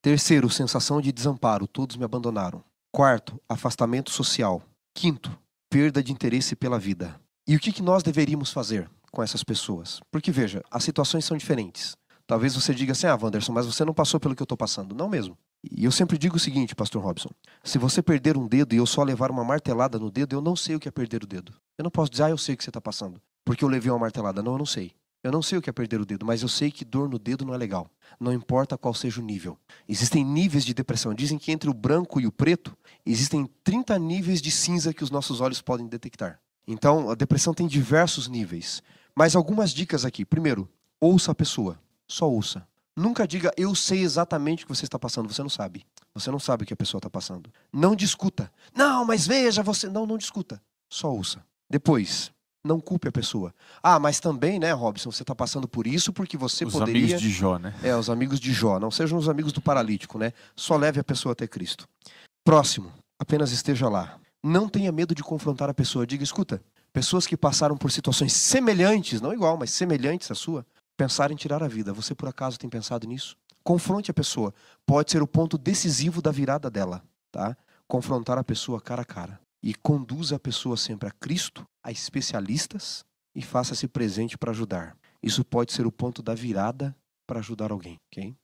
Terceiro, 0.00 0.50
sensação 0.50 1.00
de 1.00 1.12
desamparo. 1.12 1.66
Todos 1.66 1.96
me 1.96 2.04
abandonaram. 2.04 2.62
Quarto, 2.92 3.40
afastamento 3.48 4.10
social. 4.10 4.62
Quinto, 4.94 5.36
perda 5.68 6.02
de 6.02 6.12
interesse 6.12 6.54
pela 6.54 6.78
vida. 6.78 7.18
E 7.46 7.56
o 7.56 7.60
que, 7.60 7.82
nós 7.82 8.02
deveríamos 8.02 8.50
fazer? 8.50 8.88
com 9.14 9.22
essas 9.22 9.44
pessoas. 9.44 10.00
Porque 10.10 10.30
veja, 10.30 10.62
as 10.70 10.84
situações 10.84 11.24
são 11.24 11.36
diferentes. 11.36 11.96
Talvez 12.26 12.54
você 12.54 12.74
diga 12.74 12.92
assim, 12.92 13.06
ah, 13.06 13.18
Wanderson, 13.20 13.52
mas 13.52 13.66
você 13.66 13.84
não 13.84 13.94
passou 13.94 14.18
pelo 14.18 14.34
que 14.34 14.42
eu 14.42 14.44
estou 14.44 14.58
passando. 14.58 14.94
Não 14.94 15.08
mesmo. 15.08 15.38
E 15.62 15.84
eu 15.84 15.92
sempre 15.92 16.18
digo 16.18 16.36
o 16.36 16.40
seguinte, 16.40 16.74
pastor 16.74 17.02
Robson: 17.02 17.30
se 17.62 17.78
você 17.78 18.02
perder 18.02 18.36
um 18.36 18.46
dedo 18.46 18.74
e 18.74 18.78
eu 18.78 18.86
só 18.86 19.02
levar 19.02 19.30
uma 19.30 19.44
martelada 19.44 19.98
no 19.98 20.10
dedo, 20.10 20.34
eu 20.34 20.40
não 20.42 20.56
sei 20.56 20.76
o 20.76 20.80
que 20.80 20.88
é 20.88 20.90
perder 20.90 21.22
o 21.22 21.26
dedo. 21.26 21.54
Eu 21.76 21.84
não 21.84 21.90
posso 21.90 22.10
dizer, 22.10 22.24
ah, 22.24 22.30
eu 22.30 22.38
sei 22.38 22.54
o 22.54 22.58
que 22.58 22.64
você 22.64 22.70
está 22.70 22.80
passando, 22.80 23.20
porque 23.44 23.64
eu 23.64 23.68
levei 23.68 23.90
uma 23.90 23.98
martelada. 23.98 24.42
Não, 24.42 24.52
eu 24.52 24.58
não 24.58 24.66
sei. 24.66 24.92
Eu 25.24 25.32
não 25.32 25.40
sei 25.40 25.56
o 25.56 25.62
que 25.62 25.70
é 25.70 25.72
perder 25.72 25.98
o 25.98 26.04
dedo, 26.04 26.26
mas 26.26 26.42
eu 26.42 26.48
sei 26.48 26.70
que 26.70 26.84
dor 26.84 27.08
no 27.08 27.18
dedo 27.18 27.46
não 27.46 27.54
é 27.54 27.56
legal. 27.56 27.90
Não 28.20 28.30
importa 28.30 28.76
qual 28.76 28.92
seja 28.92 29.22
o 29.22 29.24
nível. 29.24 29.58
Existem 29.88 30.22
níveis 30.22 30.66
de 30.66 30.74
depressão. 30.74 31.14
Dizem 31.14 31.38
que 31.38 31.50
entre 31.50 31.70
o 31.70 31.72
branco 31.72 32.20
e 32.20 32.26
o 32.26 32.32
preto, 32.32 32.76
existem 33.06 33.48
30 33.64 33.98
níveis 33.98 34.42
de 34.42 34.50
cinza 34.50 34.92
que 34.92 35.02
os 35.02 35.10
nossos 35.10 35.40
olhos 35.40 35.62
podem 35.62 35.86
detectar. 35.86 36.38
Então, 36.68 37.10
a 37.10 37.14
depressão 37.14 37.54
tem 37.54 37.66
diversos 37.66 38.28
níveis. 38.28 38.82
Mas 39.14 39.34
algumas 39.34 39.70
dicas 39.70 40.04
aqui. 40.04 40.26
Primeiro, 40.26 40.68
ouça 41.00 41.32
a 41.32 41.34
pessoa. 41.34 41.80
Só 42.06 42.30
ouça. 42.30 42.68
Nunca 42.94 43.26
diga, 43.26 43.50
eu 43.56 43.74
sei 43.74 44.02
exatamente 44.02 44.64
o 44.64 44.66
que 44.66 44.76
você 44.76 44.84
está 44.84 44.98
passando. 44.98 45.32
Você 45.32 45.42
não 45.42 45.48
sabe. 45.48 45.86
Você 46.12 46.30
não 46.30 46.38
sabe 46.38 46.64
o 46.64 46.66
que 46.66 46.74
a 46.74 46.76
pessoa 46.76 46.98
está 46.98 47.08
passando. 47.08 47.50
Não 47.72 47.96
discuta. 47.96 48.52
Não, 48.74 49.06
mas 49.06 49.26
veja, 49.26 49.62
você. 49.62 49.88
Não, 49.88 50.06
não 50.06 50.18
discuta. 50.18 50.62
Só 50.88 51.10
ouça. 51.10 51.42
Depois, 51.70 52.32
não 52.64 52.80
culpe 52.80 53.08
a 53.08 53.12
pessoa. 53.12 53.54
Ah, 53.82 53.98
mas 53.98 54.18
também, 54.18 54.58
né, 54.58 54.72
Robson, 54.72 55.10
você 55.10 55.22
está 55.22 55.34
passando 55.34 55.68
por 55.68 55.86
isso 55.86 56.12
porque 56.12 56.36
você 56.36 56.64
os 56.64 56.72
poderia. 56.72 56.94
Os 56.94 57.12
amigos 57.12 57.20
de 57.20 57.30
Jó, 57.30 57.58
né? 57.58 57.74
É, 57.82 57.94
os 57.94 58.08
amigos 58.08 58.40
de 58.40 58.52
Jó. 58.52 58.80
Não 58.80 58.90
sejam 58.90 59.18
os 59.18 59.28
amigos 59.28 59.52
do 59.52 59.60
paralítico, 59.60 60.18
né? 60.18 60.32
Só 60.56 60.76
leve 60.76 60.98
a 60.98 61.04
pessoa 61.04 61.32
até 61.32 61.46
Cristo. 61.46 61.86
Próximo, 62.42 62.90
apenas 63.18 63.52
esteja 63.52 63.88
lá. 63.88 64.18
Não 64.42 64.68
tenha 64.68 64.90
medo 64.90 65.14
de 65.14 65.22
confrontar 65.22 65.68
a 65.68 65.74
pessoa. 65.74 66.06
Diga, 66.06 66.24
escuta, 66.24 66.62
pessoas 66.92 67.26
que 67.26 67.36
passaram 67.36 67.76
por 67.76 67.90
situações 67.90 68.32
semelhantes, 68.32 69.20
não 69.20 69.32
igual, 69.32 69.58
mas 69.58 69.70
semelhantes 69.70 70.30
à 70.30 70.34
sua, 70.34 70.66
pensaram 70.96 71.34
em 71.34 71.36
tirar 71.36 71.62
a 71.62 71.68
vida. 71.68 71.92
Você 71.92 72.14
por 72.14 72.28
acaso 72.28 72.58
tem 72.58 72.70
pensado 72.70 73.06
nisso? 73.06 73.36
Confronte 73.62 74.10
a 74.10 74.14
pessoa. 74.14 74.54
Pode 74.86 75.10
ser 75.10 75.22
o 75.22 75.26
ponto 75.26 75.58
decisivo 75.58 76.22
da 76.22 76.30
virada 76.30 76.70
dela, 76.70 77.02
tá? 77.30 77.56
Confrontar 77.86 78.38
a 78.38 78.44
pessoa 78.44 78.80
cara 78.80 79.02
a 79.02 79.04
cara. 79.04 79.40
E 79.66 79.72
conduza 79.72 80.36
a 80.36 80.38
pessoa 80.38 80.76
sempre 80.76 81.08
a 81.08 81.10
Cristo, 81.10 81.66
a 81.82 81.90
especialistas 81.90 83.02
e 83.34 83.40
faça-se 83.40 83.88
presente 83.88 84.36
para 84.36 84.50
ajudar. 84.50 84.94
Isso 85.22 85.42
pode 85.42 85.72
ser 85.72 85.86
o 85.86 85.90
ponto 85.90 86.22
da 86.22 86.34
virada 86.34 86.94
para 87.26 87.40
ajudar 87.40 87.72
alguém, 87.72 87.98
ok? 88.12 88.36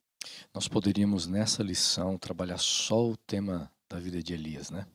Nós 0.55 0.67
poderíamos 0.67 1.27
nessa 1.27 1.63
lição 1.63 2.17
trabalhar 2.17 2.57
só 2.57 3.11
o 3.11 3.19
tema 3.19 3.71
da 3.87 4.01
vida 4.01 4.23
de 4.23 4.33
Elias, 4.33 4.71
né? 4.71 4.87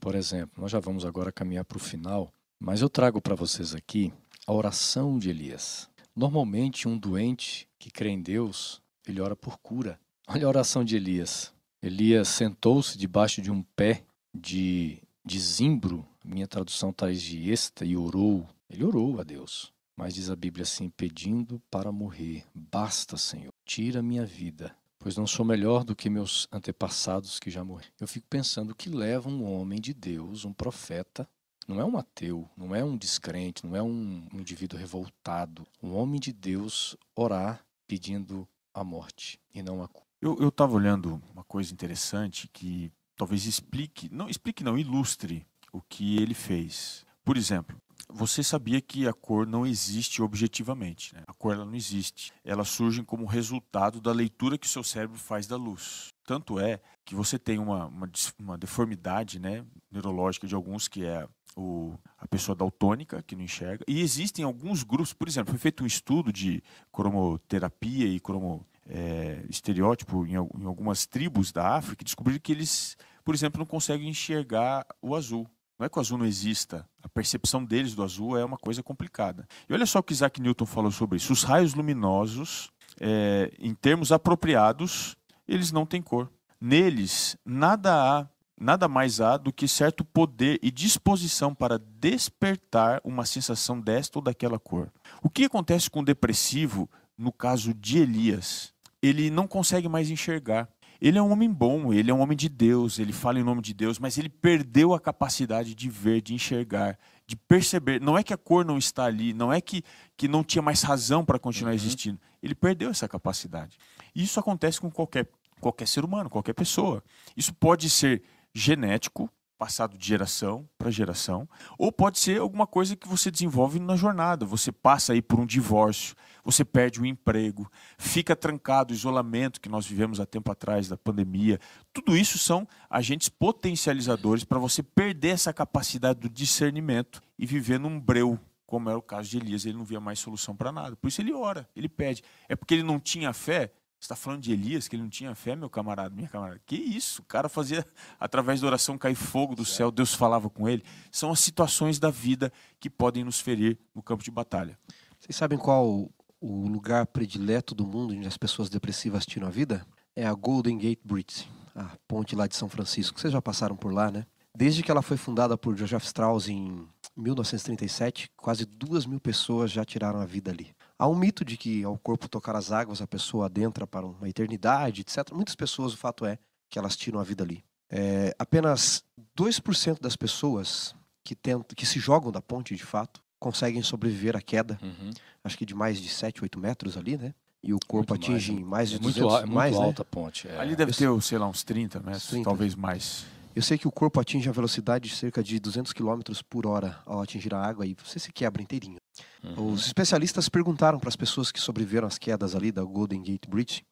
Por 0.00 0.14
exemplo, 0.14 0.62
nós 0.62 0.70
já 0.70 0.78
vamos 0.78 1.04
agora 1.04 1.32
caminhar 1.32 1.64
para 1.64 1.78
o 1.78 1.80
final, 1.80 2.32
mas 2.60 2.80
eu 2.80 2.88
trago 2.88 3.20
para 3.20 3.34
vocês 3.34 3.74
aqui 3.74 4.12
a 4.46 4.52
oração 4.52 5.18
de 5.18 5.30
Elias. 5.30 5.90
Normalmente, 6.14 6.86
um 6.86 6.96
doente 6.96 7.68
que 7.76 7.90
crê 7.90 8.10
em 8.10 8.22
Deus, 8.22 8.80
ele 9.04 9.20
ora 9.20 9.34
por 9.34 9.58
cura. 9.58 9.98
Olha 10.28 10.46
a 10.46 10.48
oração 10.48 10.84
de 10.84 10.94
Elias. 10.94 11.52
Elias 11.82 12.28
sentou-se 12.28 12.96
debaixo 12.96 13.42
de 13.42 13.50
um 13.50 13.64
pé 13.74 14.04
de, 14.32 15.02
de 15.26 15.40
zimbro, 15.40 16.06
minha 16.24 16.46
tradução 16.46 16.92
traz 16.92 17.20
de 17.20 17.52
esta, 17.52 17.84
e 17.84 17.96
orou. 17.96 18.48
Ele 18.70 18.84
orou 18.84 19.20
a 19.20 19.24
Deus. 19.24 19.72
Mas 19.96 20.14
diz 20.14 20.30
a 20.30 20.36
Bíblia 20.36 20.62
assim: 20.62 20.88
pedindo 20.88 21.60
para 21.68 21.90
morrer, 21.90 22.44
basta, 22.54 23.16
Senhor, 23.16 23.52
tira 23.64 24.02
minha 24.02 24.24
vida, 24.24 24.76
pois 24.98 25.16
não 25.16 25.26
sou 25.26 25.44
melhor 25.44 25.82
do 25.82 25.96
que 25.96 26.08
meus 26.08 26.46
antepassados 26.52 27.40
que 27.40 27.50
já 27.50 27.64
morreram. 27.64 27.92
Eu 27.98 28.06
fico 28.06 28.26
pensando 28.28 28.74
que 28.74 28.88
leva 28.88 29.28
um 29.28 29.44
homem 29.44 29.80
de 29.80 29.92
Deus, 29.92 30.44
um 30.44 30.52
profeta, 30.52 31.28
não 31.66 31.80
é 31.80 31.84
um 31.84 31.96
ateu, 31.96 32.48
não 32.56 32.74
é 32.74 32.84
um 32.84 32.96
descrente, 32.96 33.66
não 33.66 33.74
é 33.74 33.82
um 33.82 34.28
indivíduo 34.34 34.78
revoltado, 34.78 35.66
um 35.82 35.94
homem 35.94 36.20
de 36.20 36.32
Deus 36.32 36.96
orar 37.16 37.64
pedindo 37.88 38.46
a 38.72 38.84
morte 38.84 39.40
e 39.52 39.62
não 39.62 39.82
a 39.82 39.88
cura. 39.88 40.06
Eu 40.20 40.48
estava 40.48 40.74
olhando 40.74 41.20
uma 41.32 41.44
coisa 41.44 41.72
interessante 41.72 42.48
que 42.48 42.92
talvez 43.16 43.46
explique, 43.46 44.08
não 44.12 44.28
explique, 44.28 44.62
não 44.62 44.78
ilustre 44.78 45.46
o 45.72 45.80
que 45.80 46.16
ele 46.16 46.34
fez. 46.34 47.04
Por 47.24 47.36
exemplo, 47.36 47.80
você 48.08 48.42
sabia 48.42 48.80
que 48.80 49.08
a 49.08 49.12
cor 49.12 49.46
não 49.46 49.66
existe 49.66 50.22
objetivamente. 50.22 51.14
Né? 51.14 51.22
A 51.26 51.32
cor 51.32 51.54
ela 51.54 51.64
não 51.64 51.74
existe. 51.74 52.32
Ela 52.44 52.64
surge 52.64 53.02
como 53.02 53.26
resultado 53.26 54.00
da 54.00 54.12
leitura 54.12 54.58
que 54.58 54.66
o 54.66 54.70
seu 54.70 54.84
cérebro 54.84 55.18
faz 55.18 55.46
da 55.46 55.56
luz. 55.56 56.12
Tanto 56.24 56.58
é 56.58 56.80
que 57.04 57.14
você 57.14 57.38
tem 57.38 57.58
uma, 57.58 57.86
uma, 57.86 58.10
uma 58.38 58.58
deformidade 58.58 59.38
né, 59.38 59.64
neurológica 59.90 60.46
de 60.46 60.54
alguns 60.54 60.88
que 60.88 61.04
é 61.04 61.26
o, 61.56 61.94
a 62.18 62.28
pessoa 62.28 62.54
daltônica, 62.54 63.22
que 63.22 63.34
não 63.34 63.42
enxerga. 63.42 63.84
E 63.88 64.00
existem 64.00 64.44
alguns 64.44 64.82
grupos, 64.82 65.12
por 65.12 65.26
exemplo, 65.26 65.52
foi 65.52 65.58
feito 65.58 65.82
um 65.82 65.86
estudo 65.86 66.32
de 66.32 66.62
cromoterapia 66.92 68.06
e 68.06 68.20
cromo 68.20 68.66
é, 68.88 69.44
estereótipo 69.48 70.24
em, 70.26 70.34
em 70.34 70.66
algumas 70.66 71.06
tribos 71.06 71.52
da 71.52 71.76
África 71.76 72.04
descobriram 72.04 72.40
que 72.40 72.52
eles, 72.52 72.96
por 73.24 73.34
exemplo, 73.34 73.58
não 73.58 73.66
conseguem 73.66 74.08
enxergar 74.08 74.86
o 75.02 75.14
azul. 75.14 75.48
Não 75.78 75.84
é 75.84 75.88
que 75.88 75.98
o 75.98 76.00
azul 76.00 76.16
não 76.16 76.26
exista. 76.26 76.88
A 77.02 77.08
percepção 77.08 77.64
deles 77.64 77.94
do 77.94 78.02
azul 78.02 78.36
é 78.36 78.44
uma 78.44 78.56
coisa 78.56 78.82
complicada. 78.82 79.46
E 79.68 79.74
olha 79.74 79.84
só 79.84 79.98
o 79.98 80.02
que 80.02 80.12
Isaac 80.12 80.40
Newton 80.40 80.64
falou 80.64 80.90
sobre 80.90 81.18
isso. 81.18 81.32
Os 81.32 81.42
raios 81.42 81.74
luminosos, 81.74 82.70
é, 82.98 83.52
em 83.58 83.74
termos 83.74 84.10
apropriados, 84.10 85.16
eles 85.46 85.70
não 85.70 85.84
têm 85.84 86.00
cor. 86.00 86.30
Neles, 86.58 87.36
nada 87.44 87.94
há, 87.94 88.26
nada 88.58 88.88
mais 88.88 89.20
há 89.20 89.36
do 89.36 89.52
que 89.52 89.68
certo 89.68 90.02
poder 90.02 90.58
e 90.62 90.70
disposição 90.70 91.54
para 91.54 91.78
despertar 91.78 93.00
uma 93.04 93.26
sensação 93.26 93.78
desta 93.78 94.18
ou 94.18 94.22
daquela 94.22 94.58
cor. 94.58 94.90
O 95.22 95.28
que 95.28 95.44
acontece 95.44 95.90
com 95.90 96.00
o 96.00 96.04
depressivo, 96.04 96.88
no 97.18 97.30
caso 97.30 97.74
de 97.74 97.98
Elias? 97.98 98.74
Ele 99.06 99.30
não 99.30 99.46
consegue 99.46 99.88
mais 99.88 100.10
enxergar. 100.10 100.68
Ele 101.00 101.18
é 101.18 101.22
um 101.22 101.30
homem 101.30 101.52
bom, 101.52 101.92
ele 101.92 102.10
é 102.10 102.14
um 102.14 102.20
homem 102.20 102.36
de 102.36 102.48
Deus, 102.48 102.98
ele 102.98 103.12
fala 103.12 103.38
em 103.38 103.42
nome 103.42 103.60
de 103.60 103.74
Deus, 103.74 103.98
mas 103.98 104.16
ele 104.16 104.30
perdeu 104.30 104.94
a 104.94 105.00
capacidade 105.00 105.74
de 105.74 105.90
ver, 105.90 106.22
de 106.22 106.32
enxergar, 106.32 106.98
de 107.26 107.36
perceber. 107.36 108.00
Não 108.00 108.16
é 108.16 108.22
que 108.22 108.32
a 108.32 108.36
cor 108.36 108.64
não 108.64 108.78
está 108.78 109.04
ali, 109.04 109.34
não 109.34 109.52
é 109.52 109.60
que, 109.60 109.82
que 110.16 110.26
não 110.26 110.42
tinha 110.42 110.62
mais 110.62 110.82
razão 110.82 111.24
para 111.24 111.38
continuar 111.38 111.72
uhum. 111.72 111.76
existindo. 111.76 112.18
Ele 112.42 112.54
perdeu 112.54 112.90
essa 112.90 113.06
capacidade. 113.06 113.76
E 114.14 114.22
isso 114.22 114.40
acontece 114.40 114.80
com 114.80 114.90
qualquer, 114.90 115.28
qualquer 115.60 115.86
ser 115.86 116.04
humano, 116.04 116.30
qualquer 116.30 116.54
pessoa. 116.54 117.04
Isso 117.36 117.52
pode 117.52 117.90
ser 117.90 118.22
genético, 118.54 119.30
passado 119.56 119.96
de 119.96 120.06
geração 120.06 120.68
para 120.78 120.90
geração, 120.90 121.48
ou 121.78 121.90
pode 121.90 122.18
ser 122.18 122.40
alguma 122.40 122.66
coisa 122.66 122.94
que 122.94 123.08
você 123.08 123.30
desenvolve 123.30 123.80
na 123.80 123.96
jornada. 123.96 124.44
Você 124.44 124.70
passa 124.70 125.12
aí 125.12 125.22
por 125.22 125.40
um 125.40 125.46
divórcio, 125.46 126.14
você 126.44 126.64
perde 126.64 127.00
o 127.00 127.06
emprego, 127.06 127.70
fica 127.98 128.36
trancado, 128.36 128.92
isolamento 128.92 129.60
que 129.60 129.68
nós 129.68 129.86
vivemos 129.86 130.20
há 130.20 130.26
tempo 130.26 130.50
atrás 130.50 130.88
da 130.88 130.96
pandemia. 130.96 131.58
Tudo 131.92 132.16
isso 132.16 132.38
são 132.38 132.66
agentes 132.88 133.28
potencializadores 133.28 134.44
para 134.44 134.58
você 134.58 134.82
perder 134.82 135.30
essa 135.30 135.52
capacidade 135.52 136.20
do 136.20 136.28
discernimento 136.28 137.20
e 137.38 137.46
viver 137.46 137.80
num 137.80 137.98
breu, 137.98 138.38
como 138.66 138.88
era 138.88 138.98
o 138.98 139.02
caso 139.02 139.30
de 139.30 139.38
Elias. 139.38 139.64
Ele 139.64 139.78
não 139.78 139.84
via 139.84 140.00
mais 140.00 140.18
solução 140.18 140.54
para 140.54 140.70
nada. 140.70 140.96
Por 140.96 141.08
isso 141.08 141.20
ele 141.20 141.32
ora, 141.32 141.68
ele 141.74 141.88
pede. 141.88 142.22
É 142.48 142.54
porque 142.54 142.74
ele 142.74 142.82
não 142.82 143.00
tinha 143.00 143.32
fé 143.32 143.72
está 144.00 144.14
falando 144.14 144.42
de 144.42 144.52
Elias, 144.52 144.88
que 144.88 144.96
ele 144.96 145.02
não 145.02 145.10
tinha 145.10 145.34
fé, 145.34 145.56
meu 145.56 145.70
camarada, 145.70 146.14
minha 146.14 146.28
camarada. 146.28 146.60
Que 146.64 146.76
isso? 146.76 147.22
O 147.22 147.24
cara 147.24 147.48
fazia, 147.48 147.84
através 148.18 148.60
da 148.60 148.66
oração, 148.66 148.98
cair 148.98 149.14
fogo 149.14 149.54
do 149.54 149.64
céu, 149.64 149.90
Deus 149.90 150.14
falava 150.14 150.48
com 150.48 150.68
ele. 150.68 150.82
São 151.10 151.30
as 151.30 151.40
situações 151.40 151.98
da 151.98 152.10
vida 152.10 152.52
que 152.78 152.90
podem 152.90 153.24
nos 153.24 153.40
ferir 153.40 153.78
no 153.94 154.02
campo 154.02 154.22
de 154.22 154.30
batalha. 154.30 154.78
Vocês 155.18 155.36
sabem 155.36 155.58
qual 155.58 156.10
o 156.40 156.68
lugar 156.68 157.06
predileto 157.06 157.74
do 157.74 157.86
mundo 157.86 158.14
onde 158.14 158.26
as 158.26 158.36
pessoas 158.36 158.68
depressivas 158.68 159.26
tiram 159.26 159.46
a 159.46 159.50
vida? 159.50 159.86
É 160.14 160.26
a 160.26 160.34
Golden 160.34 160.78
Gate 160.78 161.00
Bridge, 161.04 161.48
a 161.74 161.96
ponte 162.06 162.36
lá 162.36 162.46
de 162.46 162.56
São 162.56 162.68
Francisco. 162.68 163.18
Vocês 163.18 163.32
já 163.32 163.42
passaram 163.42 163.76
por 163.76 163.92
lá, 163.92 164.10
né? 164.10 164.26
Desde 164.54 164.82
que 164.82 164.90
ela 164.90 165.02
foi 165.02 165.18
fundada 165.18 165.58
por 165.58 165.76
Joseph 165.76 166.04
Strauss 166.04 166.48
em 166.48 166.88
1937, 167.14 168.30
quase 168.36 168.64
duas 168.64 169.04
mil 169.04 169.20
pessoas 169.20 169.70
já 169.70 169.84
tiraram 169.84 170.18
a 170.18 170.24
vida 170.24 170.50
ali. 170.50 170.74
Há 170.98 171.06
um 171.06 171.14
mito 171.14 171.44
de 171.44 171.56
que 171.56 171.84
ao 171.84 171.98
corpo 171.98 172.28
tocar 172.28 172.56
as 172.56 172.72
águas 172.72 173.02
a 173.02 173.06
pessoa 173.06 173.46
adentra 173.46 173.86
para 173.86 174.06
uma 174.06 174.28
eternidade, 174.28 175.02
etc. 175.02 175.32
Muitas 175.32 175.54
pessoas, 175.54 175.92
o 175.92 175.96
fato 175.96 176.24
é 176.24 176.38
que 176.70 176.78
elas 176.78 176.96
tiram 176.96 177.20
a 177.20 177.24
vida 177.24 177.44
ali. 177.44 177.62
É, 177.90 178.34
apenas 178.38 179.04
2% 179.36 180.00
das 180.00 180.16
pessoas 180.16 180.94
que, 181.22 181.34
tentam, 181.34 181.74
que 181.76 181.84
se 181.84 181.98
jogam 181.98 182.32
da 182.32 182.40
ponte, 182.40 182.74
de 182.74 182.84
fato, 182.84 183.22
conseguem 183.38 183.82
sobreviver 183.82 184.36
à 184.36 184.40
queda. 184.40 184.78
Uhum. 184.82 185.10
Acho 185.44 185.58
que 185.58 185.66
de 185.66 185.74
mais 185.74 185.98
de 185.98 186.08
7, 186.08 186.42
8 186.42 186.58
metros 186.58 186.96
ali, 186.96 187.16
né? 187.16 187.34
E 187.62 187.74
o 187.74 187.78
corpo 187.86 188.14
muito 188.14 188.24
atinge 188.24 188.52
mais, 188.52 188.64
mais 188.64 188.90
de 188.90 188.96
é 188.96 188.98
200 188.98 189.20
muito, 189.20 189.36
é 189.36 189.40
muito 189.40 189.54
mais, 189.54 189.76
né? 189.76 189.84
alta 189.84 190.02
a 190.02 190.04
ponte. 190.04 190.48
É. 190.48 190.58
Ali 190.58 190.76
deve 190.76 190.92
ter, 190.92 191.22
sei 191.22 191.38
lá, 191.38 191.48
uns 191.48 191.62
30 191.64 192.00
metros, 192.00 192.28
30. 192.28 192.44
talvez 192.44 192.74
mais. 192.74 193.26
Eu 193.56 193.62
sei 193.62 193.78
que 193.78 193.88
o 193.88 193.90
corpo 193.90 194.20
atinge 194.20 194.50
a 194.50 194.52
velocidade 194.52 195.08
de 195.08 195.16
cerca 195.16 195.42
de 195.42 195.58
200 195.58 195.94
km 195.94 196.20
por 196.46 196.66
hora 196.66 197.00
ao 197.06 197.22
atingir 197.22 197.54
a 197.54 197.66
água 197.66 197.86
e 197.86 197.96
você 198.04 198.18
se 198.18 198.30
quebra 198.30 198.60
inteirinho. 198.60 198.98
Uhum. 199.42 199.72
Os 199.72 199.86
especialistas 199.86 200.46
perguntaram 200.46 201.00
para 201.00 201.08
as 201.08 201.16
pessoas 201.16 201.50
que 201.50 201.58
sobreviveram 201.58 202.06
às 202.06 202.18
quedas 202.18 202.54
ali 202.54 202.70
da 202.70 202.84
Golden 202.84 203.22
Gate 203.22 203.48
Bridge. 203.48 203.82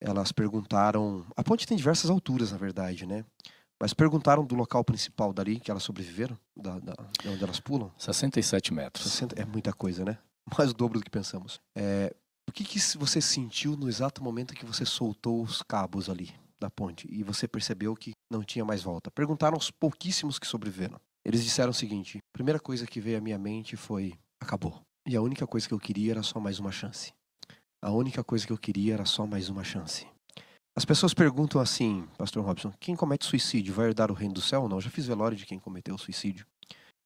Elas 0.00 0.30
perguntaram. 0.30 1.26
A 1.36 1.42
ponte 1.42 1.66
tem 1.66 1.76
diversas 1.76 2.08
alturas, 2.08 2.52
na 2.52 2.56
verdade, 2.56 3.04
né? 3.04 3.24
Mas 3.82 3.92
perguntaram 3.92 4.44
do 4.44 4.54
local 4.54 4.84
principal 4.84 5.32
dali 5.32 5.58
que 5.58 5.72
elas 5.72 5.82
sobreviveram, 5.82 6.38
da, 6.56 6.78
da, 6.78 6.94
de 7.20 7.28
onde 7.30 7.42
elas 7.42 7.58
pulam. 7.58 7.90
67 7.98 8.72
metros. 8.72 9.10
60, 9.10 9.42
é 9.42 9.44
muita 9.44 9.72
coisa, 9.72 10.04
né? 10.04 10.18
Mais 10.56 10.70
o 10.70 10.74
dobro 10.74 11.00
do 11.00 11.04
que 11.04 11.10
pensamos. 11.10 11.60
É, 11.76 12.14
o 12.48 12.52
que, 12.52 12.62
que 12.62 12.78
você 12.96 13.20
sentiu 13.20 13.76
no 13.76 13.88
exato 13.88 14.22
momento 14.22 14.54
que 14.54 14.64
você 14.64 14.86
soltou 14.86 15.42
os 15.42 15.62
cabos 15.62 16.08
ali? 16.08 16.32
Da 16.60 16.70
ponte 16.70 17.08
e 17.10 17.22
você 17.22 17.48
percebeu 17.48 17.94
que 17.94 18.12
não 18.30 18.44
tinha 18.44 18.64
mais 18.64 18.82
volta. 18.82 19.10
Perguntaram 19.10 19.56
aos 19.56 19.70
pouquíssimos 19.70 20.38
que 20.38 20.46
sobreviveram. 20.46 21.00
Eles 21.24 21.42
disseram 21.42 21.70
o 21.70 21.74
seguinte: 21.74 22.18
a 22.18 22.32
primeira 22.32 22.60
coisa 22.60 22.86
que 22.86 23.00
veio 23.00 23.18
à 23.18 23.20
minha 23.20 23.38
mente 23.38 23.76
foi: 23.76 24.14
acabou. 24.40 24.80
E 25.06 25.16
a 25.16 25.22
única 25.22 25.46
coisa 25.46 25.66
que 25.66 25.74
eu 25.74 25.78
queria 25.78 26.12
era 26.12 26.22
só 26.22 26.38
mais 26.38 26.58
uma 26.58 26.70
chance. 26.70 27.12
A 27.82 27.90
única 27.90 28.22
coisa 28.22 28.46
que 28.46 28.52
eu 28.52 28.58
queria 28.58 28.94
era 28.94 29.06
só 29.06 29.26
mais 29.26 29.48
uma 29.48 29.64
chance. 29.64 30.06
As 30.76 30.84
pessoas 30.84 31.14
perguntam 31.14 31.60
assim, 31.60 32.06
Pastor 32.16 32.44
Robson: 32.44 32.72
quem 32.78 32.94
comete 32.94 33.24
suicídio 33.24 33.74
vai 33.74 33.86
herdar 33.86 34.10
o 34.10 34.14
reino 34.14 34.34
do 34.34 34.40
céu 34.40 34.62
ou 34.62 34.68
não? 34.68 34.76
Eu 34.76 34.82
já 34.82 34.90
fiz 34.90 35.06
velório 35.06 35.36
de 35.36 35.46
quem 35.46 35.58
cometeu 35.58 35.96
suicídio. 35.98 36.46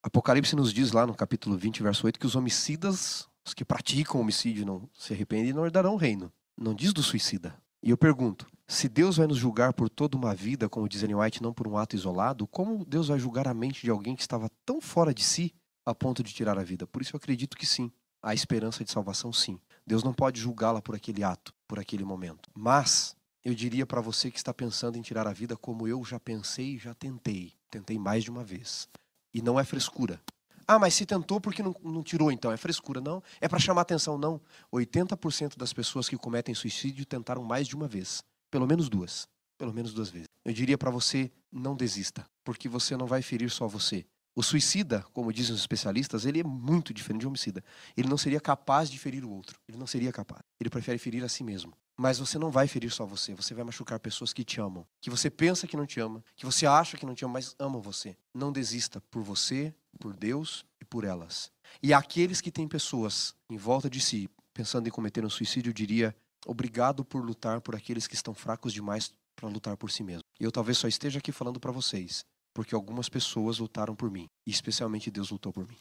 Apocalipse 0.03 0.55
nos 0.55 0.73
diz 0.73 0.93
lá 0.93 1.07
no 1.07 1.15
capítulo 1.15 1.57
20, 1.57 1.83
verso 1.83 2.07
8, 2.07 2.21
que 2.21 2.27
os 2.27 2.37
homicidas, 2.37 3.27
os 3.47 3.55
que 3.55 3.65
praticam 3.65 4.21
homicídio, 4.21 4.67
não 4.67 4.89
se 4.93 5.15
arrependem, 5.15 5.53
não 5.53 5.65
herdarão 5.65 5.95
o 5.95 5.97
reino. 5.97 6.31
Não 6.61 6.75
diz 6.75 6.93
do 6.93 7.03
suicida. 7.03 7.57
E 7.83 7.91
eu 7.91 7.97
pergunto: 7.97 8.47
se 8.67 8.89
Deus 8.89 9.19
vai 9.19 9.27
nos 9.27 9.37
julgar 9.37 9.75
por 9.75 9.89
toda 9.89 10.17
uma 10.17 10.35
vida, 10.35 10.69
como 10.69 10.89
diz 10.89 11.03
Ellen 11.03 11.17
White, 11.17 11.43
não 11.43 11.53
por 11.53 11.69
um 11.69 11.77
ato 11.77 11.95
isolado, 11.95 12.47
como 12.47 12.85
Deus 12.85 13.09
vai 13.09 13.19
julgar 13.19 13.47
a 13.47 13.55
mente 13.55 13.83
de 13.83 13.91
alguém 13.91 14.17
que 14.17 14.23
estava 14.23 14.51
tão 14.65 14.81
fora 14.81 15.13
de 15.13 15.23
si 15.23 15.55
a 15.85 15.95
ponto 15.95 16.23
de 16.23 16.33
tirar 16.33 16.59
a 16.59 16.63
vida? 16.63 16.87
Por 16.87 17.03
isso 17.03 17.15
eu 17.15 17.19
acredito 17.19 17.57
que 17.57 17.67
sim. 17.67 17.93
Há 18.23 18.33
esperança 18.33 18.83
de 18.83 18.91
salvação, 18.91 19.33
sim. 19.33 19.61
Deus 19.87 20.03
não 20.03 20.15
pode 20.15 20.41
julgá-la 20.41 20.81
por 20.81 20.95
aquele 20.95 21.23
ato, 21.23 21.53
por 21.69 21.79
aquele 21.79 22.05
momento. 22.05 22.49
Mas 22.55 23.15
eu 23.45 23.55
diria 23.55 23.85
para 23.85 24.01
você 24.01 24.31
que 24.31 24.39
está 24.39 24.55
pensando 24.55 24.97
em 24.97 25.03
tirar 25.03 25.27
a 25.27 25.33
vida 25.33 25.59
como 25.59 25.87
eu 25.87 26.03
já 26.03 26.19
pensei 26.19 26.77
e 26.77 26.79
já 26.79 26.95
tentei. 26.95 27.53
Tentei 27.71 27.99
mais 27.99 28.25
de 28.25 28.31
uma 28.31 28.43
vez. 28.43 28.89
E 29.35 29.43
não 29.43 29.61
é 29.61 29.65
frescura. 29.65 30.23
Ah, 30.67 30.79
mas 30.79 30.95
se 30.95 31.05
tentou 31.05 31.39
porque 31.39 31.63
não, 31.63 31.77
não 31.85 32.03
tirou 32.03 32.33
então? 32.33 32.51
É 32.51 32.57
frescura? 32.57 32.99
Não. 32.99 33.23
É 33.43 33.47
para 33.47 33.59
chamar 33.59 33.83
atenção? 33.83 34.17
Não. 34.17 34.41
80% 34.73 35.59
das 35.59 35.75
pessoas 35.75 36.09
que 36.09 36.17
cometem 36.17 36.55
suicídio 36.55 37.05
tentaram 37.05 37.45
mais 37.45 37.69
de 37.69 37.77
uma 37.77 37.87
vez. 37.87 38.25
Pelo 38.55 38.69
menos 38.69 38.89
duas. 38.89 39.27
Pelo 39.59 39.75
menos 39.75 39.93
duas 39.93 40.11
vezes. 40.11 40.29
Eu 40.45 40.53
diria 40.53 40.79
para 40.79 40.89
você, 40.89 41.29
não 41.51 41.75
desista. 41.75 42.25
Porque 42.45 42.69
você 42.69 42.97
não 42.97 43.05
vai 43.05 43.21
ferir 43.21 43.51
só 43.51 43.67
você. 43.67 44.07
O 44.33 44.45
suicida, 44.45 45.05
como 45.13 45.33
dizem 45.33 45.53
os 45.53 45.61
especialistas, 45.61 46.25
ele 46.25 46.39
é 46.39 46.45
muito 46.45 46.95
diferente 46.95 47.23
de 47.23 47.27
homicida. 47.27 47.65
Ele 47.97 48.07
não 48.07 48.17
seria 48.17 48.41
capaz 48.41 48.89
de 48.89 48.97
ferir 48.97 49.25
o 49.25 49.31
outro. 49.33 49.59
Ele 49.69 49.77
não 49.77 49.89
seria 49.89 50.13
capaz. 50.13 50.41
Ele 50.61 50.71
prefere 50.71 50.99
ferir 50.99 51.25
a 51.25 51.29
si 51.29 51.43
mesmo. 51.43 51.73
Mas 51.97 52.21
você 52.21 52.39
não 52.39 52.49
vai 52.49 52.69
ferir 52.69 52.93
só 52.93 53.05
você, 53.05 53.35
você 53.35 53.55
vai 53.55 53.65
machucar 53.65 53.99
pessoas 53.99 54.33
que 54.33 54.45
te 54.45 54.61
amam, 54.61 54.87
que 55.01 55.11
você 55.11 55.29
pensa 55.29 55.67
que 55.67 55.77
não 55.77 55.85
te 55.85 55.99
ama, 55.99 56.25
que 56.37 56.47
você 56.47 56.65
acha 56.65 56.97
que 56.97 57.05
não 57.05 57.15
te 57.15 57.25
ama, 57.25 57.35
mas 57.35 57.57
amam 57.59 57.83
você. 57.83 58.17
Não 58.33 58.53
desista 58.53 59.01
por 59.11 59.23
você, 59.25 59.75
por 59.99 60.15
Deus 60.15 60.65
e 60.81 60.85
por 60.85 61.03
elas. 61.03 61.51
E 61.83 61.93
aqueles 61.93 62.41
que 62.41 62.53
têm 62.53 62.69
pessoas 62.69 63.35
em 63.51 63.57
volta 63.57 63.91
de 63.91 64.01
si 64.01 64.31
pensando 64.55 64.87
em 64.87 64.91
cometer 64.91 65.25
um 65.25 65.29
suicídio, 65.29 65.71
eu 65.71 65.75
diria: 65.75 66.17
obrigado 66.47 67.05
por 67.05 67.25
lutar 67.25 67.61
por 67.61 67.75
aqueles 67.75 68.07
que 68.07 68.15
estão 68.15 68.35
fracos 68.35 68.73
demais 68.73 69.13
para 69.35 69.49
lutar 69.49 69.77
por 69.77 69.91
si 69.91 70.03
mesmo. 70.03 70.23
E 70.39 70.45
eu 70.45 70.53
talvez 70.53 70.79
só 70.79 70.89
esteja 70.89 71.19
aqui 71.19 71.33
falando 71.33 71.61
para 71.61 71.73
vocês, 71.73 72.25
porque 72.53 72.75
algumas 72.75 73.09
pessoas 73.09 73.59
lutaram 73.59 73.95
por 73.95 74.11
mim, 74.11 74.27
e 74.47 74.51
especialmente 74.51 75.11
Deus 75.11 75.31
lutou 75.31 75.53
por 75.53 75.67
mim. 75.67 75.77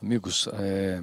Amigos, 0.00 0.48
é, 0.54 1.02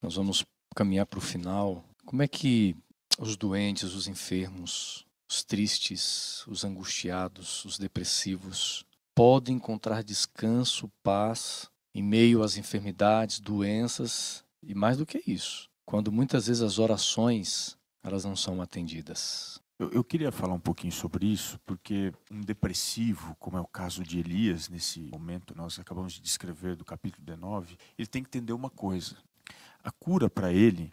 nós 0.00 0.16
vamos 0.16 0.44
caminhar 0.74 1.06
para 1.06 1.18
o 1.18 1.22
final. 1.22 1.84
Como 2.04 2.22
é 2.22 2.28
que 2.28 2.76
os 3.18 3.36
doentes, 3.36 3.94
os 3.94 4.08
enfermos, 4.08 5.06
os 5.28 5.44
tristes, 5.44 6.46
os 6.46 6.64
angustiados, 6.64 7.64
os 7.64 7.78
depressivos 7.78 8.84
podem 9.14 9.56
encontrar 9.56 10.02
descanso, 10.02 10.90
paz 11.02 11.70
em 11.94 12.02
meio 12.02 12.42
às 12.42 12.56
enfermidades, 12.56 13.38
doenças 13.38 14.42
e 14.62 14.74
mais 14.74 14.96
do 14.96 15.06
que 15.06 15.22
isso, 15.26 15.68
quando 15.84 16.10
muitas 16.10 16.46
vezes 16.46 16.62
as 16.62 16.78
orações 16.78 17.76
elas 18.02 18.24
não 18.24 18.36
são 18.36 18.60
atendidas. 18.60 19.60
Eu, 19.78 19.90
eu, 19.90 20.04
queria 20.04 20.30
falar 20.30 20.54
um 20.54 20.60
pouquinho 20.60 20.92
sobre 20.92 21.26
isso, 21.26 21.58
porque 21.66 22.12
um 22.30 22.40
depressivo, 22.40 23.34
como 23.38 23.56
é 23.56 23.60
o 23.60 23.66
caso 23.66 24.02
de 24.02 24.18
Elias, 24.18 24.68
nesse 24.68 25.00
momento 25.00 25.54
nós 25.56 25.78
acabamos 25.78 26.12
de 26.12 26.20
descrever 26.20 26.76
do 26.76 26.84
capítulo 26.84 27.24
19, 27.24 27.76
ele 27.98 28.06
tem 28.06 28.22
que 28.22 28.28
entender 28.28 28.52
uma 28.52 28.70
coisa. 28.70 29.16
A 29.82 29.90
cura 29.90 30.30
para 30.30 30.52
ele 30.52 30.92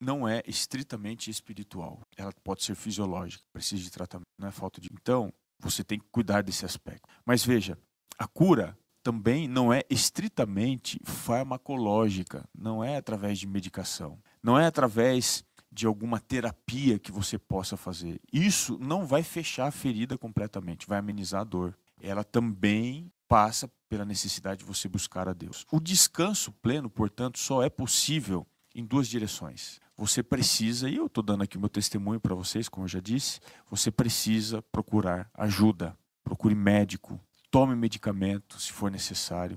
não 0.00 0.28
é 0.28 0.42
estritamente 0.46 1.30
espiritual. 1.30 2.02
Ela 2.16 2.32
pode 2.44 2.62
ser 2.62 2.74
fisiológica, 2.74 3.42
precisa 3.52 3.82
de 3.82 3.90
tratamento, 3.90 4.28
não 4.38 4.48
é 4.48 4.52
falta 4.52 4.80
de. 4.80 4.90
Então, 4.92 5.32
você 5.58 5.82
tem 5.82 5.98
que 5.98 6.06
cuidar 6.10 6.42
desse 6.42 6.64
aspecto. 6.64 7.08
Mas 7.24 7.44
veja, 7.44 7.78
a 8.18 8.26
cura 8.26 8.76
também 9.02 9.48
não 9.48 9.72
é 9.72 9.82
estritamente 9.88 11.00
farmacológica, 11.04 12.48
não 12.54 12.84
é 12.84 12.96
através 12.96 13.38
de 13.38 13.46
medicação, 13.46 14.18
não 14.42 14.58
é 14.58 14.66
através 14.66 15.44
de 15.78 15.86
alguma 15.86 16.18
terapia 16.18 16.98
que 16.98 17.12
você 17.12 17.38
possa 17.38 17.76
fazer. 17.76 18.20
Isso 18.32 18.76
não 18.80 19.06
vai 19.06 19.22
fechar 19.22 19.68
a 19.68 19.70
ferida 19.70 20.18
completamente, 20.18 20.88
vai 20.88 20.98
amenizar 20.98 21.42
a 21.42 21.44
dor. 21.44 21.78
Ela 22.02 22.24
também 22.24 23.12
passa 23.28 23.70
pela 23.88 24.04
necessidade 24.04 24.58
de 24.58 24.64
você 24.64 24.88
buscar 24.88 25.28
a 25.28 25.32
Deus. 25.32 25.64
O 25.70 25.78
descanso 25.78 26.50
pleno, 26.50 26.90
portanto, 26.90 27.38
só 27.38 27.62
é 27.62 27.70
possível 27.70 28.44
em 28.74 28.84
duas 28.84 29.06
direções. 29.06 29.78
Você 29.96 30.20
precisa, 30.20 30.90
e 30.90 30.96
eu 30.96 31.06
estou 31.06 31.22
dando 31.22 31.44
aqui 31.44 31.56
o 31.56 31.60
meu 31.60 31.68
testemunho 31.68 32.18
para 32.18 32.34
vocês, 32.34 32.68
como 32.68 32.86
eu 32.86 32.88
já 32.88 32.98
disse, 33.00 33.38
você 33.70 33.88
precisa 33.88 34.60
procurar 34.72 35.30
ajuda. 35.32 35.96
Procure 36.24 36.56
médico, 36.56 37.20
tome 37.52 37.76
medicamento 37.76 38.58
se 38.58 38.72
for 38.72 38.90
necessário. 38.90 39.56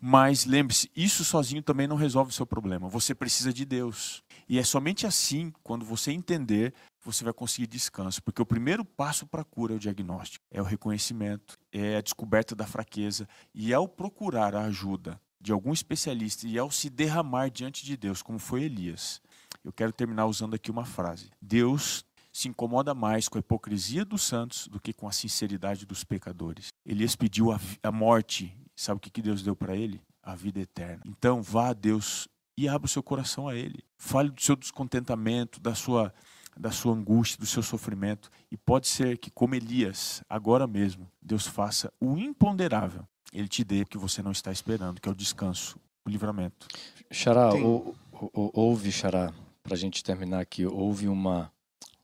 Mas 0.00 0.44
lembre-se, 0.44 0.88
isso 0.94 1.24
sozinho 1.24 1.64
também 1.64 1.88
não 1.88 1.96
resolve 1.96 2.30
o 2.30 2.34
seu 2.34 2.46
problema. 2.46 2.88
Você 2.88 3.12
precisa 3.12 3.52
de 3.52 3.64
Deus. 3.64 4.22
E 4.48 4.58
é 4.58 4.62
somente 4.62 5.06
assim, 5.06 5.52
quando 5.62 5.84
você 5.84 6.10
entender, 6.10 6.72
você 7.04 7.22
vai 7.22 7.32
conseguir 7.32 7.66
descanso. 7.66 8.22
Porque 8.22 8.40
o 8.40 8.46
primeiro 8.46 8.84
passo 8.84 9.26
para 9.26 9.42
a 9.42 9.44
cura 9.44 9.74
é 9.74 9.76
o 9.76 9.80
diagnóstico, 9.80 10.44
é 10.50 10.60
o 10.60 10.64
reconhecimento, 10.64 11.58
é 11.70 11.96
a 11.96 12.00
descoberta 12.00 12.54
da 12.54 12.66
fraqueza. 12.66 13.28
E 13.54 13.74
ao 13.74 13.86
procurar 13.86 14.54
a 14.54 14.64
ajuda 14.64 15.20
de 15.40 15.52
algum 15.52 15.72
especialista 15.72 16.46
e 16.46 16.58
ao 16.58 16.70
se 16.70 16.90
derramar 16.90 17.50
diante 17.50 17.84
de 17.84 17.96
Deus, 17.96 18.22
como 18.22 18.38
foi 18.38 18.64
Elias, 18.64 19.20
eu 19.64 19.72
quero 19.72 19.92
terminar 19.92 20.26
usando 20.26 20.54
aqui 20.54 20.70
uma 20.70 20.84
frase. 20.84 21.30
Deus 21.40 22.04
se 22.32 22.48
incomoda 22.48 22.94
mais 22.94 23.28
com 23.28 23.38
a 23.38 23.40
hipocrisia 23.40 24.04
dos 24.04 24.22
santos 24.22 24.68
do 24.68 24.80
que 24.80 24.92
com 24.92 25.08
a 25.08 25.12
sinceridade 25.12 25.84
dos 25.84 26.04
pecadores. 26.04 26.68
Elias 26.86 27.16
pediu 27.16 27.52
a, 27.52 27.60
a 27.82 27.92
morte. 27.92 28.56
Sabe 28.76 28.98
o 28.98 29.00
que, 29.00 29.10
que 29.10 29.22
Deus 29.22 29.42
deu 29.42 29.56
para 29.56 29.76
ele? 29.76 30.00
A 30.22 30.34
vida 30.34 30.60
eterna. 30.60 31.02
Então 31.06 31.42
vá 31.42 31.68
a 31.68 31.72
Deus 31.72 32.28
e 32.58 32.68
abra 32.68 32.86
o 32.86 32.88
seu 32.88 33.04
coração 33.04 33.46
a 33.46 33.54
Ele. 33.54 33.84
Fale 33.96 34.30
do 34.30 34.42
seu 34.42 34.56
descontentamento, 34.56 35.60
da 35.60 35.76
sua, 35.76 36.12
da 36.56 36.72
sua 36.72 36.92
angústia, 36.92 37.38
do 37.38 37.46
seu 37.46 37.62
sofrimento. 37.62 38.28
E 38.50 38.56
pode 38.56 38.88
ser 38.88 39.16
que, 39.16 39.30
como 39.30 39.54
Elias, 39.54 40.24
agora 40.28 40.66
mesmo, 40.66 41.08
Deus 41.22 41.46
faça 41.46 41.92
o 42.00 42.18
imponderável. 42.18 43.06
Ele 43.32 43.46
te 43.46 43.62
dê 43.62 43.82
o 43.82 43.86
que 43.86 43.96
você 43.96 44.22
não 44.22 44.32
está 44.32 44.50
esperando, 44.50 45.00
que 45.00 45.08
é 45.08 45.12
o 45.12 45.14
descanso, 45.14 45.78
o 46.04 46.10
livramento. 46.10 46.66
Xará, 47.12 47.54
ou, 47.54 47.94
ou, 48.10 48.50
ouve, 48.52 48.90
Xará, 48.90 49.32
para 49.62 49.74
a 49.74 49.78
gente 49.78 50.02
terminar 50.02 50.40
aqui, 50.40 50.66
houve 50.66 51.06
uma, 51.06 51.52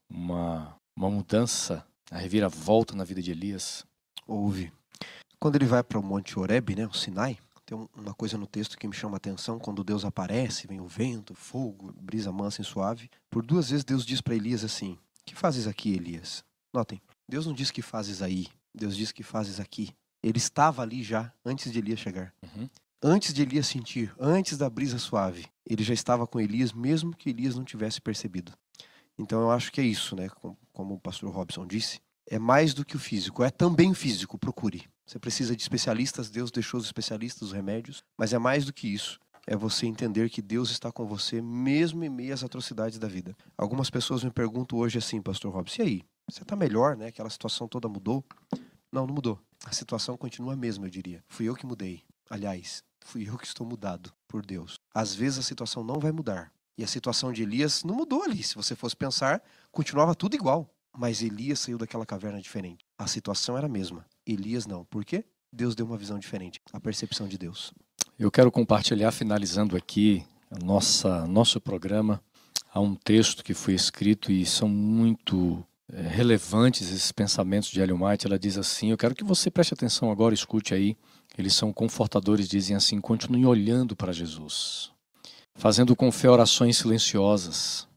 uma, 0.09 0.77
uma 0.95 1.11
mudança, 1.11 1.85
a 2.13 2.19
reviravolta 2.19 2.95
na 2.95 3.03
vida 3.03 3.21
de 3.21 3.33
Elias? 3.33 3.85
Houve. 4.25 4.73
Quando 5.41 5.57
ele 5.57 5.67
vai 5.67 5.83
para 5.83 5.99
o 5.99 6.03
Monte 6.03 6.39
Horeb, 6.39 6.77
né, 6.77 6.87
o 6.87 6.95
Sinai, 6.95 7.39
tem 7.67 7.89
uma 7.97 8.15
coisa 8.15 8.37
no 8.37 8.47
texto 8.47 8.79
que 8.79 8.87
me 8.87 8.95
chama 8.95 9.17
a 9.17 9.19
atenção, 9.19 9.59
quando 9.59 9.85
Deus 9.85 10.05
aparece, 10.05 10.67
vem 10.67 10.81
o 10.81 10.87
vento, 10.87 11.35
fogo, 11.35 11.93
brisa 12.01 12.31
mansa 12.33 12.63
e 12.63 12.65
suave. 12.65 13.11
Por 13.31 13.45
duas 13.45 13.71
vezes 13.71 13.85
Deus 13.85 14.05
diz 14.05 14.21
para 14.21 14.35
Elias 14.35 14.65
assim: 14.65 14.99
Que 15.25 15.35
fazes 15.35 15.67
aqui, 15.67 15.95
Elias? 15.95 16.45
Notem, 16.73 17.01
Deus 17.29 17.47
não 17.47 17.55
diz 17.55 17.71
que 17.71 17.83
fazes 17.83 18.21
aí, 18.21 18.49
Deus 18.75 18.97
diz 18.97 19.13
que 19.13 19.23
fazes 19.23 19.61
aqui. 19.61 19.91
Ele 20.23 20.39
estava 20.39 20.83
ali 20.83 21.03
já 21.03 21.33
antes 21.45 21.71
de 21.71 21.79
Elias 21.79 22.01
chegar. 22.01 22.33
Uhum 22.43 22.69
antes 23.05 23.35
de 23.35 23.43
Elias 23.43 23.67
sentir, 23.67 24.15
antes 24.19 24.57
da 24.57 24.71
brisa 24.71 24.99
suave, 24.99 25.45
ele 25.69 25.85
já 25.85 25.93
estava 25.93 26.27
com 26.27 26.41
Elias, 26.41 26.73
mesmo 26.73 27.15
que 27.15 27.29
Elias 27.29 27.55
não 27.55 27.63
tivesse 27.63 28.01
percebido. 28.01 28.53
Então 29.19 29.43
eu 29.43 29.51
acho 29.51 29.71
que 29.71 29.81
é 29.81 29.85
isso, 29.85 30.17
né? 30.17 30.31
Como 30.73 30.95
o 30.95 30.99
pastor 30.99 31.31
Robson 31.31 31.67
disse, 31.67 32.01
é 32.27 32.39
mais 32.39 32.73
do 32.73 32.83
que 32.83 32.97
o 32.97 32.99
físico, 32.99 33.45
é 33.45 33.51
também 33.51 33.93
físico, 33.93 34.39
procure. 34.39 34.89
Você 35.07 35.19
precisa 35.19 35.55
de 35.55 35.63
especialistas, 35.63 36.31
Deus 36.31 36.51
deixou 36.51 36.81
os 36.81 36.87
especialistas, 36.87 37.43
os 37.43 37.53
remédios, 37.53 38.03
mas 38.17 38.33
é 38.33 38.39
mais 38.39 38.65
do 38.65 38.73
que 38.73 38.89
isso. 38.89 39.21
É 39.47 39.55
você 39.55 39.87
entender 39.87 40.31
que 40.31 40.41
Deus 40.41 40.71
está 40.71 40.91
com 40.91 41.07
você 41.07 41.43
mesmo 41.43 42.03
em 42.03 42.09
meio 42.09 42.33
às 42.33 42.43
atrocidades 42.43 42.99
da 42.99 43.07
vida. 43.07 43.37
Algumas 43.59 43.91
pessoas 43.91 44.25
me 44.25 44.31
perguntam 44.31 44.79
hoje 44.79 44.97
assim, 44.97 45.21
pastor 45.21 45.53
Robson, 45.53 45.83
e 45.83 45.85
aí? 45.85 46.03
Você 46.31 46.43
está 46.43 46.57
melhor, 46.57 46.97
né? 46.97 47.09
Aquela 47.09 47.29
situação 47.29 47.69
toda 47.69 47.87
mudou? 47.87 48.25
Não, 48.91 49.07
não 49.07 49.15
mudou. 49.15 49.39
A 49.67 49.73
situação 49.73 50.17
continua 50.17 50.55
a 50.55 50.57
mesma, 50.57 50.87
eu 50.87 50.91
diria. 50.91 51.23
Fui 51.29 51.47
eu 51.47 51.55
que 51.55 51.67
mudei. 51.67 52.03
Aliás, 52.31 52.83
fui 53.05 53.29
eu 53.29 53.37
que 53.37 53.47
estou 53.47 53.67
mudado 53.67 54.11
por 54.27 54.45
Deus. 54.45 54.81
Às 54.95 55.15
vezes 55.15 55.39
a 55.39 55.43
situação 55.43 55.85
não 55.85 56.01
vai 56.01 56.11
mudar. 56.11 56.51
E 56.79 56.83
a 56.83 56.87
situação 56.87 57.31
de 57.31 57.43
Elias 57.43 57.85
não 57.85 57.95
mudou 57.95 58.23
ali. 58.23 58.43
Se 58.43 58.55
você 58.55 58.75
fosse 58.75 58.97
pensar, 58.97 59.43
continuava 59.71 60.15
tudo 60.15 60.35
igual. 60.35 60.69
Mas 60.97 61.23
Elias 61.23 61.61
saiu 61.61 61.77
daquela 61.77 62.07
caverna 62.07 62.41
diferente. 62.41 62.85
A 62.97 63.07
situação 63.07 63.59
era 63.59 63.67
a 63.67 63.71
mesma. 63.71 64.07
Elias 64.27 64.67
não. 64.67 64.85
Por 64.85 65.05
quê? 65.05 65.25
Deus 65.53 65.75
deu 65.75 65.87
uma 65.87 65.97
visão 65.97 66.19
diferente. 66.19 66.61
A 66.73 66.81
percepção 66.81 67.29
de 67.29 67.39
Deus. 67.39 67.73
Eu 68.19 68.31
quero 68.31 68.51
compartilhar, 68.51 69.13
finalizando 69.13 69.77
aqui 69.77 70.25
nossa 70.63 71.27
nosso 71.27 71.61
programa, 71.61 72.23
há 72.73 72.81
um 72.81 72.95
texto 72.95 73.43
que 73.43 73.55
foi 73.55 73.75
escrito 73.75 74.31
e 74.31 74.47
são 74.47 74.69
muito 74.69 75.65
é, 75.93 76.03
relevantes 76.03 76.89
esses 76.91 77.13
pensamentos 77.13 77.71
de 77.71 77.81
Ellen 77.81 78.03
White. 78.03 78.27
Ela 78.27 78.39
diz 78.39 78.57
assim: 78.57 78.91
Eu 78.91 78.97
quero 78.97 79.15
que 79.15 79.25
você 79.25 79.51
preste 79.51 79.75
atenção 79.75 80.11
agora, 80.11 80.35
escute 80.35 80.75
aí. 80.75 80.97
Eles 81.37 81.55
são 81.55 81.73
confortadores, 81.73 82.49
dizem 82.49 82.77
assim: 82.77 83.01
continue 83.01 83.45
olhando 83.45 83.97
para 83.97 84.13
Jesus, 84.13 84.93
fazendo 85.55 85.97
com 85.97 86.11
fé 86.13 86.31
orações 86.31 86.77
silenciosas, 86.77 87.89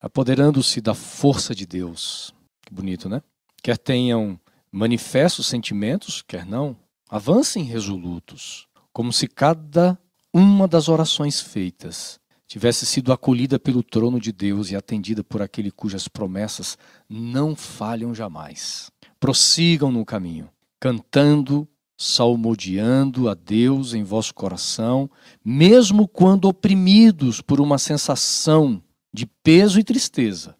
apoderando-se 0.00 0.80
da 0.80 0.94
força 0.94 1.54
de 1.54 1.66
Deus. 1.66 2.32
Que 2.62 2.72
bonito, 2.72 3.08
né? 3.08 3.22
Quer 3.62 3.76
tenham 3.76 4.38
manifestos 4.72 5.46
sentimentos, 5.46 6.22
quer 6.22 6.46
não, 6.46 6.76
avancem 7.08 7.64
resolutos, 7.64 8.68
como 8.92 9.12
se 9.12 9.26
cada 9.26 9.98
uma 10.32 10.68
das 10.68 10.88
orações 10.88 11.40
feitas 11.40 12.20
tivesse 12.46 12.84
sido 12.84 13.12
acolhida 13.12 13.58
pelo 13.58 13.82
trono 13.82 14.20
de 14.20 14.32
Deus 14.32 14.70
e 14.70 14.76
atendida 14.76 15.22
por 15.22 15.40
aquele 15.40 15.70
cujas 15.70 16.08
promessas 16.08 16.76
não 17.08 17.54
falham 17.54 18.14
jamais. 18.14 18.90
Prossigam 19.18 19.90
no 19.92 20.04
caminho, 20.04 20.50
cantando 20.78 21.68
salmodiando 22.02 23.28
a 23.28 23.34
Deus 23.34 23.92
em 23.92 24.02
vosso 24.02 24.34
coração, 24.34 25.10
mesmo 25.44 26.08
quando 26.08 26.46
oprimidos 26.46 27.42
por 27.42 27.60
uma 27.60 27.76
sensação 27.76 28.82
de 29.12 29.26
peso 29.26 29.78
e 29.78 29.84
tristeza. 29.84 30.56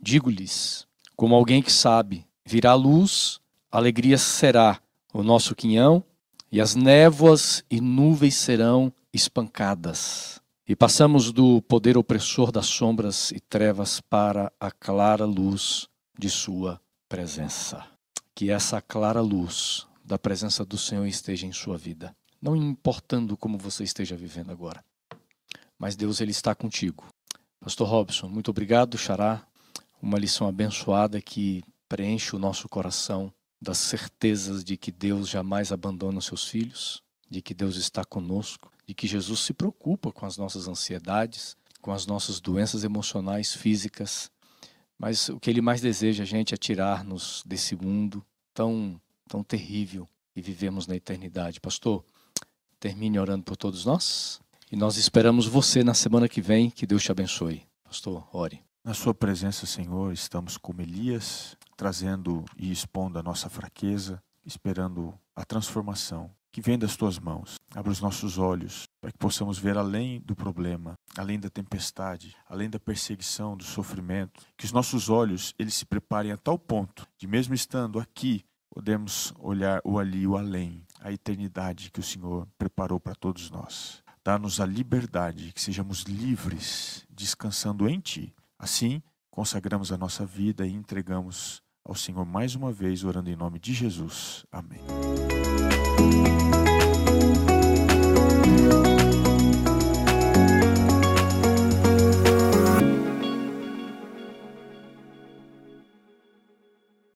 Digo-lhes: 0.00 0.86
como 1.16 1.34
alguém 1.34 1.60
que 1.60 1.72
sabe, 1.72 2.24
virá 2.46 2.74
a 3.74 3.78
alegria 3.78 4.16
será 4.16 4.80
o 5.12 5.20
nosso 5.20 5.52
quinhão, 5.52 6.04
e 6.52 6.60
as 6.60 6.76
névoas 6.76 7.64
e 7.68 7.80
nuvens 7.80 8.36
serão 8.36 8.92
espancadas. 9.12 10.40
E 10.64 10.76
passamos 10.76 11.32
do 11.32 11.60
poder 11.62 11.98
opressor 11.98 12.52
das 12.52 12.66
sombras 12.66 13.32
e 13.32 13.40
trevas 13.40 14.00
para 14.00 14.52
a 14.60 14.70
clara 14.70 15.24
luz 15.24 15.88
de 16.16 16.30
Sua 16.30 16.80
presença. 17.08 17.84
Que 18.32 18.48
essa 18.48 18.80
clara 18.80 19.20
luz 19.20 19.88
da 20.04 20.20
presença 20.20 20.64
do 20.64 20.78
Senhor 20.78 21.06
esteja 21.06 21.44
em 21.44 21.52
sua 21.52 21.76
vida, 21.76 22.14
não 22.40 22.54
importando 22.54 23.36
como 23.36 23.58
você 23.58 23.82
esteja 23.82 24.14
vivendo 24.14 24.52
agora. 24.52 24.84
Mas 25.76 25.96
Deus 25.96 26.20
ele 26.20 26.30
está 26.30 26.54
contigo. 26.54 27.08
Pastor 27.58 27.88
Robson, 27.88 28.28
muito 28.28 28.52
obrigado, 28.52 28.96
Xará. 28.96 29.44
Uma 30.00 30.16
lição 30.16 30.46
abençoada 30.46 31.20
que 31.20 31.64
preenche 31.88 32.36
o 32.36 32.38
nosso 32.38 32.68
coração 32.68 33.32
das 33.60 33.78
certezas 33.78 34.62
de 34.62 34.76
que 34.76 34.92
Deus 34.92 35.28
jamais 35.28 35.72
abandona 35.72 36.18
os 36.18 36.26
seus 36.26 36.46
filhos, 36.46 37.02
de 37.30 37.40
que 37.40 37.54
Deus 37.54 37.76
está 37.76 38.04
conosco 38.04 38.74
de 38.86 38.94
que 38.94 39.06
Jesus 39.06 39.40
se 39.40 39.52
preocupa 39.52 40.12
com 40.12 40.26
as 40.26 40.36
nossas 40.36 40.68
ansiedades, 40.68 41.56
com 41.80 41.92
as 41.92 42.06
nossas 42.06 42.40
doenças 42.40 42.84
emocionais, 42.84 43.52
físicas, 43.52 44.30
mas 44.98 45.28
o 45.28 45.40
que 45.40 45.50
ele 45.50 45.60
mais 45.60 45.80
deseja, 45.80 46.24
gente, 46.24 46.54
é 46.54 46.56
tirar-nos 46.56 47.42
desse 47.44 47.74
mundo 47.74 48.24
tão, 48.52 49.00
tão 49.28 49.42
terrível 49.42 50.08
e 50.36 50.40
vivemos 50.40 50.86
na 50.86 50.96
eternidade. 50.96 51.60
Pastor, 51.60 52.04
termine 52.78 53.18
orando 53.18 53.42
por 53.42 53.56
todos 53.56 53.84
nós 53.84 54.40
e 54.70 54.76
nós 54.76 54.96
esperamos 54.96 55.46
você 55.46 55.82
na 55.82 55.94
semana 55.94 56.28
que 56.28 56.40
vem. 56.40 56.70
Que 56.70 56.86
Deus 56.86 57.02
te 57.02 57.10
abençoe. 57.10 57.66
Pastor, 57.82 58.26
ore. 58.32 58.62
Na 58.84 58.94
sua 58.94 59.14
presença, 59.14 59.66
Senhor, 59.66 60.12
estamos 60.12 60.56
como 60.56 60.80
Elias, 60.82 61.56
trazendo 61.76 62.44
e 62.56 62.70
expondo 62.70 63.18
a 63.18 63.22
nossa 63.22 63.48
fraqueza, 63.48 64.22
esperando 64.44 65.18
a 65.34 65.44
transformação 65.44 66.30
que 66.54 66.60
vem 66.60 66.78
das 66.78 66.96
tuas 66.96 67.18
mãos. 67.18 67.56
Abra 67.74 67.90
os 67.90 68.00
nossos 68.00 68.38
olhos 68.38 68.84
para 69.00 69.10
que 69.10 69.18
possamos 69.18 69.58
ver 69.58 69.76
além 69.76 70.20
do 70.20 70.36
problema, 70.36 70.94
além 71.18 71.40
da 71.40 71.50
tempestade, 71.50 72.36
além 72.48 72.70
da 72.70 72.78
perseguição, 72.78 73.56
do 73.56 73.64
sofrimento. 73.64 74.46
Que 74.56 74.64
os 74.64 74.70
nossos 74.70 75.08
olhos 75.08 75.52
eles 75.58 75.74
se 75.74 75.84
preparem 75.84 76.30
a 76.30 76.36
tal 76.36 76.56
ponto 76.56 77.08
de 77.18 77.26
mesmo 77.26 77.54
estando 77.54 77.98
aqui, 77.98 78.44
podemos 78.70 79.34
olhar 79.40 79.80
o 79.82 79.98
ali, 79.98 80.28
o 80.28 80.36
além, 80.36 80.86
a 81.00 81.10
eternidade 81.10 81.90
que 81.90 81.98
o 81.98 82.04
Senhor 82.04 82.46
preparou 82.56 83.00
para 83.00 83.16
todos 83.16 83.50
nós. 83.50 84.00
Dá-nos 84.24 84.60
a 84.60 84.64
liberdade, 84.64 85.52
que 85.52 85.60
sejamos 85.60 86.02
livres, 86.02 87.04
descansando 87.10 87.88
em 87.88 87.98
Ti. 87.98 88.32
Assim, 88.56 89.02
consagramos 89.28 89.90
a 89.90 89.98
nossa 89.98 90.24
vida 90.24 90.64
e 90.64 90.72
entregamos 90.72 91.63
ao 91.84 91.94
Senhor 91.94 92.24
mais 92.24 92.54
uma 92.54 92.72
vez, 92.72 93.04
orando 93.04 93.30
em 93.30 93.36
nome 93.36 93.58
de 93.58 93.74
Jesus. 93.74 94.46
Amém. 94.50 94.80